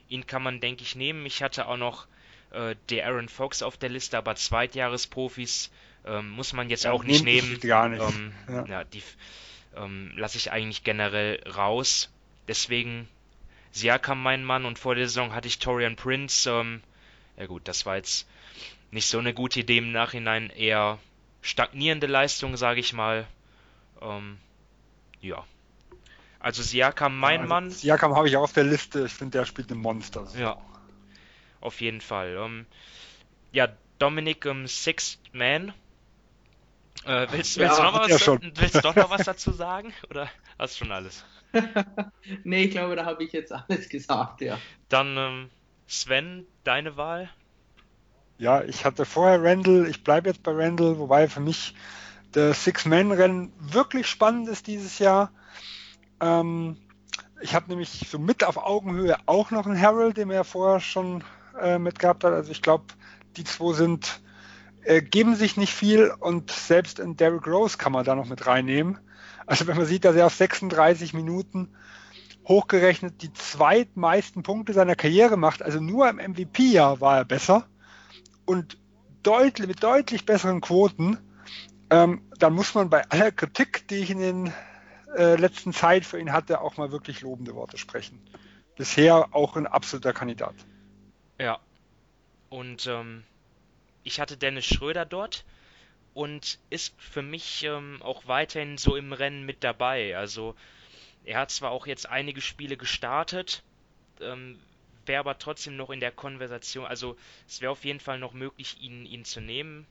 [0.07, 1.25] ihn kann man, denke ich, nehmen.
[1.25, 2.07] Ich hatte auch noch
[2.51, 5.71] äh, der Aaron Fox auf der Liste, aber Zweitjahresprofis
[6.05, 7.59] ähm, muss man jetzt ja, auch nicht nehmen.
[7.59, 8.01] Gar nicht.
[8.01, 8.65] Ähm, ja.
[8.65, 8.83] ja.
[8.83, 9.03] die
[9.75, 12.11] ähm, lasse ich eigentlich generell raus.
[12.47, 13.07] Deswegen
[13.71, 16.49] Siakam mein Mann und vor der Saison hatte ich Torian Prince.
[16.49, 16.81] Ähm,
[17.37, 18.27] ja gut, das war jetzt
[18.91, 20.99] nicht so eine gute Idee im Nachhinein, eher
[21.41, 23.25] stagnierende Leistung, sage ich mal.
[25.21, 25.45] Ja.
[26.39, 27.69] Also Siakam mein ja, also Mann.
[27.69, 29.05] Siakam habe ich auch auf der Liste.
[29.05, 30.27] Ich finde, der spielt ein Monster.
[30.37, 30.57] Ja
[31.61, 32.35] auf jeden Fall.
[32.37, 32.65] Ähm,
[33.51, 33.69] ja,
[33.99, 35.73] Dominik ähm, Sixth Man.
[37.05, 39.93] Äh, willst, willst, ja, du noch was, ja willst du doch noch was dazu sagen?
[40.09, 40.29] Oder
[40.59, 41.23] hast du schon alles?
[42.43, 44.59] nee, ich glaube, da habe ich jetzt alles gesagt, ja.
[44.89, 45.49] Dann ähm,
[45.87, 47.29] Sven, deine Wahl?
[48.37, 51.75] Ja, ich hatte vorher Randall, ich bleibe jetzt bei Randall, wobei für mich
[52.31, 55.31] das Six-Man-Rennen wirklich spannend ist dieses Jahr.
[56.19, 56.77] Ähm,
[57.41, 61.23] ich habe nämlich so mit auf Augenhöhe auch noch einen Harold, den ja vorher schon
[61.59, 62.33] äh, mit gehabt hat.
[62.33, 62.85] Also ich glaube,
[63.37, 64.21] die zwei sind,
[64.83, 68.45] äh, geben sich nicht viel und selbst in Derrick Rose kann man da noch mit
[68.45, 68.99] reinnehmen.
[69.45, 71.69] Also wenn man sieht, dass er auf 36 Minuten
[72.47, 77.67] hochgerechnet die zweitmeisten Punkte seiner Karriere macht, also nur im MVP-Jahr war er besser
[78.45, 78.77] und
[79.23, 81.17] deutlich, mit deutlich besseren Quoten,
[81.91, 84.53] ähm, dann muss man bei aller Kritik, die ich in den
[85.15, 88.19] äh, letzten Zeit für ihn hatte, auch mal wirklich lobende Worte sprechen.
[88.77, 90.55] Bisher auch ein absoluter Kandidat.
[91.37, 91.59] Ja.
[92.49, 93.23] Und ähm,
[94.03, 95.45] ich hatte Dennis Schröder dort
[96.13, 100.17] und ist für mich ähm, auch weiterhin so im Rennen mit dabei.
[100.17, 100.55] Also
[101.25, 103.63] er hat zwar auch jetzt einige Spiele gestartet,
[104.21, 104.57] ähm,
[105.05, 108.77] wäre aber trotzdem noch in der Konversation, also es wäre auf jeden Fall noch möglich,
[108.81, 109.85] ihn, ihn zu nehmen.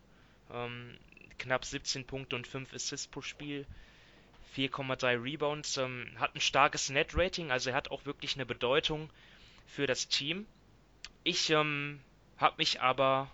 [0.52, 0.96] Ähm,
[1.40, 3.66] knapp 17 Punkte und 5 Assists pro Spiel.
[4.56, 9.10] 4,3 Rebounds, ähm, hat ein starkes Net-Rating, also er hat auch wirklich eine Bedeutung
[9.66, 10.46] für das Team.
[11.22, 12.00] Ich ähm,
[12.36, 13.30] habe mich aber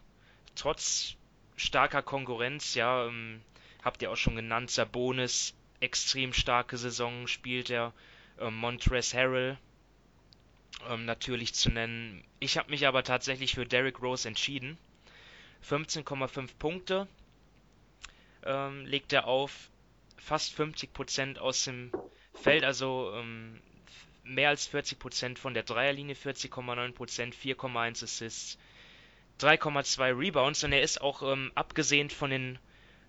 [0.54, 1.16] trotz
[1.56, 3.40] starker Konkurrenz, ja, ähm,
[3.82, 7.92] habt ihr auch schon genannt, Sabonis, extrem starke Saison spielt er,
[8.38, 9.58] ähm, Montrezl Harrell
[10.88, 12.24] ähm, natürlich zu nennen.
[12.40, 14.76] Ich habe mich aber tatsächlich für Derrick Rose entschieden.
[15.66, 17.08] 15,5 Punkte
[18.46, 19.70] ähm, legt er auf,
[20.16, 21.92] fast 50% aus dem
[22.34, 23.60] Feld, also ähm,
[24.24, 28.58] mehr als 40% von der Dreierlinie, 40,9%, 4,1 Assists,
[29.40, 32.58] 3,2 Rebounds und er ist auch ähm, abgesehen von den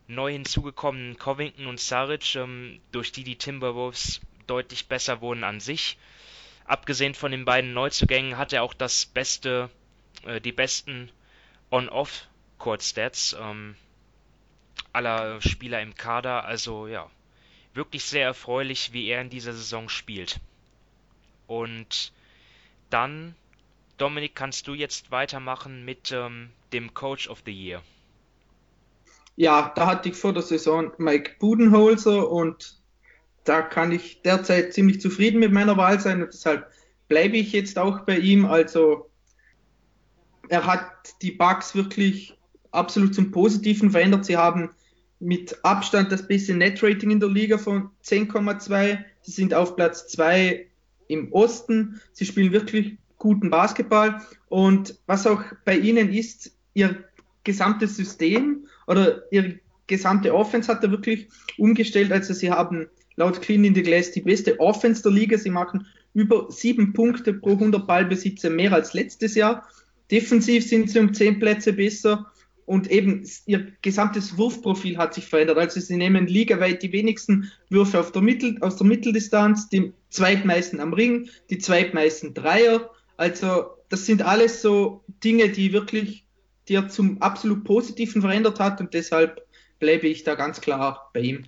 [0.07, 5.97] neu hinzugekommenen Covington und Saric, ähm, durch die die Timberwolves deutlich besser wurden an sich.
[6.65, 9.69] Abgesehen von den beiden Neuzugängen hat er auch das beste,
[10.25, 11.11] äh, die besten
[11.71, 13.75] On-Off-Court-Stats ähm,
[14.93, 16.45] aller Spieler im Kader.
[16.45, 17.09] Also ja,
[17.73, 20.39] wirklich sehr erfreulich, wie er in dieser Saison spielt.
[21.47, 22.11] Und
[22.89, 23.35] dann,
[23.97, 27.81] Dominik, kannst du jetzt weitermachen mit ähm, dem Coach of the Year.
[29.35, 32.77] Ja, da hatte ich vor der Saison Mike Budenholzer und
[33.43, 36.69] da kann ich derzeit ziemlich zufrieden mit meiner Wahl sein und deshalb
[37.07, 38.45] bleibe ich jetzt auch bei ihm.
[38.45, 39.09] Also
[40.49, 40.91] er hat
[41.21, 42.36] die Bugs wirklich
[42.71, 44.25] absolut zum Positiven verändert.
[44.25, 44.69] Sie haben
[45.19, 48.99] mit Abstand das beste Net-Rating in der Liga von 10,2.
[49.21, 50.67] Sie sind auf Platz 2
[51.07, 52.01] im Osten.
[52.13, 54.21] Sie spielen wirklich guten Basketball.
[54.49, 57.03] Und was auch bei ihnen ist, ihr
[57.43, 61.27] gesamtes System oder ihre gesamte Offense hat er wirklich
[61.57, 62.11] umgestellt.
[62.11, 65.37] Also sie haben laut Clean in the Glass die beste Offense der Liga.
[65.37, 69.67] Sie machen über sieben Punkte pro 100 Ballbesitzer mehr als letztes Jahr.
[70.11, 72.31] Defensiv sind sie um zehn Plätze besser
[72.67, 75.57] und eben ihr gesamtes Wurfprofil hat sich verändert.
[75.57, 80.93] Also sie nehmen ligaweit die wenigsten Würfe der Mittel, aus der Mitteldistanz, die zweitmeisten am
[80.93, 82.91] Ring, die zweitmeisten Dreier.
[83.15, 86.27] Also das sind alles so Dinge, die wirklich
[86.67, 89.45] die er zum absolut Positiven verändert hat und deshalb
[89.79, 91.45] bleibe ich da ganz klar bei ihm.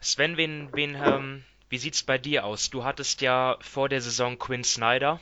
[0.00, 2.70] Sven, wen, wen, ähm, wie sieht's bei dir aus?
[2.70, 5.20] Du hattest ja vor der Saison Quinn Snyder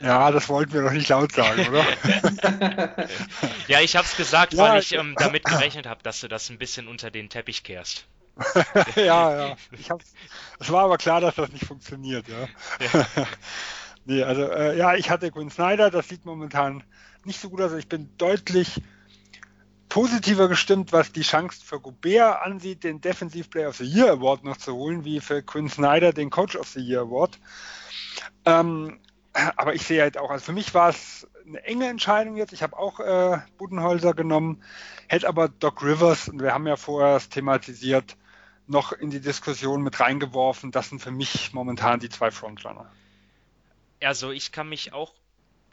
[0.00, 1.86] ja, das wollten wir doch nicht laut sagen, oder?
[3.68, 6.50] ja, ich habe es gesagt, ja, weil ich ähm, damit gerechnet habe, dass du das
[6.50, 8.06] ein bisschen unter den Teppich kehrst.
[8.96, 9.56] ja, ja.
[9.72, 10.14] Ich hab's,
[10.58, 12.48] es war aber klar, dass das nicht funktioniert, ja.
[12.92, 13.06] ja.
[14.04, 16.82] nee, also äh, ja, ich hatte Quinn Snyder, das sieht momentan
[17.24, 17.72] nicht so gut aus.
[17.72, 18.80] Ich bin deutlich
[19.88, 24.42] positiver gestimmt, was die Chance für Gobert ansieht, den Defensive Player of the Year Award
[24.42, 27.38] noch zu holen, wie für Quinn Snyder den Coach of the Year Award.
[28.46, 28.98] Ähm,
[29.32, 32.52] aber ich sehe halt auch, also für mich war es eine enge Entscheidung jetzt.
[32.52, 34.62] Ich habe auch äh, Budenholzer genommen,
[35.08, 38.16] hätte aber Doc Rivers, und wir haben ja vorher es thematisiert,
[38.66, 40.70] noch in die Diskussion mit reingeworfen.
[40.70, 42.90] Das sind für mich momentan die zwei Frontrunner.
[44.00, 45.14] Also ich kann mich auch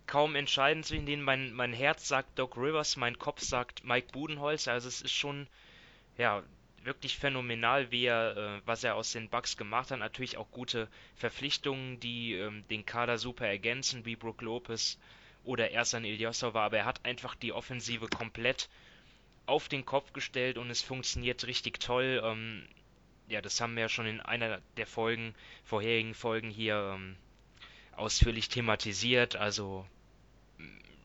[0.08, 1.24] kaum entscheiden zwischen denen.
[1.24, 4.72] Mein, mein Herz sagt Doc Rivers, mein Kopf sagt Mike Budenholzer.
[4.74, 5.48] Also es ist schon,
[6.18, 6.44] ja,
[6.90, 10.00] wirklich phänomenal, wie er, äh, was er aus den Bucks gemacht hat.
[10.00, 14.98] Natürlich auch gute Verpflichtungen, die ähm, den Kader super ergänzen, wie Brook Lopez
[15.44, 18.70] oder Ersan Ilyasova, aber er hat einfach die Offensive komplett
[19.46, 22.22] auf den Kopf gestellt und es funktioniert richtig toll.
[22.24, 22.68] Ähm,
[23.28, 27.16] ja, das haben wir ja schon in einer der Folgen, vorherigen Folgen hier ähm,
[27.96, 29.36] ausführlich thematisiert.
[29.36, 29.86] Also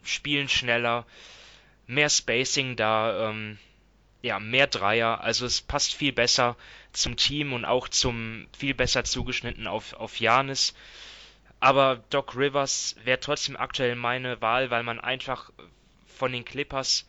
[0.03, 1.07] spielen schneller,
[1.87, 3.59] mehr Spacing da, ähm,
[4.25, 6.57] ja, mehr Dreier, also es passt viel besser
[6.93, 10.73] zum Team und auch zum viel besser zugeschnitten auf, auf Janis.
[11.61, 15.53] Aber Doc Rivers wäre trotzdem aktuell meine Wahl, weil man einfach
[16.07, 17.07] von den Clippers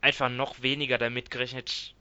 [0.00, 1.94] einfach noch weniger damit gerechnet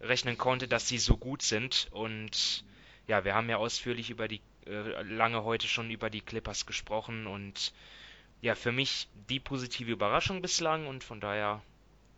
[0.00, 1.86] rechnen konnte, dass sie so gut sind.
[1.92, 2.64] Und
[3.06, 7.28] ja, wir haben ja ausführlich über die äh, lange heute schon über die Clippers gesprochen
[7.28, 7.72] und
[8.40, 11.62] ja, für mich die positive Überraschung bislang und von daher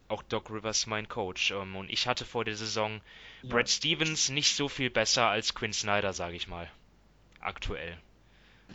[0.09, 1.51] auch Doc Rivers mein Coach.
[1.51, 3.01] Ähm, und ich hatte vor der Saison
[3.43, 3.51] ja.
[3.51, 6.71] Brad Stevens nicht so viel besser als Quinn Snyder, sage ich mal.
[7.41, 7.97] Aktuell.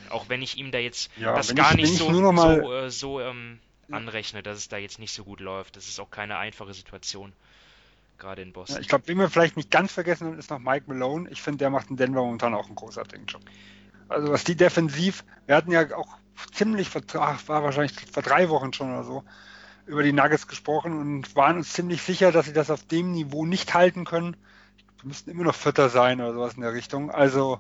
[0.10, 3.22] Auch wenn ich ihm da jetzt ja, das gar ich, nicht so, so, äh, so
[3.22, 3.60] ähm,
[3.92, 5.76] anrechne, dass es da jetzt nicht so gut läuft.
[5.76, 7.34] Das ist auch keine einfache Situation.
[8.18, 8.76] Gerade in Boston.
[8.76, 11.30] Ja, ich glaube, wen wir vielleicht nicht ganz vergessen haben, ist noch Mike Malone.
[11.30, 13.42] Ich finde, der macht in Denver momentan auch einen großartigen Job.
[14.10, 16.18] Also was die defensiv, wir hatten ja auch
[16.54, 19.24] ziemlich, war wahrscheinlich vor drei Wochen schon oder so,
[19.90, 23.46] über die Nuggets gesprochen und waren uns ziemlich sicher, dass sie das auf dem Niveau
[23.46, 24.38] nicht halten können.
[25.02, 27.10] Wir müssten immer noch Vierter sein oder sowas in der Richtung.
[27.10, 27.60] Also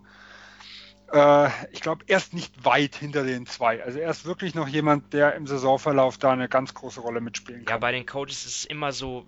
[1.12, 3.84] äh, ich glaube, er ist nicht weit hinter den zwei.
[3.84, 7.66] Also er ist wirklich noch jemand, der im Saisonverlauf da eine ganz große Rolle mitspielen
[7.66, 7.76] kann.
[7.76, 9.26] Ja, bei den Coaches ist es immer so,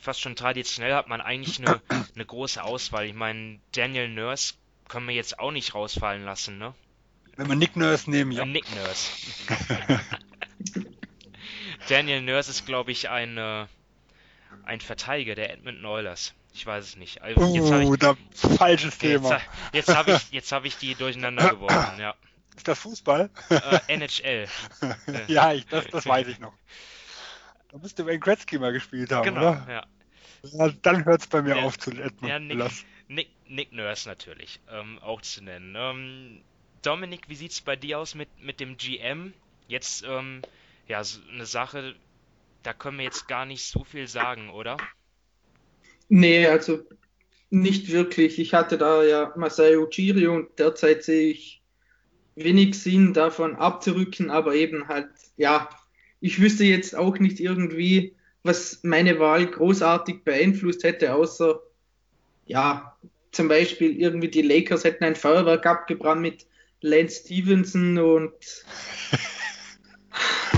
[0.00, 1.80] fast schon traditionell hat man eigentlich eine,
[2.14, 3.06] eine große Auswahl.
[3.06, 4.54] Ich meine, Daniel Nurse
[4.88, 6.72] können wir jetzt auch nicht rausfallen lassen, ne?
[7.36, 8.44] Wenn wir Nick Nurse nehmen, ja.
[8.44, 9.10] Äh, Nick Nurse.
[11.88, 13.66] Daniel Nurse ist, glaube ich, ein, äh,
[14.64, 16.34] ein Verteidiger der Edmonton Oilers.
[16.54, 17.20] Ich weiß es nicht.
[17.20, 18.16] Also, uh, da,
[18.56, 19.32] falsches Thema.
[19.32, 22.14] Jetzt, jetzt habe ich, jetzt hab ich die durcheinander geworfen, ja.
[22.56, 23.30] Ist das Fußball?
[23.50, 24.46] Äh, NHL.
[25.26, 26.52] ja, ich, das, das weiß ich noch.
[27.72, 29.66] Da müsste Wayne Gretzky mal gespielt haben, genau, oder?
[29.68, 29.86] Ja.
[30.52, 32.30] ja dann hört es bei mir ja, auf zu Edmund.
[32.30, 32.70] Ja, Nick,
[33.08, 35.74] Nick, Nick, Nurse natürlich, ähm, auch zu nennen.
[35.76, 36.42] Ähm,
[36.82, 39.34] Dominik, wie sieht es bei dir aus mit, mit dem GM?
[39.66, 40.42] Jetzt, ähm,
[40.88, 41.94] ja, so eine Sache,
[42.62, 44.76] da können wir jetzt gar nicht so viel sagen, oder?
[46.08, 46.80] Nee, also
[47.50, 48.38] nicht wirklich.
[48.38, 51.62] Ich hatte da ja Masai Ujiri und derzeit sehe ich
[52.36, 55.68] wenig Sinn davon abzurücken, aber eben halt, ja,
[56.20, 61.60] ich wüsste jetzt auch nicht irgendwie, was meine Wahl großartig beeinflusst hätte, außer,
[62.46, 62.96] ja,
[63.30, 66.46] zum Beispiel irgendwie die Lakers hätten ein Feuerwerk abgebrannt mit
[66.80, 68.32] Lance Stevenson und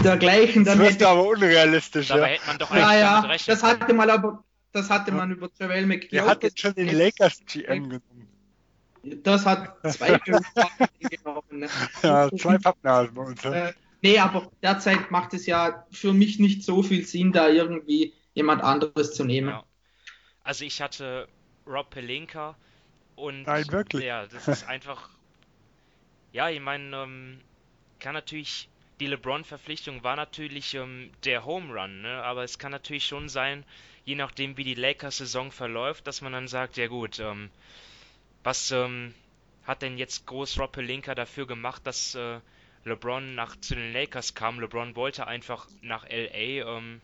[0.06, 0.64] dergleichen.
[0.64, 2.08] Dann das hätte aber unrealistisch.
[2.08, 2.26] Dabei ja.
[2.38, 5.86] hätte man doch eigentlich ja, ja, das hatte mal aber das hatte man über Javel
[5.86, 6.12] McLeod.
[6.12, 8.28] Der hat jetzt schon den Lakers GM genommen.
[9.22, 11.42] Das hat zwei genommen.
[11.50, 11.68] Ne?
[12.02, 13.44] Ja, zwei Pappnasen bei uns.
[13.44, 13.72] Äh,
[14.02, 18.62] nee, aber derzeit macht es ja für mich nicht so viel Sinn, da irgendwie jemand
[18.62, 19.48] anderes zu nehmen.
[19.48, 19.64] Ja.
[20.42, 21.28] Also ich hatte
[21.66, 22.56] Rob Pelinka
[23.14, 24.04] und Nein, wirklich.
[24.04, 25.08] ja, das ist einfach
[26.36, 27.40] ja, ich meine, ähm,
[27.98, 28.68] kann natürlich
[29.00, 32.22] die LeBron-Verpflichtung war natürlich ähm, der Home Run, ne?
[32.22, 33.64] aber es kann natürlich schon sein,
[34.04, 37.50] je nachdem wie die Lakers-Saison verläuft, dass man dann sagt, ja gut, ähm,
[38.42, 39.14] was ähm,
[39.64, 42.40] hat denn jetzt groß Rob Pelinka dafür gemacht, dass äh,
[42.84, 44.60] LeBron nach zu den Lakers kam?
[44.60, 47.00] LeBron wollte einfach nach LA ähm,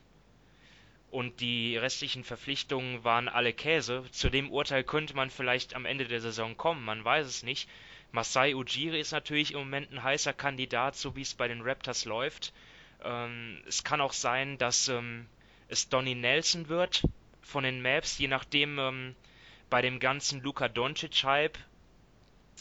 [1.11, 4.05] und die restlichen Verpflichtungen waren alle Käse.
[4.13, 7.69] Zu dem Urteil könnte man vielleicht am Ende der Saison kommen, man weiß es nicht.
[8.13, 12.05] Masai Ujiri ist natürlich im Moment ein heißer Kandidat, so wie es bei den Raptors
[12.05, 12.53] läuft.
[13.03, 15.27] Ähm, es kann auch sein, dass ähm,
[15.69, 17.03] es Donny Nelson wird
[17.41, 19.17] von den Maps, je nachdem ähm,
[19.71, 21.59] bei dem ganzen Luka Doncic-Hype,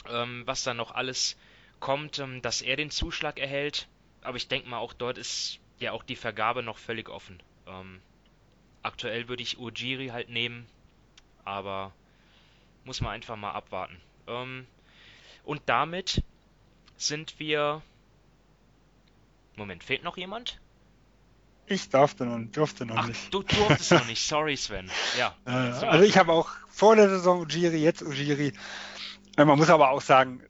[0.10, 1.38] ähm, was da noch alles
[1.82, 3.90] kommt, ähm, dass er den Zuschlag erhält.
[4.22, 7.44] Aber ich denke mal, auch dort ist ja auch die Vergabe noch völlig offen.
[7.68, 8.02] Ähm,
[8.84, 10.66] aktuell würde ich Ujiri halt nehmen,
[11.44, 11.94] aber
[12.86, 14.00] muss man einfach mal abwarten.
[14.28, 14.66] Ähm,
[15.44, 16.24] und damit
[16.98, 17.82] sind wir.
[19.56, 20.60] Moment, fehlt noch jemand?
[21.68, 23.34] Ich darfte noch, durfte noch Ach, nicht.
[23.34, 24.90] Du durftest noch nicht, sorry Sven.
[25.18, 25.36] Ja.
[25.46, 28.54] Äh, also ich habe auch vor der Saison Ujiri, jetzt Ujiri.
[29.38, 30.42] Äh, man muss aber auch sagen,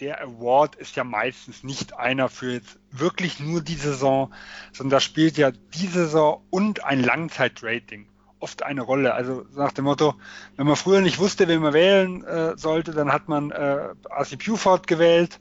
[0.00, 4.32] der Award ist ja meistens nicht einer für jetzt wirklich nur die Saison,
[4.72, 8.08] sondern da spielt ja die Saison und ein Langzeitrating
[8.40, 9.14] oft eine Rolle.
[9.14, 10.14] Also nach dem Motto,
[10.56, 14.38] wenn man früher nicht wusste, wen man wählen äh, sollte, dann hat man äh, RC
[14.44, 15.40] Buford gewählt,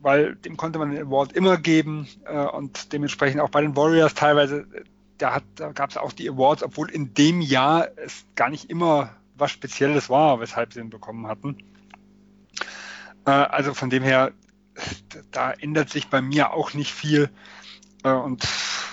[0.00, 4.14] weil dem konnte man den Award immer geben äh, und dementsprechend auch bei den Warriors
[4.14, 4.66] teilweise,
[5.18, 8.70] da, hat, da gab es auch die Awards, obwohl in dem Jahr es gar nicht
[8.70, 11.58] immer was Spezielles war, weshalb sie ihn bekommen hatten.
[13.26, 14.32] Äh, also von dem her,
[15.30, 17.30] da ändert sich bei mir auch nicht viel
[18.04, 18.46] äh, und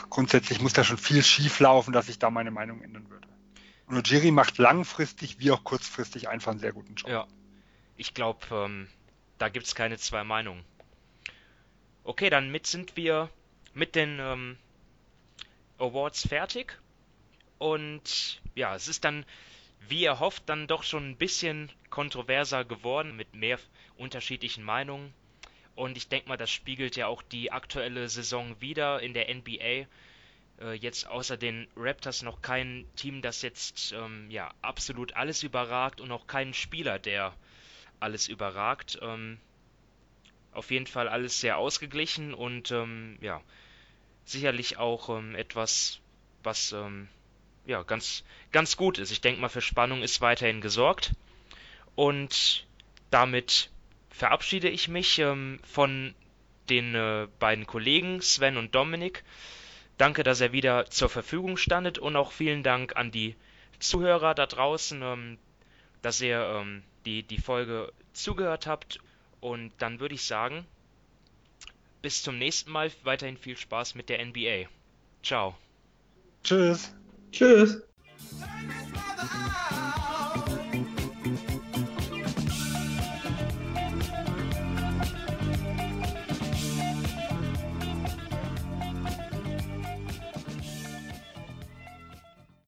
[0.10, 3.28] grundsätzlich muss da schon viel schief laufen, dass ich da meine Meinung ändern würde.
[3.88, 7.10] Und Ojiri macht langfristig wie auch kurzfristig einfach einen sehr guten Job.
[7.10, 7.28] Ja,
[7.98, 8.88] ich glaube, ähm,
[9.40, 10.64] da gibt es keine zwei Meinungen.
[12.04, 13.30] Okay, dann mit sind wir
[13.74, 14.58] mit den ähm,
[15.80, 16.78] Awards fertig.
[17.58, 19.26] Und ja, es ist dann,
[19.88, 23.60] wie ihr hofft, dann doch schon ein bisschen kontroverser geworden mit mehr
[23.98, 25.14] unterschiedlichen Meinungen.
[25.80, 29.88] Und ich denke mal, das spiegelt ja auch die aktuelle Saison wieder in der NBA.
[30.60, 36.02] Äh, jetzt außer den Raptors noch kein Team, das jetzt ähm, ja absolut alles überragt
[36.02, 37.34] und auch keinen Spieler, der
[38.02, 39.00] alles überragt.
[39.02, 39.40] Ähm,
[40.52, 43.40] auf jeden Fall alles sehr ausgeglichen und ähm, ja
[44.26, 46.02] sicherlich auch ähm, etwas,
[46.44, 47.08] was ähm,
[47.66, 49.12] ja ganz ganz gut ist.
[49.12, 51.14] Ich denke mal, für Spannung ist weiterhin gesorgt
[51.96, 52.68] und
[53.12, 53.72] damit
[54.20, 56.14] verabschiede ich mich ähm, von
[56.70, 59.24] den äh, beiden Kollegen Sven und Dominik.
[59.98, 63.38] Danke, dass er wieder zur Verfügung standet und auch vielen Dank an die
[63.80, 65.38] Zuhörer da draußen, ähm,
[66.02, 69.00] dass ihr ähm, die, die Folge zugehört habt.
[69.40, 70.66] Und dann würde ich sagen,
[72.02, 72.92] bis zum nächsten Mal.
[73.04, 74.68] Weiterhin viel Spaß mit der NBA.
[75.24, 75.56] Ciao.
[76.44, 76.94] Tschüss.
[77.32, 77.82] Tschüss.